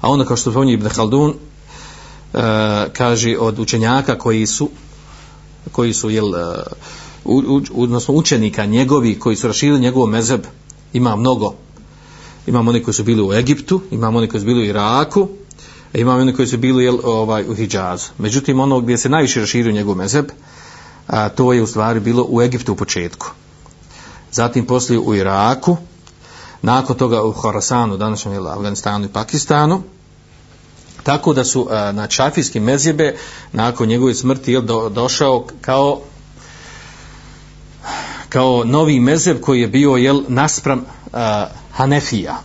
a 0.00 0.10
onda, 0.10 0.24
kao 0.24 0.36
što 0.36 0.50
spominje 0.50 0.72
Ibn 0.72 0.88
Haldun, 0.88 1.34
kaže 2.92 3.38
od 3.38 3.58
učenjaka 3.58 4.18
koji 4.18 4.46
su 4.46 4.70
koji 5.72 5.92
su 5.92 6.10
jel 6.10 6.32
uh, 7.24 7.62
odnosno 7.74 8.14
učenika 8.14 8.66
njegovi 8.66 9.18
koji 9.18 9.36
su 9.36 9.46
raširili 9.46 9.80
njegov 9.80 10.06
mezeb 10.06 10.40
ima 10.92 11.16
mnogo. 11.16 11.54
Imamo 12.46 12.70
oni 12.70 12.82
koji 12.82 12.94
su 12.94 13.04
bili 13.04 13.22
u 13.22 13.32
Egiptu 13.32 13.80
imamo 13.90 14.18
oni 14.18 14.28
koji 14.28 14.40
su 14.40 14.46
bili 14.46 14.60
u 14.60 14.64
Iraku 14.64 15.28
e, 15.92 16.00
imamo 16.00 16.20
oni 16.20 16.34
koji 16.34 16.48
su 16.48 16.58
bili 16.58 16.84
jel, 16.84 16.98
ovaj, 17.04 17.44
u 17.48 17.54
Hidžazu. 17.54 18.06
Međutim 18.18 18.60
ono 18.60 18.80
gdje 18.80 18.98
se 18.98 19.08
najviše 19.08 19.40
raširio 19.40 19.72
njegov 19.72 19.96
mezeb 19.96 20.24
a, 21.06 21.28
to 21.28 21.52
je 21.52 21.62
u 21.62 21.66
stvari 21.66 22.00
bilo 22.00 22.26
u 22.28 22.42
Egiptu 22.42 22.72
u 22.72 22.76
početku. 22.76 23.30
Zatim 24.32 24.66
poslije 24.66 24.98
u 24.98 25.14
Iraku 25.14 25.76
nakon 26.62 26.96
toga 26.96 27.22
u 27.22 27.32
Horasanu 27.32 27.96
današnjem 27.96 28.46
Afganistanu 28.46 29.04
i 29.04 29.08
Pakistanu. 29.12 29.82
Tako 31.02 31.32
da 31.32 31.44
su 31.44 31.68
na 31.92 32.06
čafijski 32.06 32.60
mezjebe 32.60 33.16
nakon 33.52 33.88
njegove 33.88 34.14
smrti 34.14 34.52
jel, 34.52 34.62
do, 34.62 34.88
došao 34.88 35.46
kao 35.60 36.00
kao 38.34 38.64
novi 38.64 39.00
mezeb 39.00 39.40
koji 39.40 39.60
je 39.60 39.68
bio 39.68 39.96
jel, 39.96 40.22
naspram 40.28 40.78
uh, 40.78 41.18
Hanefija 41.72 42.42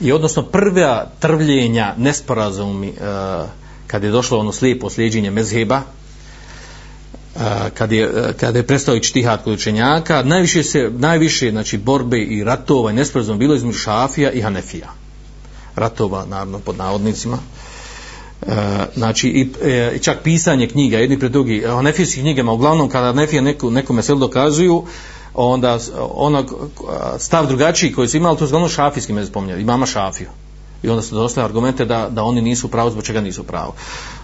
i 0.00 0.12
odnosno 0.12 0.42
prva 0.42 1.06
trvljenja 1.20 1.94
nesporazumi 1.98 2.88
uh, 2.88 2.96
kad 3.86 4.04
je 4.04 4.10
došlo 4.10 4.38
ono 4.38 4.52
slijepo 4.52 4.90
slijeđenje 4.90 5.30
mezheba 5.30 5.82
uh, 7.34 7.42
kad 7.74 7.92
je, 7.92 8.34
kad 8.40 8.56
je 8.56 8.66
prestao 8.66 8.96
ići 8.96 9.12
tihat 9.12 9.44
kod 9.44 9.52
učenjaka 9.54 10.22
najviše 10.22 10.62
se 10.62 10.90
najviše 10.98 11.50
znači 11.50 11.78
borbe 11.78 12.18
i 12.18 12.44
ratova 12.44 12.90
i 12.90 12.94
nesporazum 12.94 13.38
bilo 13.38 13.54
između 13.54 13.78
Šafija 13.78 14.30
i 14.30 14.40
Hanefija 14.40 15.02
ratova, 15.76 16.26
naravno, 16.26 16.58
pod 16.58 16.76
navodnicima. 16.76 17.38
E, 18.46 18.86
znači, 18.96 19.28
i, 19.28 19.52
e, 19.62 19.98
čak 20.02 20.18
pisanje 20.22 20.66
knjiga, 20.68 20.98
jedni 20.98 21.18
pred 21.18 21.32
drugi, 21.32 21.66
o 21.66 21.82
nefijskih 21.82 22.22
knjigama, 22.22 22.52
uglavnom, 22.52 22.88
kada 22.88 23.12
nefije 23.12 23.42
neku, 23.42 23.70
neku 23.70 23.92
mesel 23.92 24.16
dokazuju, 24.16 24.84
onda 25.34 25.78
onog 26.14 26.54
stav 27.18 27.46
drugačiji 27.46 27.92
koji 27.92 28.08
su 28.08 28.16
imali, 28.16 28.38
to 28.38 28.46
su 28.46 28.50
uglavnom 28.50 28.70
šafijski 28.70 29.12
me 29.12 29.26
spominjali, 29.26 29.62
imama 29.62 29.86
šafiju. 29.86 30.28
I 30.82 30.88
onda 30.88 31.02
su 31.02 31.14
dostali 31.14 31.44
argumente 31.44 31.84
da, 31.84 32.08
da 32.10 32.24
oni 32.24 32.40
nisu 32.40 32.68
pravo, 32.68 32.90
zbog 32.90 33.04
čega 33.04 33.20
nisu 33.20 33.42
pravo. 33.42 33.74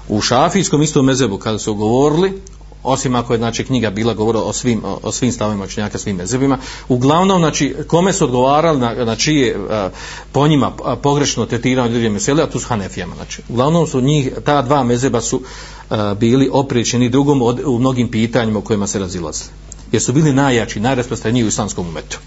U 0.08 0.20
šafijskom 0.20 0.82
istom 0.82 1.06
mezebu, 1.06 1.38
kada 1.38 1.58
su 1.58 1.74
govorili, 1.74 2.42
osim 2.82 3.14
ako 3.14 3.32
je 3.32 3.38
znači 3.38 3.64
knjiga 3.64 3.90
bila 3.90 4.14
govorila 4.14 4.44
o 4.44 4.52
svim 4.52 4.84
o, 4.84 4.98
o 5.02 5.12
svim 5.12 5.32
stavovima 5.32 5.64
učenjaka 5.64 5.98
svim 5.98 6.16
mezebima 6.16 6.58
uglavnom 6.88 7.38
znači 7.38 7.76
kome 7.86 8.12
su 8.12 8.24
odgovarali 8.24 8.80
na, 8.80 8.94
na 9.04 9.16
čije 9.16 9.56
a, 9.70 9.90
po 10.32 10.48
njima 10.48 10.72
a, 10.84 10.96
pogrešno 10.96 11.46
tretirano 11.46 11.88
ljudi 11.88 12.08
mesele 12.08 12.42
a 12.42 12.50
tu 12.50 12.60
su 12.60 12.68
Hanefijama 12.68 13.14
znači. 13.14 13.42
Uglavnom 13.48 13.86
su 13.86 14.00
njih 14.00 14.30
ta 14.44 14.62
dva 14.62 14.84
mezeba 14.84 15.20
su 15.20 15.42
a, 15.90 16.14
bili 16.14 16.48
opriječeni 16.52 17.08
drugom 17.08 17.42
od, 17.42 17.60
u 17.66 17.78
mnogim 17.78 18.10
pitanjima 18.10 18.58
u 18.58 18.62
kojima 18.62 18.86
se 18.86 18.98
razilazili 18.98 19.50
jer 19.92 20.02
su 20.02 20.12
bili 20.12 20.32
najjači 20.32 20.80
najrasprostraniji 20.80 21.44
u 21.44 21.48
islamskom 21.48 21.88
umetu. 21.88 22.18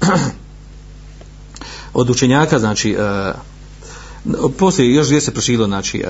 Od 1.94 2.10
učenjaka 2.10 2.58
znači 2.58 2.96
a, 2.98 3.32
poslije 4.58 4.94
još 4.94 5.06
gdje 5.06 5.20
se 5.20 5.32
prošilo 5.32 5.66
znači 5.66 6.04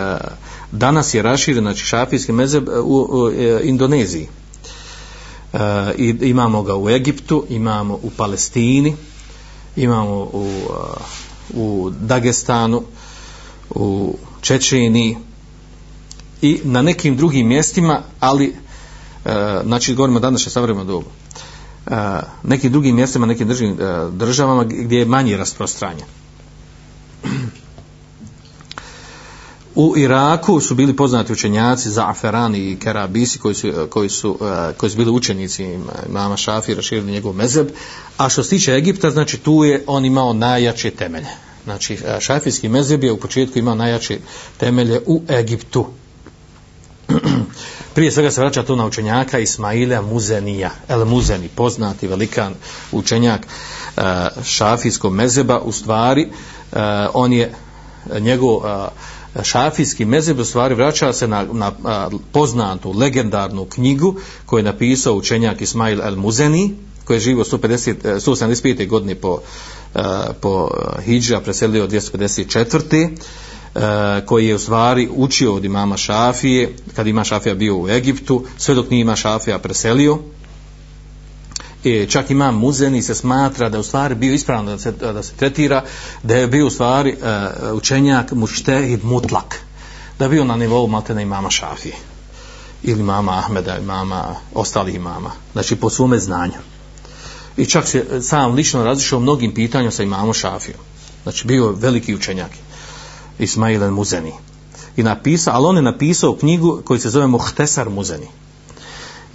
danas 0.72 1.14
je 1.14 1.22
raširen 1.22 1.64
znači 1.64 1.84
šafijski 1.84 2.32
mezeb 2.32 2.68
u, 2.68 2.72
u, 2.72 3.18
u 3.18 3.30
Indoneziji. 3.62 4.28
I 5.98 6.16
imamo 6.20 6.62
ga 6.62 6.76
u 6.76 6.90
Egiptu 6.90 7.44
imamo 7.48 7.94
u 7.94 8.10
Palestini 8.16 8.96
imamo 9.76 10.14
u, 10.32 10.50
u 11.54 11.90
Dagestanu 12.00 12.82
u 13.70 14.16
Čečeni 14.40 15.18
i 16.42 16.60
na 16.64 16.82
nekim 16.82 17.16
drugim 17.16 17.48
mjestima 17.48 18.02
ali 18.20 18.54
znači 19.64 19.94
govorimo 19.94 20.20
danas 20.20 20.48
savremeno 20.48 20.84
dobu. 20.84 21.06
Nekim 22.42 22.72
drugim 22.72 22.96
mjestima 22.96 23.26
nekim 23.26 23.48
državama 24.12 24.64
gdje 24.64 24.98
je 24.98 25.04
manje 25.04 25.36
rasprostranje 25.36 26.04
U 29.76 29.96
Iraku 29.96 30.60
su 30.60 30.74
bili 30.74 30.96
poznati 30.96 31.32
učenjaci 31.32 31.90
Zaferani 31.90 32.58
i 32.58 32.76
Kerabisi 32.76 33.38
koji 33.38 33.54
su, 33.54 33.86
koji 33.90 34.08
su, 34.08 34.38
eh, 34.42 34.72
koji 34.76 34.90
su 34.90 34.96
bili 34.96 35.10
učenici 35.10 35.78
mama 36.10 36.36
Šafi 36.36 36.74
raširili 36.74 37.12
njegov 37.12 37.32
mezeb. 37.32 37.68
A 38.16 38.28
što 38.28 38.42
se 38.42 38.50
tiče 38.50 38.72
Egipta, 38.72 39.10
znači 39.10 39.38
tu 39.38 39.64
je 39.64 39.84
on 39.86 40.04
imao 40.04 40.32
najjače 40.32 40.90
temelje. 40.90 41.28
Znači 41.64 41.94
eh, 41.94 42.20
šafijski 42.20 42.68
mezeb 42.68 43.04
je 43.04 43.12
u 43.12 43.16
početku 43.16 43.58
imao 43.58 43.74
najjače 43.74 44.18
temelje 44.56 45.00
u 45.06 45.22
Egiptu. 45.28 45.86
Prije 47.94 48.12
svega 48.12 48.30
se 48.30 48.40
vraća 48.40 48.62
to 48.62 48.76
na 48.76 48.86
učenjaka 48.86 49.38
Ismaila 49.38 50.02
Muzenija, 50.02 50.70
El 50.88 51.04
Muzeni, 51.04 51.48
poznati 51.48 52.08
velikan 52.08 52.54
učenjak 52.92 53.46
eh, 53.96 54.02
šafijskog 54.44 55.12
mezeba, 55.12 55.60
u 55.60 55.72
stvari 55.72 56.28
on 57.14 57.32
je 57.32 57.52
njegov 58.20 58.60
šafijski 59.42 60.04
mezeb 60.04 60.38
u 60.38 60.44
stvari 60.44 60.74
vraća 60.74 61.12
se 61.12 61.28
na, 61.28 61.46
na 61.52 61.72
a, 61.84 62.08
poznatu, 62.32 62.92
legendarnu 62.92 63.64
knjigu 63.64 64.14
koju 64.46 64.58
je 64.58 64.64
napisao 64.64 65.14
učenjak 65.14 65.60
Ismail 65.60 66.00
el-Muzeni, 66.02 66.70
koji 67.04 67.16
je 67.16 67.20
živo 67.20 67.44
150, 67.44 67.94
175. 68.02 68.88
godine 68.88 69.14
po, 69.14 69.38
a, 69.94 70.26
po 70.40 70.70
e, 70.98 71.02
Hidža, 71.02 71.40
preselio 71.40 71.88
254. 71.88 73.08
E, 73.74 74.26
koji 74.26 74.46
je 74.46 74.54
u 74.54 74.58
stvari 74.58 75.08
učio 75.16 75.54
od 75.54 75.64
imama 75.64 75.96
Šafije, 75.96 76.72
kad 76.94 77.06
ima 77.06 77.24
Šafija 77.24 77.54
bio 77.54 77.76
u 77.76 77.88
Egiptu, 77.88 78.44
sve 78.58 78.74
dok 78.74 78.90
nije 78.90 79.00
ima 79.00 79.16
Šafija 79.16 79.58
preselio, 79.58 80.18
e, 81.86 82.06
čak 82.06 82.30
ima 82.30 82.50
muzeni 82.50 83.02
se 83.02 83.14
smatra 83.14 83.68
da 83.68 83.78
u 83.78 83.82
stvari 83.82 84.14
bio 84.14 84.34
ispravno 84.34 84.70
da 84.70 84.78
se, 84.78 84.92
da 84.92 85.22
se 85.22 85.32
tretira 85.32 85.84
da 86.22 86.36
je 86.36 86.46
bio 86.46 86.66
u 86.66 86.70
stvari 86.70 87.10
e, 87.10 87.72
učenjak 87.72 88.32
muštehid 88.32 89.04
mutlak. 89.04 89.60
Da 90.18 90.24
je 90.24 90.28
bio 90.28 90.44
na 90.44 90.56
nivou 90.56 90.86
maltene 90.86 91.22
imama 91.22 91.50
Šafije 91.50 91.94
ili 92.82 93.02
mama 93.02 93.38
Ahmeda 93.38 93.78
mama 93.86 94.34
ostalih 94.54 94.94
imama. 94.94 95.30
Znači 95.52 95.76
po 95.76 95.90
svome 95.90 96.18
znanju. 96.18 96.60
I 97.56 97.66
čak 97.66 97.88
se 97.88 98.22
sam 98.22 98.54
lično 98.54 98.84
razlišao 98.84 99.20
mnogim 99.20 99.54
pitanjima 99.54 99.90
sa 99.90 100.02
imamom 100.02 100.34
Šafijom. 100.34 100.78
Znači 101.22 101.46
bio 101.46 101.72
veliki 101.72 102.14
učenjak 102.14 102.50
Ismail 103.38 103.90
Muzeni 103.90 104.32
i 104.96 105.02
napisao, 105.02 105.54
ali 105.54 105.66
on 105.66 105.76
je 105.76 105.82
napisao 105.82 106.36
knjigu 106.36 106.82
koju 106.84 107.00
se 107.00 107.10
zove 107.10 107.26
Muhtesar 107.26 107.90
Muzeni. 107.90 108.26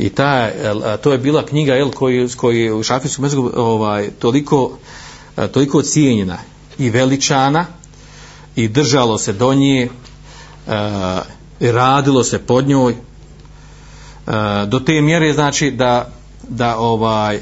I 0.01 0.09
ta, 0.09 0.49
to 1.01 1.11
je 1.11 1.17
bila 1.17 1.45
knjiga 1.45 1.75
el, 1.75 1.91
koji, 1.91 2.29
koji 2.37 2.61
je 2.61 2.73
u 2.73 2.83
šafijskom 2.83 3.23
mezgu 3.23 3.51
ovaj, 3.55 4.09
toliko, 4.19 4.77
toliko 5.51 5.81
cijenjena 5.81 6.37
i 6.77 6.89
veličana 6.89 7.65
i 8.55 8.67
držalo 8.67 9.17
se 9.17 9.33
do 9.33 9.53
nje 9.53 9.89
i 11.59 11.71
radilo 11.71 12.23
se 12.23 12.39
pod 12.39 12.67
njoj 12.67 12.95
do 14.67 14.79
te 14.85 15.01
mjere 15.01 15.33
znači 15.33 15.71
da, 15.71 16.09
da 16.49 16.77
ovaj 16.77 17.39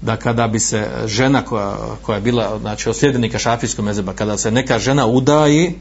da 0.00 0.16
kada 0.16 0.48
bi 0.48 0.58
se 0.58 0.88
žena 1.06 1.42
koja, 1.42 1.76
koja 2.02 2.16
je 2.16 2.22
bila 2.22 2.58
znači 2.58 2.88
od 2.88 2.96
sljedbenika 2.96 3.38
šafijskog 3.38 3.84
mezeba 3.84 4.12
kada 4.12 4.36
se 4.36 4.50
neka 4.50 4.78
žena 4.78 5.06
udaji 5.06 5.78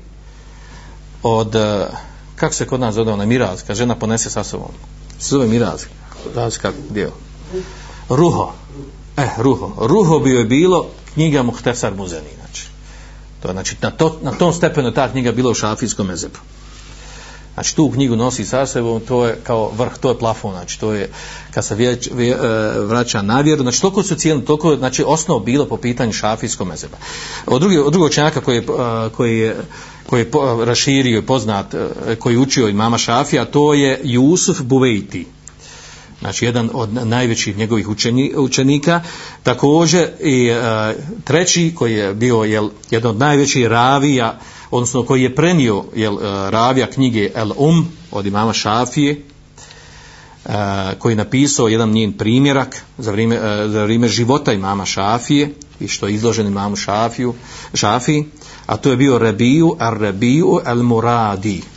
od 1.24 1.56
kako 2.36 2.54
se 2.54 2.68
kod 2.68 2.80
nas 2.80 2.96
zove 2.96 3.12
ona 3.12 3.26
miraz 3.26 3.64
kad 3.64 3.76
žena 3.76 3.96
ponese 3.96 4.30
sa 4.30 4.44
sobom? 4.44 4.72
Zove 5.22 5.48
miraz. 5.48 5.84
Da 6.36 6.52
se 6.52 6.60
dio 6.90 7.12
ruho. 8.10 8.54
Eh 9.18 9.30
ruho. 9.38 9.88
Ruho 9.88 10.20
bi 10.20 10.32
je 10.32 10.46
bilo 10.46 10.88
knjiga 11.14 11.44
Muhtesar 11.44 11.96
Muzeni 11.96 12.30
znači. 12.36 12.68
To 13.42 13.48
je 13.48 13.54
znači 13.54 13.76
na, 13.82 13.92
to, 13.92 14.20
na 14.22 14.32
tom 14.32 14.54
stepenu 14.54 14.94
ta 14.94 15.12
knjiga 15.12 15.32
bila 15.32 15.52
u 15.52 15.54
šafijskom 15.54 16.08
mezebu. 16.08 16.40
Znači 17.56 17.76
tu 17.76 17.92
knjigu 17.92 18.16
nosi 18.16 18.46
sa 18.46 18.66
sebom, 18.66 19.02
to 19.02 19.26
je 19.26 19.40
kao 19.44 19.72
vrh, 19.78 19.98
to 19.98 20.10
je 20.10 20.18
plafon, 20.18 20.52
znači 20.52 20.80
to 20.80 20.94
je 20.94 21.10
kad 21.52 21.66
se 21.66 21.76
vjeć, 21.76 22.10
vje, 22.14 22.32
e, 22.32 22.38
vraća 22.80 23.22
na 23.22 23.42
vjeru, 23.42 23.62
znači 23.62 23.82
toliko 23.82 24.04
su 24.04 24.16
cijeli, 24.16 24.46
toliko 24.46 24.76
znači 24.76 25.04
osnov 25.08 25.40
bilo 25.40 25.66
po 25.66 25.78
pitanju 25.78 26.14
šafijskog 26.14 26.68
mezeba. 26.68 26.98
Od 27.46 27.62
drugi, 27.62 27.78
od 27.78 27.92
drugog 27.92 28.14
čenjaka 28.14 28.42
koji 28.42 28.56
je, 28.56 28.62
e, 28.62 29.10
koji 29.10 29.40
je, 29.40 29.56
koji 30.06 30.22
je 30.22 30.28
e, 30.28 30.66
raširio 30.66 31.20
i 31.20 31.26
poznat, 31.26 31.76
koji 32.20 32.34
je 32.34 32.40
učio 32.40 32.70
i 32.70 32.74
mama 32.74 32.98
Šafija, 32.98 33.46
to 33.46 33.74
je 33.74 34.02
Jusuf 34.04 34.62
Buvejti. 34.62 35.28
Znači 36.20 36.46
jedan 36.46 36.70
od 36.74 36.94
najvećih 36.94 37.58
njegovih 37.58 37.90
učeni, 37.90 38.34
učenika. 38.36 39.02
Također 39.44 40.08
i 40.20 40.52
treći 41.24 41.74
koji 41.76 41.94
je 41.94 42.14
bio 42.14 42.44
jel, 42.44 42.70
jedan 42.92 43.12
od 43.12 43.18
najvećih 43.18 43.68
ravija, 43.68 44.40
odnosno 44.76 45.04
koji 45.04 45.24
je 45.24 45.36
prenio 45.36 45.84
jel, 45.96 46.14
e, 46.14 46.52
ravija 46.52 46.88
knjige 46.88 47.32
El 47.36 47.52
Um 47.58 47.88
od 48.12 48.26
imama 48.26 48.54
Šafije, 48.54 49.22
e, 50.46 50.50
koji 51.00 51.12
je 51.12 51.18
napisao 51.18 51.68
jedan 51.68 51.92
njen 51.92 52.14
primjerak 52.14 52.84
za 52.98 53.12
vrijeme, 53.12 53.36
e, 53.36 53.68
za 53.68 53.84
vrijeme 53.84 54.08
života 54.08 54.54
imama 54.54 54.86
Šafije 54.86 55.54
i 55.80 55.88
što 55.88 56.08
je 56.08 56.14
izložen 56.14 56.48
imamu 56.48 56.76
Šafiju, 56.76 57.34
Šafiji, 57.74 58.26
a 58.66 58.78
to 58.78 58.92
je 58.92 58.98
bio 58.98 59.18
Rebiju 59.18 59.76
ar 59.80 59.98
Rebiju 59.98 60.60
el 60.66 60.84
Muradi. 60.84 61.75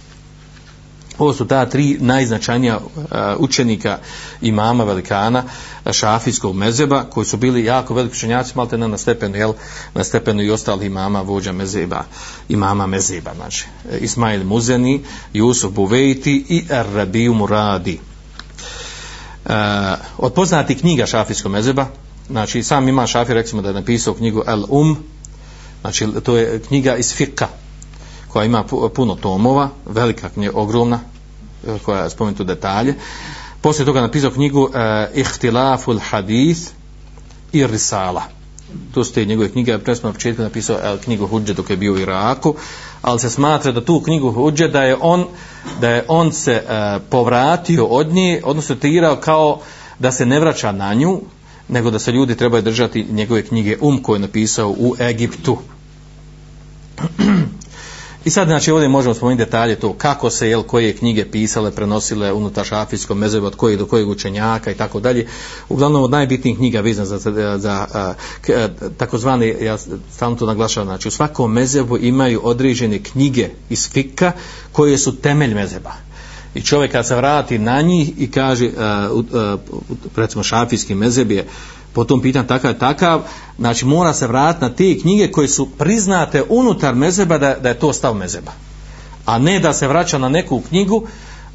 Ovo 1.18 1.32
su 1.32 1.46
ta 1.46 1.66
tri 1.66 1.96
najznačajnija 2.00 2.74
e, 2.74 3.34
učenika 3.38 3.98
imama 4.40 4.84
velikana 4.84 5.44
šafijskog 5.92 6.56
mezeba 6.56 7.04
koji 7.04 7.26
su 7.26 7.36
bili 7.36 7.64
jako 7.64 7.94
veliki 7.94 8.12
učenjaci 8.12 8.52
malte 8.54 8.78
na 8.78 8.98
stepenu 8.98 9.36
jel, 9.36 9.52
na 9.94 10.04
stepenu 10.04 10.42
i 10.42 10.50
ostali 10.50 10.86
imama 10.86 11.22
vođa 11.22 11.52
mezeba 11.52 12.04
imama 12.48 12.86
mezeba 12.86 13.34
znači. 13.34 13.66
E, 13.90 13.98
Ismail 13.98 14.44
Muzeni 14.44 15.04
Jusuf 15.32 15.72
Buvejti 15.72 16.44
i 16.48 16.64
Arabiju 16.72 17.34
Muradi. 17.34 18.00
E, 19.46 19.52
od 20.18 20.32
poznatih 20.32 20.80
knjiga 20.80 21.06
šafijskog 21.06 21.52
mezeba 21.52 21.86
znači 22.30 22.62
sam 22.62 22.88
ima 22.88 23.06
šafij, 23.06 23.34
recimo 23.34 23.62
da 23.62 23.68
je 23.68 23.74
napisao 23.74 24.14
knjigu 24.14 24.42
El 24.46 24.64
Um 24.68 24.96
znači 25.80 26.06
to 26.24 26.36
je 26.36 26.62
knjiga 26.68 26.96
iz 26.96 27.14
Fikka 27.14 27.48
koja 28.28 28.44
ima 28.44 28.64
puno 28.94 29.14
tomova, 29.14 29.68
velika 29.86 30.28
knjiga, 30.28 30.52
ogromna, 30.54 31.00
e, 31.66 31.78
koja 31.84 32.02
je 32.02 32.10
spomenuta 32.10 32.44
detalje. 32.44 32.94
Poslije 33.60 33.86
toga 33.86 34.00
napisao 34.00 34.30
knjigu 34.30 34.70
e, 34.74 35.10
Ihtilaful 35.14 35.98
Hadith 36.10 36.60
i 37.52 37.66
Risala. 37.66 38.22
To 38.94 39.04
su 39.04 39.12
te 39.12 39.24
njegove 39.24 39.48
knjige, 39.48 39.70
ja 39.70 39.78
presmo 39.78 40.08
na 40.08 40.12
početku 40.12 40.42
napisao 40.42 40.76
uh, 40.76 41.00
knjigu 41.04 41.26
Hudže 41.26 41.54
dok 41.54 41.70
je 41.70 41.76
bio 41.76 41.92
u 41.92 41.98
Iraku, 41.98 42.54
ali 43.02 43.20
se 43.20 43.30
smatra 43.30 43.72
da 43.72 43.84
tu 43.84 44.00
knjigu 44.00 44.32
Hudže 44.32 44.68
da 44.68 44.82
je 44.82 44.96
on, 45.00 45.24
da 45.80 45.90
je 45.90 46.04
on 46.08 46.32
se 46.32 46.52
e, 46.52 46.98
povratio 47.10 47.86
od 47.86 48.12
nje, 48.12 48.42
odnosno 48.44 48.74
tirao 48.74 49.16
kao 49.16 49.60
da 49.98 50.12
se 50.12 50.26
ne 50.26 50.40
vraća 50.40 50.72
na 50.72 50.94
nju, 50.94 51.20
nego 51.68 51.90
da 51.90 51.98
se 51.98 52.12
ljudi 52.12 52.36
trebaju 52.36 52.62
držati 52.62 53.06
njegove 53.10 53.42
knjige 53.42 53.76
Um 53.80 54.02
koje 54.02 54.16
je 54.16 54.20
napisao 54.20 54.68
u 54.68 54.94
Egiptu. 55.00 55.58
I 58.24 58.30
sad, 58.30 58.48
znači, 58.48 58.70
ovdje 58.70 58.88
možemo 58.88 59.14
spomenuti 59.14 59.44
detalje 59.44 59.76
to 59.76 59.92
kako 59.92 60.30
se, 60.30 60.48
jel, 60.48 60.62
koje 60.62 60.96
knjige 60.96 61.30
pisale, 61.30 61.70
prenosile 61.70 62.32
unutar 62.32 62.64
šafijskog 62.66 63.16
mezeba, 63.16 63.46
od 63.46 63.56
kojeg 63.56 63.78
do 63.78 63.86
kojeg 63.86 64.08
učenjaka 64.08 64.70
i 64.70 64.74
tako 64.74 65.00
dalje. 65.00 65.26
Uglavnom, 65.68 66.02
od 66.02 66.10
najbitnijih 66.10 66.56
knjiga 66.56 66.80
vezan 66.80 67.06
za, 67.06 67.18
za, 67.18 67.58
za 67.58 68.14
takozvani, 68.96 69.54
ja 69.60 69.78
stalno 70.12 70.36
to 70.36 70.46
naglašavam, 70.46 70.88
znači, 70.88 71.08
u 71.08 71.10
svakom 71.10 71.52
mezebu 71.52 71.98
imaju 71.98 72.40
određene 72.44 73.02
knjige 73.02 73.48
iz 73.70 73.90
fika 73.90 74.32
koje 74.72 74.98
su 74.98 75.16
temelj 75.16 75.54
mezeba. 75.54 75.92
I 76.54 76.62
čovjek 76.62 76.92
kad 76.92 77.06
se 77.06 77.16
vrati 77.16 77.58
na 77.58 77.82
njih 77.82 78.12
i 78.18 78.30
kaže, 78.30 78.66
uh, 78.66 79.18
uh, 79.18 79.60
recimo 80.16 80.42
šafijski 80.42 80.94
mezeb 80.94 81.30
je 81.30 81.46
po 81.98 82.04
tom 82.04 82.20
pitanju 82.20 82.46
takav 82.46 82.74
takav, 82.74 83.22
znači 83.58 83.84
mora 83.84 84.12
se 84.12 84.26
vratiti 84.26 84.64
na 84.64 84.74
te 84.74 84.98
knjige 84.98 85.32
koje 85.32 85.48
su 85.48 85.68
priznate 85.78 86.42
unutar 86.48 86.94
mezeba 86.94 87.38
da, 87.38 87.54
da 87.54 87.68
je 87.68 87.78
to 87.78 87.92
stav 87.92 88.14
mezeba. 88.14 88.52
A 89.26 89.38
ne 89.38 89.58
da 89.58 89.72
se 89.72 89.88
vraća 89.88 90.18
na 90.18 90.28
neku 90.28 90.60
knjigu 90.68 91.06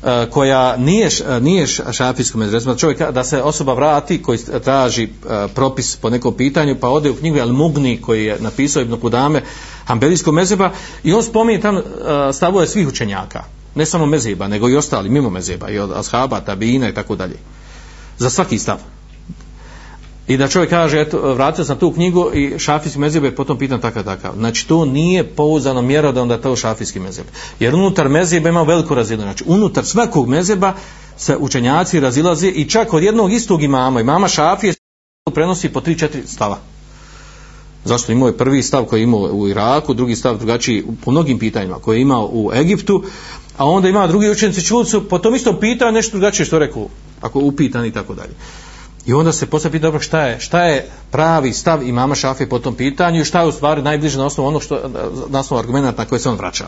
e, 0.03 0.25
koja 0.29 0.77
nije, 0.77 1.09
nije 1.41 1.67
šafijsko 1.67 2.37
mezeba. 2.37 2.75
Čovjek 2.75 3.11
da 3.11 3.23
se 3.23 3.41
osoba 3.41 3.73
vrati 3.73 4.21
koji 4.21 4.39
traži 4.63 5.03
e, 5.03 5.07
propis 5.55 5.95
po 5.95 6.09
nekom 6.09 6.33
pitanju 6.33 6.75
pa 6.79 6.89
ode 6.89 7.09
u 7.09 7.15
knjigu 7.15 7.39
Al 7.39 7.53
Mugni 7.53 8.01
koji 8.01 8.25
je 8.25 8.37
napisao 8.39 8.81
Ibn 8.81 8.99
Kudame 8.99 9.41
Hambelijskog 9.85 10.33
mezeba 10.33 10.71
i 11.03 11.13
on 11.13 11.23
spominje 11.23 11.61
tam 11.61 11.77
e, 11.77 11.81
stavuje 12.33 12.67
svih 12.67 12.87
učenjaka 12.87 13.43
ne 13.75 13.85
samo 13.85 14.05
mezeba, 14.05 14.47
nego 14.47 14.69
i 14.69 14.75
ostali 14.75 15.09
mimo 15.09 15.29
mezeba, 15.29 15.69
i 15.69 15.79
od 15.79 15.91
ashaba, 15.91 16.39
tabina 16.39 16.89
i 16.89 16.93
tako 16.93 17.15
dalje. 17.15 17.37
Za 18.17 18.29
svaki 18.29 18.59
stav. 18.59 18.77
I 20.27 20.37
da 20.37 20.47
čovjek 20.47 20.69
kaže, 20.69 21.01
eto, 21.01 21.33
vratio 21.33 21.65
sam 21.65 21.77
tu 21.77 21.91
knjigu 21.91 22.31
i 22.33 22.59
šafijski 22.59 22.99
mezheb 22.99 23.23
je 23.23 23.35
potom 23.35 23.57
pitan 23.57 23.81
takav 23.81 24.03
takav. 24.03 24.33
Znači, 24.37 24.67
to 24.67 24.85
nije 24.85 25.23
pouzdano 25.23 25.81
mjera 25.81 26.11
da 26.11 26.21
onda 26.21 26.33
je 26.33 26.41
to 26.41 26.55
šafijski 26.55 26.99
mezeb. 26.99 27.25
Jer 27.59 27.75
unutar 27.75 28.09
mezeba 28.09 28.49
ima 28.49 28.63
veliko 28.63 28.95
razinu. 28.95 29.21
Znači, 29.21 29.43
unutar 29.47 29.85
svakog 29.85 30.29
mezeba 30.29 30.73
se 31.17 31.37
učenjaci 31.37 31.99
razilaze 31.99 32.47
i 32.47 32.69
čak 32.69 32.93
od 32.93 33.03
jednog 33.03 33.33
istog 33.33 33.63
imama, 33.63 34.01
imama 34.01 34.27
šafije 34.27 34.73
prenosi 35.33 35.69
po 35.69 35.81
3-4 35.81 36.07
stava. 36.25 36.59
Zašto 37.85 38.11
imao 38.11 38.27
je 38.27 38.37
prvi 38.37 38.63
stav 38.63 38.85
koji 38.85 38.99
je 38.99 39.03
imao 39.03 39.19
u 39.19 39.47
Iraku, 39.47 39.93
drugi 39.93 40.15
stav 40.15 40.37
drugačiji 40.37 40.83
po 41.05 41.11
mnogim 41.11 41.39
pitanjima 41.39 41.75
koji 41.75 41.97
je 41.97 42.01
imao 42.01 42.29
u 42.31 42.51
Egiptu, 42.53 43.03
a 43.57 43.65
onda 43.65 43.89
ima 43.89 44.07
drugi 44.07 44.29
učenici 44.29 44.65
čulicu, 44.65 45.09
po 45.09 45.19
tom 45.19 45.35
istom 45.35 45.59
pitanju 45.59 45.91
nešto 45.91 46.17
drugačije 46.17 46.45
što 46.45 46.59
rekao, 46.59 46.87
ako 47.21 47.39
upitan 47.39 47.85
i 47.85 47.91
tako 47.91 48.15
dalje. 48.15 48.33
I 49.05 49.13
onda 49.13 49.33
se 49.33 49.45
posle 49.45 49.71
pita 49.71 49.81
dobro 49.81 49.99
šta 49.99 50.21
je, 50.21 50.39
šta 50.39 50.63
je 50.63 50.89
pravi 51.11 51.53
stav 51.53 51.87
imama 51.87 52.15
Šafije 52.15 52.49
po 52.49 52.59
tom 52.59 52.75
pitanju 52.75 53.21
i 53.21 53.25
šta 53.25 53.41
je 53.41 53.47
u 53.47 53.51
stvari 53.51 53.81
najbliže 53.81 54.17
na 54.17 54.25
osnovu 54.25 54.47
onog 54.47 54.63
što, 54.63 54.79
na 55.29 55.39
osnovu 55.39 55.59
argumenta 55.59 55.93
na 55.97 56.05
koje 56.05 56.19
se 56.19 56.29
on 56.29 56.37
vraćao. 56.37 56.67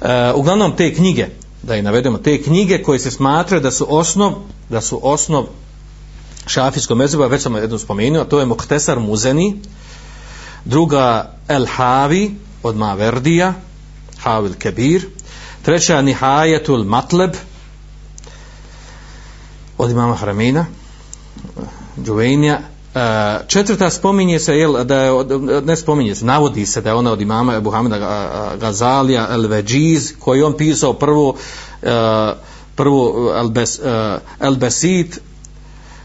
E, 0.00 0.32
uglavnom 0.34 0.76
te 0.76 0.94
knjige, 0.94 1.26
da 1.62 1.76
i 1.76 1.82
navedemo, 1.82 2.18
te 2.18 2.42
knjige 2.42 2.82
koje 2.82 2.98
se 2.98 3.10
smatraju 3.10 3.62
da 3.62 3.70
su 3.70 3.86
osnov, 3.88 4.32
da 4.68 4.80
su 4.80 5.00
osnov 5.02 5.46
šafijskog 6.46 6.98
mezheba, 6.98 7.26
već 7.26 7.42
sam 7.42 7.56
jednu 7.56 7.78
spomenuo, 7.78 8.24
to 8.24 8.40
je 8.40 8.46
Muhtesar 8.46 9.00
Muzeni, 9.00 9.60
druga 10.64 11.34
El 11.48 11.66
Havi 11.66 12.34
od 12.62 12.76
Maverdija, 12.76 13.54
Havil 14.18 14.54
Kebir, 14.58 15.06
treća 15.62 16.02
Nihajetul 16.02 16.84
Matleb 16.84 17.32
od 19.78 19.90
imama 19.90 20.16
Hramina 20.16 20.66
Džuvejnija. 22.04 22.60
E, 22.94 22.98
četvrta 23.46 23.90
spominje 23.90 24.38
se 24.38 24.58
jel, 24.58 24.84
da 24.84 24.96
je, 24.96 25.12
ne 25.64 25.76
spominje 25.76 26.14
se, 26.14 26.24
navodi 26.24 26.66
se 26.66 26.80
da 26.80 26.90
je 26.90 26.94
ona 26.94 27.12
od 27.12 27.20
imama 27.20 27.60
Buhameda 27.60 27.98
Gazalija 28.60 29.28
El 29.30 29.46
Veđiz 29.46 30.12
koji 30.18 30.42
on 30.42 30.56
pisao 30.56 30.92
prvo 30.92 31.34
e, 31.82 32.32
prvo 32.74 33.32
El, 33.36 33.48
Bes, 33.48 33.80
El 34.40 34.56
Besit 34.56 35.20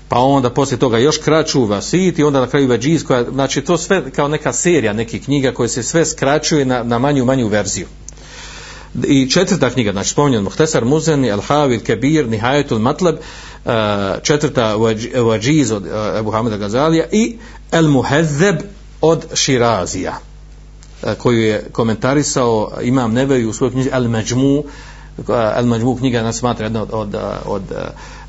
pa 0.09 0.19
onda 0.19 0.49
poslije 0.49 0.79
toga 0.79 0.97
još 0.97 1.17
kraću 1.17 1.65
Vasit 1.65 2.19
i 2.19 2.23
onda 2.23 2.39
na 2.39 2.47
kraju 2.47 2.67
Veđiz 2.67 3.03
koja, 3.03 3.23
znači 3.31 3.61
to 3.61 3.77
sve 3.77 4.11
kao 4.11 4.27
neka 4.27 4.53
serija 4.53 4.93
nekih 4.93 5.23
knjiga 5.23 5.51
koje 5.51 5.69
se 5.69 5.83
sve 5.83 6.05
skraćuje 6.05 6.65
na, 6.65 6.83
na 6.83 6.99
manju 6.99 7.25
manju 7.25 7.47
verziju. 7.47 7.87
I 9.03 9.29
četvrta 9.29 9.69
knjiga, 9.69 9.91
znači 9.91 10.09
spominjen 10.09 10.43
Muhtesar 10.43 10.85
Muzeni, 10.85 11.31
Al 11.31 11.41
Havil 11.41 11.79
Kebir, 11.79 12.27
Nihajetul 12.27 12.79
Matlab, 12.79 13.15
uh, 13.15 13.21
Eh, 13.67 14.19
četvrta 14.23 14.75
Vajiz 15.23 15.71
od 15.71 15.85
eh, 15.85 16.19
Ebu 16.19 16.31
Hameda 16.31 16.57
Gazalija 16.57 17.05
i 17.11 17.37
El 17.71 17.87
Muhezzeb 17.87 18.55
od 19.01 19.25
Širazija 19.33 20.19
eh, 21.03 21.15
koju 21.15 21.41
je 21.41 21.69
komentarisao 21.71 22.71
imam 22.81 23.13
Neveju 23.13 23.49
u 23.49 23.53
svojoj 23.53 23.71
knjizi 23.71 23.89
El 23.93 24.07
Međmu 24.07 24.63
El 25.57 25.65
Majmu 25.65 25.95
knjiga 25.95 26.21
nas 26.21 26.37
smatra 26.37 26.65
jedna 26.65 26.81
od, 26.81 26.89
od, 26.91 27.15
od, 27.45 27.61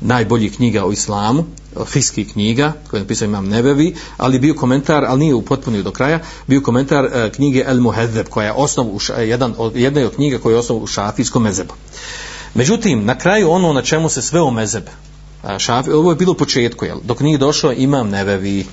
najboljih 0.01 0.55
knjiga 0.55 0.85
o 0.85 0.91
islamu, 0.91 1.45
fiskih 1.85 2.31
knjiga, 2.31 2.73
koje 2.89 2.97
je 2.97 3.01
napisao 3.01 3.25
imam 3.25 3.47
Nebevi, 3.47 3.95
ali 4.17 4.39
bio 4.39 4.53
komentar, 4.53 5.05
ali 5.05 5.19
nije 5.19 5.33
upotpunio 5.35 5.83
do 5.83 5.91
kraja, 5.91 6.19
bio 6.47 6.61
komentar 6.61 7.09
knjige 7.35 7.63
El 7.67 7.81
Muhezzeb 7.81 8.27
koja 8.29 8.45
je 8.45 8.53
osnov, 8.53 8.87
jedan, 9.19 9.53
od, 9.57 9.75
jedna 9.75 10.01
od 10.01 10.15
knjiga 10.15 10.37
koja 10.37 10.53
je 10.53 10.59
osnov 10.59 10.83
u 10.83 10.87
šafijskom 10.87 11.43
mezebu. 11.43 11.73
Međutim, 12.53 13.05
na 13.05 13.17
kraju 13.17 13.51
ono 13.51 13.73
na 13.73 13.81
čemu 13.81 14.09
se 14.09 14.21
sve 14.21 14.41
o 14.41 14.51
mezeb, 14.51 14.83
šafi, 15.57 15.91
ovo 15.91 16.11
je 16.11 16.15
bilo 16.15 16.31
u 16.31 16.35
početku, 16.35 16.85
jel, 16.85 16.97
dok 17.03 17.19
nije 17.19 17.37
došao 17.37 17.71
imam 17.71 18.09
Nebevi, 18.09 18.65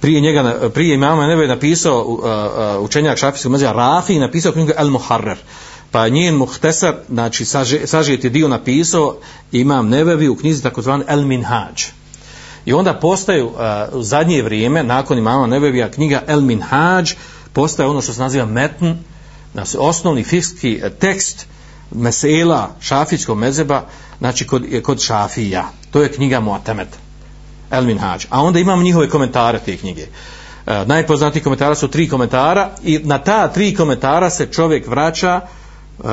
prije 0.00 0.20
njega, 0.20 0.70
prije 0.74 0.94
imama 0.94 1.26
nevevi 1.26 1.48
napisao 1.48 2.02
uh, 2.02 2.18
uh, 2.18 2.84
učenjak 2.84 3.18
šafijskog 3.18 3.52
mezija 3.52 3.72
Rafi 3.72 4.18
napisao 4.18 4.52
knjigu 4.52 4.72
El 4.76 4.90
Muharrer 4.90 5.38
pa 5.94 6.08
njen 6.08 6.34
muhtesar, 6.34 6.94
znači 7.08 7.44
sažeti 7.86 8.30
dio 8.30 8.48
napisao 8.48 9.16
imam 9.52 9.88
Nebevi 9.88 10.28
u 10.28 10.36
knjizi 10.36 10.62
takozvan 10.62 11.02
El 11.08 11.22
Minhaj. 11.22 11.72
I 12.64 12.72
onda 12.72 12.94
postaju 12.94 13.46
uh, 13.46 13.54
u 13.92 14.02
zadnje 14.02 14.42
vrijeme, 14.42 14.82
nakon 14.82 15.18
imama 15.18 15.46
Nebevija, 15.46 15.90
knjiga 15.90 16.22
El 16.26 16.40
Minhaj, 16.40 17.04
postaje 17.52 17.88
ono 17.88 18.02
što 18.02 18.12
se 18.12 18.20
naziva 18.20 18.46
metn, 18.46 18.92
znači 19.52 19.76
osnovni 19.80 20.24
fikski 20.24 20.80
e, 20.82 20.90
tekst 20.90 21.46
mesela 21.90 22.76
šafijskog 22.80 23.38
mezeba, 23.38 23.86
znači 24.24 24.46
kod, 24.46 24.64
kod 24.82 25.00
šafija. 25.00 25.68
To 25.90 26.02
je 26.02 26.12
knjiga 26.12 26.40
Muatemet, 26.40 26.88
El 27.70 27.84
Minhaj. 27.84 28.18
A 28.30 28.42
onda 28.42 28.58
imamo 28.58 28.82
njihove 28.82 29.08
komentare 29.08 29.58
te 29.58 29.76
knjige. 29.76 30.06
E, 30.66 30.84
najpoznatiji 30.86 31.42
komentara 31.42 31.74
su 31.74 31.88
tri 31.88 32.08
komentara 32.08 32.70
i 32.82 32.98
na 32.98 33.18
ta 33.18 33.48
tri 33.48 33.74
komentara 33.74 34.30
se 34.30 34.46
čovjek 34.46 34.86
vraća 34.86 35.40
uh, 35.98 36.04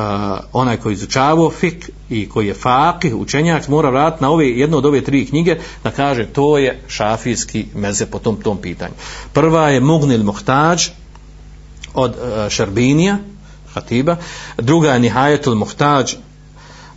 onaj 0.53 0.77
koji 0.77 0.93
izučavao 0.93 1.49
fik 1.51 1.89
i 2.09 2.29
koji 2.29 2.47
je 2.47 2.53
fakih, 2.53 3.15
učenjak, 3.15 3.67
mora 3.67 3.89
vratiti 3.89 4.23
na 4.23 4.31
ove, 4.31 4.49
jedno 4.49 4.77
od 4.77 4.85
ove 4.85 5.01
tri 5.01 5.25
knjige 5.25 5.57
da 5.83 5.91
kaže 5.91 6.25
to 6.25 6.57
je 6.57 6.81
šafijski 6.87 7.65
meze 7.75 8.05
po 8.05 8.19
tom, 8.19 8.41
tom 8.41 8.57
pitanju. 8.57 8.93
Prva 9.33 9.69
je 9.69 9.79
Mugnil 9.79 10.23
Muhtađ 10.23 10.89
od 11.93 12.15
e, 12.15 12.43
uh, 12.43 12.49
Šarbinija, 12.49 13.17
Hatiba, 13.73 14.17
druga 14.57 14.93
je 14.93 14.99
Nihajetul 14.99 15.55
Muhtađ 15.55 16.13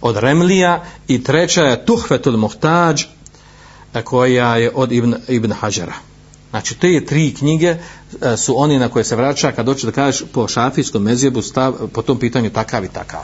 od 0.04 0.16
Remlija 0.16 0.84
i 1.08 1.22
treća 1.24 1.62
je 1.62 1.86
Tuhvetul 1.86 2.36
Muhtađ 2.36 3.02
e, 3.94 4.02
koja 4.02 4.56
je 4.56 4.70
od 4.74 4.92
Ibn, 4.92 5.14
Ibn 5.28 5.52
Hađara. 5.52 5.94
Znači, 6.50 6.74
te 6.74 7.04
tri 7.06 7.34
knjige 7.34 7.76
e, 8.22 8.36
su 8.36 8.54
oni 8.56 8.78
na 8.78 8.88
koje 8.88 9.04
se 9.04 9.16
vraća 9.16 9.52
kad 9.52 9.66
doće 9.66 9.86
da 9.86 9.92
kažeš 9.92 10.22
po 10.32 10.48
šafijskom 10.48 11.02
mezjebu 11.02 11.42
stav, 11.42 11.74
po 11.92 12.02
tom 12.02 12.18
pitanju 12.18 12.50
takav 12.50 12.84
i 12.84 12.88
takav. 12.88 13.20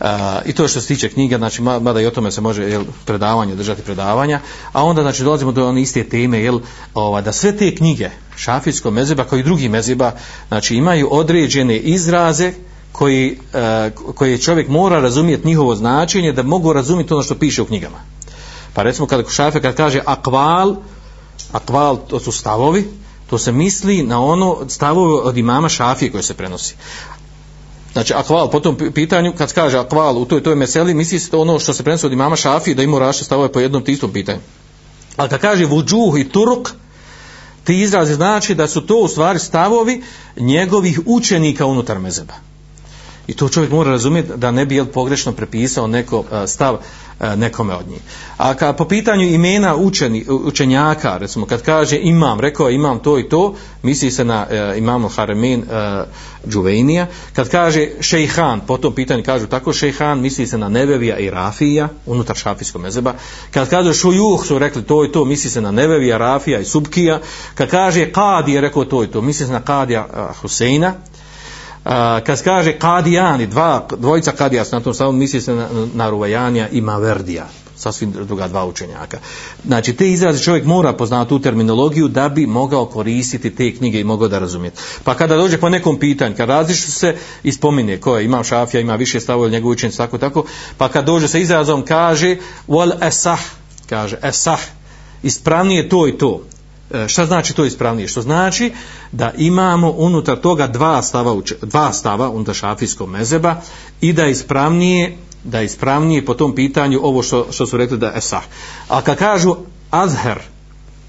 Uh, 0.00 0.08
I 0.46 0.52
to 0.52 0.68
što 0.68 0.80
se 0.80 0.86
tiče 0.86 1.08
knjiga, 1.08 1.38
znači, 1.38 1.62
mada 1.62 2.00
i 2.00 2.06
o 2.06 2.10
tome 2.10 2.30
se 2.30 2.40
može 2.40 2.62
jel, 2.62 2.84
predavanje, 3.04 3.54
držati 3.54 3.82
predavanja, 3.82 4.40
a 4.72 4.84
onda 4.84 5.02
znači, 5.02 5.22
dolazimo 5.22 5.52
do 5.52 5.68
one 5.68 5.82
iste 5.82 6.04
teme, 6.04 6.40
jel, 6.40 6.60
ova, 6.94 7.20
da 7.20 7.32
sve 7.32 7.56
te 7.56 7.74
knjige 7.74 8.10
šafijskog 8.36 8.92
mezeba 8.92 9.24
kao 9.24 9.38
i 9.38 9.42
drugi 9.42 9.68
mezeba, 9.68 10.12
znači, 10.48 10.76
imaju 10.76 11.08
određene 11.10 11.76
izraze 11.78 12.52
koji, 12.94 13.38
e, 13.52 13.90
uh, 14.06 14.14
koje 14.14 14.38
čovjek 14.38 14.68
mora 14.68 15.00
razumjeti 15.00 15.46
njihovo 15.46 15.74
značenje 15.74 16.32
da 16.32 16.42
mogu 16.42 16.72
razumjeti 16.72 17.14
ono 17.14 17.22
što 17.22 17.34
piše 17.34 17.62
u 17.62 17.66
knjigama. 17.66 17.98
Pa 18.74 18.82
recimo 18.82 19.06
kada 19.06 19.30
šafe 19.30 19.62
kad 19.62 19.74
kaže 19.74 20.00
akval, 20.06 20.76
akval 21.52 21.98
to 22.08 22.20
su 22.20 22.32
stavovi, 22.32 22.84
to 23.30 23.38
se 23.38 23.52
misli 23.52 24.02
na 24.02 24.20
ono 24.22 24.68
stavovi 24.68 25.20
od 25.24 25.36
imama 25.36 25.68
šafije 25.68 26.12
koje 26.12 26.22
se 26.22 26.34
prenosi. 26.34 26.74
Znači 27.92 28.14
akval 28.14 28.50
po 28.50 28.60
tom 28.60 28.76
pitanju 28.94 29.32
kad 29.38 29.52
kaže 29.52 29.78
akval 29.78 30.18
u 30.18 30.24
toj 30.24 30.42
toj 30.42 30.54
meseli 30.54 30.94
misli 30.94 31.18
se 31.18 31.30
to 31.30 31.40
ono 31.40 31.58
što 31.58 31.74
se 31.74 31.82
prenosi 31.82 32.06
od 32.06 32.12
imama 32.12 32.36
šafije 32.36 32.74
da 32.74 32.82
ima 32.82 32.98
rašte 32.98 33.24
stavove 33.24 33.52
po 33.52 33.60
jednom 33.60 33.84
tistom 33.84 34.12
pitanju. 34.12 34.40
Ali 35.16 35.28
kad 35.28 35.40
kaže 35.40 35.66
vuđuh 35.66 36.18
i 36.18 36.28
turuk 36.28 36.70
ti 37.64 37.80
izrazi 37.80 38.14
znači 38.14 38.54
da 38.54 38.68
su 38.68 38.86
to 38.86 38.96
u 38.96 39.08
stvari 39.08 39.38
stavovi 39.38 40.02
njegovih 40.36 41.00
učenika 41.06 41.66
unutar 41.66 41.98
mezeba. 41.98 42.53
I 43.26 43.34
to 43.34 43.48
čovjek 43.48 43.72
mora 43.72 43.90
razumjeti 43.90 44.32
da 44.36 44.50
ne 44.50 44.66
bi 44.66 44.76
jel 44.76 44.86
pogrešno 44.86 45.32
prepisao 45.32 45.86
neko 45.86 46.24
e, 46.32 46.46
stav 46.46 46.78
e, 47.20 47.36
nekome 47.36 47.74
od 47.74 47.88
njih. 47.88 48.00
A 48.36 48.54
ka, 48.54 48.72
po 48.72 48.84
pitanju 48.84 49.24
imena 49.24 49.76
učeni, 49.76 50.26
učenjaka, 50.28 51.16
recimo 51.18 51.46
kad 51.46 51.62
kaže 51.62 51.98
imam, 51.98 52.40
rekao 52.40 52.70
imam 52.70 52.98
to 52.98 53.18
i 53.18 53.28
to, 53.28 53.54
misli 53.82 54.10
se 54.10 54.24
na 54.24 54.46
e, 54.50 54.74
imamu 54.78 55.08
Haremin 55.08 55.60
e, 55.60 56.04
Džuvejnija. 56.48 57.06
Kad 57.32 57.48
kaže 57.48 57.88
šejhan, 58.00 58.60
po 58.60 58.78
tom 58.78 58.94
pitanju 58.94 59.22
kažu 59.22 59.46
tako 59.46 59.72
šejhan, 59.72 60.20
misli 60.20 60.46
se 60.46 60.58
na 60.58 60.68
Nebevija 60.68 61.18
i 61.18 61.30
Rafija, 61.30 61.88
unutar 62.06 62.36
šafijskog 62.36 62.82
mezeba. 62.82 63.14
Kad 63.50 63.70
kaže 63.70 63.94
šujuh, 63.94 64.46
su 64.46 64.58
rekli 64.58 64.82
to 64.82 65.04
i 65.04 65.12
to, 65.12 65.24
misli 65.24 65.50
se 65.50 65.60
na 65.60 65.70
Nebevija, 65.70 66.18
Rafija 66.18 66.60
i 66.60 66.64
Subkija. 66.64 67.20
Kad 67.54 67.70
kaže 67.70 68.12
Kadi, 68.12 68.52
je 68.52 68.60
rekao 68.60 68.84
to 68.84 69.04
i 69.04 69.06
to, 69.06 69.20
misli 69.20 69.46
se 69.46 69.52
na 69.52 69.60
Kadija 69.60 70.06
e, 70.12 70.32
Huseina 70.40 70.94
A, 71.84 72.20
kad 72.26 72.42
kaže 72.42 72.78
kadijani, 72.78 73.46
dva, 73.46 73.86
dvojica 73.96 74.32
kadija 74.32 74.64
na 74.72 74.80
tom 74.80 74.94
samom 74.94 75.18
misli 75.18 75.40
se 75.40 75.54
na, 75.54 75.68
na 75.94 76.10
Ruvajanija 76.10 76.68
i 76.68 76.80
Maverdija 76.80 77.46
sasvim 77.76 78.12
druga 78.12 78.48
dva 78.48 78.64
učenjaka. 78.66 79.18
Znači, 79.66 79.92
te 79.92 80.10
izraze 80.10 80.44
čovjek 80.44 80.64
mora 80.64 80.92
poznati 80.92 81.28
tu 81.28 81.38
terminologiju 81.38 82.08
da 82.08 82.28
bi 82.28 82.46
mogao 82.46 82.86
koristiti 82.86 83.54
te 83.54 83.74
knjige 83.74 84.00
i 84.00 84.04
mogao 84.04 84.28
da 84.28 84.38
razumijeti. 84.38 84.80
Pa 85.04 85.14
kada 85.14 85.36
dođe 85.36 85.58
po 85.58 85.68
nekom 85.68 85.98
pitanju, 85.98 86.36
kad 86.36 86.48
različno 86.48 86.90
se 86.90 87.16
spomine 87.52 88.00
ko 88.00 88.16
je, 88.16 88.24
ima 88.24 88.44
šafija, 88.44 88.80
ima 88.80 88.96
više 88.96 89.20
stavova 89.20 89.48
njegov 89.48 89.70
učenje, 89.70 89.96
tako, 89.96 90.18
tako, 90.18 90.44
pa 90.78 90.88
kad 90.88 91.04
dođe 91.04 91.28
sa 91.28 91.38
izrazom, 91.38 91.82
kaže, 91.82 92.36
wal 92.68 93.08
esah, 93.08 93.40
kaže, 93.88 94.18
esah, 94.22 94.60
ispravnije 95.22 95.88
to 95.88 96.08
i 96.08 96.18
to. 96.18 96.42
E, 96.90 97.08
šta 97.08 97.26
znači 97.26 97.54
to 97.54 97.64
ispravnije? 97.64 98.08
Što 98.08 98.22
znači 98.22 98.72
da 99.12 99.32
imamo 99.36 99.90
unutar 99.90 100.36
toga 100.36 100.66
dva 100.66 101.02
stava, 101.02 101.36
dva 101.62 101.92
stava 101.92 102.30
unutar 102.30 102.54
šafijskog 102.54 103.08
mezeba 103.08 103.56
i 104.00 104.12
da 104.12 104.26
ispravnije 104.26 105.16
da 105.44 105.62
ispravnije 105.62 106.24
po 106.24 106.34
tom 106.34 106.54
pitanju 106.54 107.00
ovo 107.02 107.22
što, 107.22 107.46
što 107.50 107.66
su 107.66 107.76
rekli 107.76 107.98
da 107.98 108.06
je 108.06 108.20
sah. 108.20 108.42
A 108.88 109.02
kad 109.02 109.18
kažu 109.18 109.56
azher, 109.90 110.38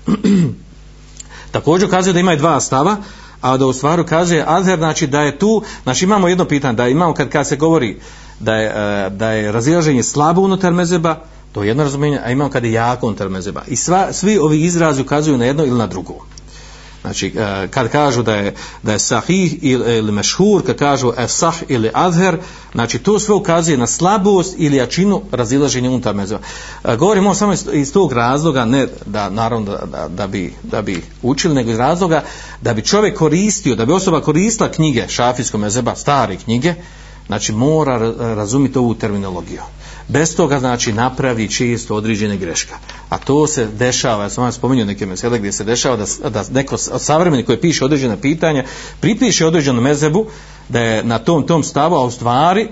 također 1.51 1.89
kaže 1.89 2.13
da 2.13 2.19
ima 2.19 2.35
dva 2.35 2.59
stava, 2.59 2.97
a 3.41 3.57
da 3.57 3.65
u 3.65 3.73
stvaru 3.73 4.05
kaže 4.05 4.43
azher, 4.47 4.77
znači 4.77 5.07
da 5.07 5.21
je 5.21 5.39
tu, 5.39 5.63
znači 5.83 6.05
imamo 6.05 6.27
jedno 6.27 6.45
pitanje, 6.45 6.73
da 6.73 6.87
imamo 6.87 7.13
kad, 7.13 7.29
kad 7.29 7.47
se 7.47 7.55
govori 7.55 7.99
da 8.39 8.55
je, 8.55 8.67
e, 8.67 9.09
da 9.09 9.31
je 9.31 9.51
razilaženje 9.51 10.03
slabo 10.03 10.41
unutar 10.41 10.73
mezeba, 10.73 11.23
To 11.55 11.63
je 11.63 11.67
jedno 11.67 11.83
razumijenje, 11.83 12.19
a 12.23 12.31
imamo 12.31 12.49
kada 12.49 12.67
je 12.67 12.73
jako 12.73 13.07
unutar 13.07 13.29
mezeba. 13.29 13.61
I 13.67 13.75
sva, 13.75 14.13
svi 14.13 14.37
ovi 14.37 14.61
izrazi 14.61 15.01
ukazuju 15.01 15.37
na 15.37 15.45
jedno 15.45 15.65
ili 15.65 15.77
na 15.77 15.87
drugo. 15.87 16.13
Znači, 17.01 17.27
e, 17.27 17.67
kad 17.67 17.91
kažu 17.91 18.23
da 18.23 18.35
je, 18.35 18.55
da 18.83 18.91
je 18.91 18.99
sahih 18.99 19.57
ili, 19.61 20.11
mešhur, 20.11 20.65
kad 20.65 20.77
kažu 20.77 21.13
esah 21.17 21.55
ili 21.67 21.91
adher, 21.93 22.37
znači 22.71 22.99
to 22.99 23.19
sve 23.19 23.35
ukazuje 23.35 23.77
na 23.77 23.87
slabost 23.87 24.55
ili 24.57 24.77
jačinu 24.77 25.21
razilaženja 25.31 25.89
unutar 25.89 26.15
mezeba. 26.15 26.41
E, 26.83 26.95
Govorimo 26.95 27.35
samo 27.35 27.53
iz, 27.53 27.65
iz 27.73 27.93
tog 27.93 28.13
razloga, 28.13 28.65
ne 28.65 28.87
da 29.05 29.29
naravno 29.29 29.65
da, 29.71 29.85
da, 29.85 30.07
da, 30.07 30.27
bi, 30.27 30.53
da 30.63 30.81
bi 30.81 31.03
učili, 31.21 31.55
nego 31.55 31.71
iz 31.71 31.77
razloga 31.77 32.23
da 32.61 32.73
bi 32.73 32.81
čovjek 32.81 33.17
koristio, 33.17 33.75
da 33.75 33.85
bi 33.85 33.93
osoba 33.93 34.21
koristila 34.21 34.71
knjige 34.71 35.07
šafijskog 35.07 35.61
mezeba, 35.61 35.95
stare 35.95 36.37
knjige, 36.37 36.73
znači 37.27 37.51
mora 37.51 38.13
razumjeti 38.19 38.77
ovu 38.77 38.93
terminologiju 38.93 39.61
bez 40.07 40.35
toga 40.35 40.59
znači 40.59 40.93
napravi 40.93 41.49
čisto 41.49 41.95
određene 41.95 42.37
greška. 42.37 42.75
A 43.09 43.17
to 43.17 43.47
se 43.47 43.65
dešava, 43.65 44.23
ja 44.23 44.29
sam 44.29 44.43
vam 44.43 44.51
spomenuo 44.51 44.85
neke 44.85 45.05
mesele 45.05 45.39
gdje 45.39 45.51
se 45.51 45.63
dešava 45.63 45.97
da, 45.97 46.29
da 46.29 46.43
neko 46.51 46.77
savremeni 46.77 47.43
koji 47.43 47.61
piše 47.61 47.85
određene 47.85 48.21
pitanja, 48.21 48.63
pripiše 48.99 49.45
određenu 49.45 49.81
mezebu 49.81 50.25
da 50.69 50.79
je 50.79 51.03
na 51.03 51.19
tom 51.19 51.47
tom 51.47 51.63
stavu, 51.63 51.95
a 51.95 52.05
u 52.05 52.11
stvari 52.11 52.67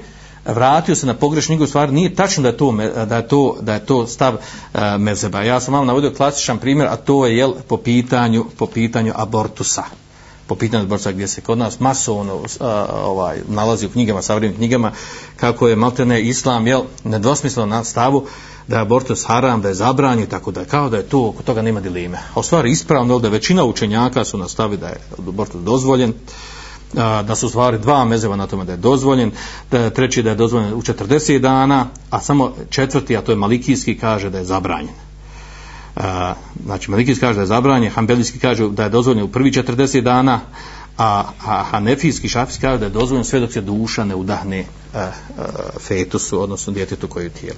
vratio 0.45 0.95
se 0.95 1.05
na 1.05 1.13
pogrešnu 1.13 1.49
knjigu, 1.49 1.63
u 1.63 1.67
stvari 1.67 1.91
nije 1.91 2.15
tačno 2.15 2.43
da 2.43 2.49
je 2.49 2.57
to, 2.57 2.71
da 3.05 3.15
je 3.17 3.27
to, 3.27 3.57
da 3.61 3.73
je 3.73 3.85
to 3.85 4.07
stav 4.07 4.35
e, 4.35 4.97
mezeba. 4.97 5.41
Ja 5.41 5.59
sam 5.59 5.73
vam 5.73 5.87
navodio 5.87 6.13
klasičan 6.13 6.57
primjer, 6.57 6.87
a 6.87 6.95
to 6.95 7.25
je 7.25 7.37
jel, 7.37 7.53
po 7.67 7.77
pitanju, 7.77 8.45
po 8.57 8.65
pitanju 8.65 9.13
abortusa 9.15 9.83
po 10.53 10.59
pitanju 10.59 10.87
borca 10.87 11.11
gdje 11.11 11.27
se 11.27 11.41
kod 11.41 11.57
nas 11.57 11.79
masovno 11.79 12.39
ovaj, 13.03 13.41
nalazi 13.47 13.85
u 13.85 13.89
knjigama, 13.89 14.21
savremenim 14.21 14.57
knjigama, 14.57 14.91
kako 15.37 15.67
je 15.67 15.75
maltene 15.75 16.21
islam, 16.21 16.67
jel, 16.67 16.81
nedvosmisleno 17.03 17.75
na 17.75 17.83
stavu 17.83 18.25
da 18.67 18.75
je 18.75 18.81
abortus 18.81 19.25
haram, 19.27 19.61
da 19.61 19.67
je 19.67 19.73
zabranjen, 19.73 20.27
tako 20.27 20.51
da 20.51 20.59
je 20.59 20.65
kao 20.65 20.89
da 20.89 20.97
je 20.97 21.03
to, 21.03 21.27
oko 21.27 21.43
toga 21.43 21.61
nema 21.61 21.81
dileme. 21.81 22.17
A 22.33 22.39
u 22.39 22.43
stvari 22.43 22.71
ispravno, 22.71 23.19
da 23.19 23.29
većina 23.29 23.63
učenjaka 23.63 24.25
su 24.25 24.37
na 24.37 24.47
stavi 24.47 24.77
da 24.77 24.87
je 24.87 24.99
abortus 25.17 25.61
dozvoljen, 25.61 26.13
da 26.93 27.35
su 27.35 27.49
stvari 27.49 27.77
dva 27.77 28.05
mezeva 28.05 28.35
na 28.35 28.47
tome 28.47 28.65
da 28.65 28.71
je 28.71 28.77
dozvoljen, 28.77 29.31
da 29.71 29.79
je 29.79 29.93
treći 29.93 30.23
da 30.23 30.29
je 30.29 30.35
dozvoljen 30.35 30.73
u 30.73 30.81
40 30.81 31.39
dana, 31.39 31.87
a 32.09 32.21
samo 32.21 32.53
četvrti, 32.69 33.17
a 33.17 33.21
to 33.21 33.31
je 33.31 33.35
malikijski, 33.35 33.97
kaže 33.97 34.29
da 34.29 34.37
je 34.37 34.45
zabranjen 34.45 35.12
A, 35.95 36.33
znači 36.65 36.91
Malikijski 36.91 37.21
kaže 37.21 37.35
da 37.35 37.41
je 37.41 37.47
zabranje, 37.47 37.89
Hanbelijski 37.89 38.39
kaže 38.39 38.69
da 38.69 38.83
je 38.83 38.89
dozvoljeno 38.89 39.25
u 39.25 39.31
prvi 39.31 39.51
40 39.51 40.01
dana, 40.01 40.39
a, 40.97 41.23
a 41.45 41.63
Hanefijski 41.63 42.29
šafijski 42.29 42.61
kaže 42.61 42.77
da 42.77 42.85
je 42.85 42.91
dozvoljeno 42.91 43.23
sve 43.23 43.39
dok 43.39 43.51
se 43.51 43.61
duša 43.61 44.03
ne 44.03 44.15
udahne 44.15 44.65
a, 44.93 44.99
a, 44.99 45.11
fetusu, 45.79 46.41
odnosno 46.41 46.73
djetetu 46.73 47.07
koji 47.07 47.23
je 47.23 47.29
tijelo. 47.29 47.57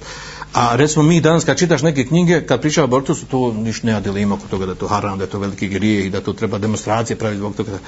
A 0.52 0.76
recimo 0.76 1.02
mi 1.02 1.20
danas 1.20 1.44
kad 1.44 1.58
čitaš 1.58 1.82
neke 1.82 2.04
knjige, 2.04 2.46
kad 2.46 2.60
priča 2.60 2.80
o 2.80 2.84
abortusu, 2.84 3.26
to 3.26 3.52
ništa 3.52 3.86
ne 3.86 4.00
dilema 4.00 4.34
oko 4.34 4.48
toga 4.50 4.66
da 4.66 4.72
je 4.72 4.78
to 4.78 4.88
haram, 4.88 5.18
da 5.18 5.24
je 5.24 5.30
to 5.30 5.38
veliki 5.38 5.68
grije 5.68 6.06
i 6.06 6.10
da 6.10 6.20
to 6.20 6.32
treba 6.32 6.58
demonstracije 6.58 7.16
praviti 7.16 7.38
zbog 7.38 7.56
toga. 7.56 7.78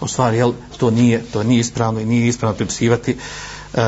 U 0.00 0.08
stvari, 0.08 0.36
jel, 0.36 0.52
to 0.78 0.90
nije, 0.90 1.24
to 1.32 1.42
nije 1.42 1.60
ispravno 1.60 2.00
i 2.00 2.04
nije 2.04 2.28
ispravno 2.28 2.56
pripisivati 2.56 3.10
e, 3.10 3.16
uh, 3.74 3.82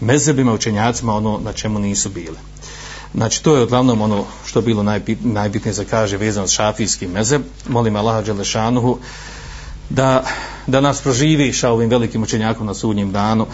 mezebima, 0.00 0.52
učenjacima 0.52 1.14
ono 1.14 1.40
na 1.44 1.52
čemu 1.52 1.78
nisu 1.78 2.08
bile. 2.08 2.36
Znači, 3.14 3.42
to 3.42 3.56
je 3.56 3.62
uglavnom 3.62 4.02
ono 4.02 4.24
što 4.46 4.58
je 4.58 4.62
bilo 4.62 4.82
najbit, 4.82 5.18
najbitnije 5.22 5.72
za 5.72 5.84
kaže 5.84 6.16
vezano 6.16 6.48
s 6.48 6.50
šafijski 6.50 7.06
mezeb. 7.06 7.42
Molim 7.68 7.96
Allaha 7.96 8.22
Đelešanuhu 8.22 8.98
da, 9.88 10.24
da 10.66 10.80
nas 10.80 11.00
proživi 11.00 11.52
sa 11.52 11.70
ovim 11.70 11.90
velikim 11.90 12.22
učenjakom 12.22 12.66
na 12.66 12.74
sudnjem 12.74 13.12
danu, 13.12 13.46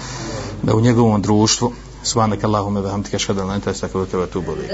da 0.63 0.75
u 0.75 0.81
njegovom 0.81 1.23
društvu 1.23 1.73
Subhanak 2.03 2.45
Allahume 2.45 2.81
ve 2.81 2.91
hamdika 2.91 3.17
ashhadu 3.17 3.41
an 3.41 3.47
la 3.47 3.55
ilaha 3.55 3.71
illa 3.71 3.73
anta 3.73 3.87
astaghfiruka 3.87 4.19
wa 4.19 4.25
atubu 4.25 4.53
ilayk. 4.53 4.71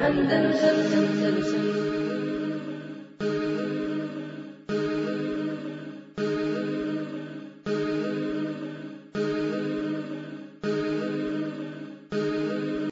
Andalusam 0.00 1.67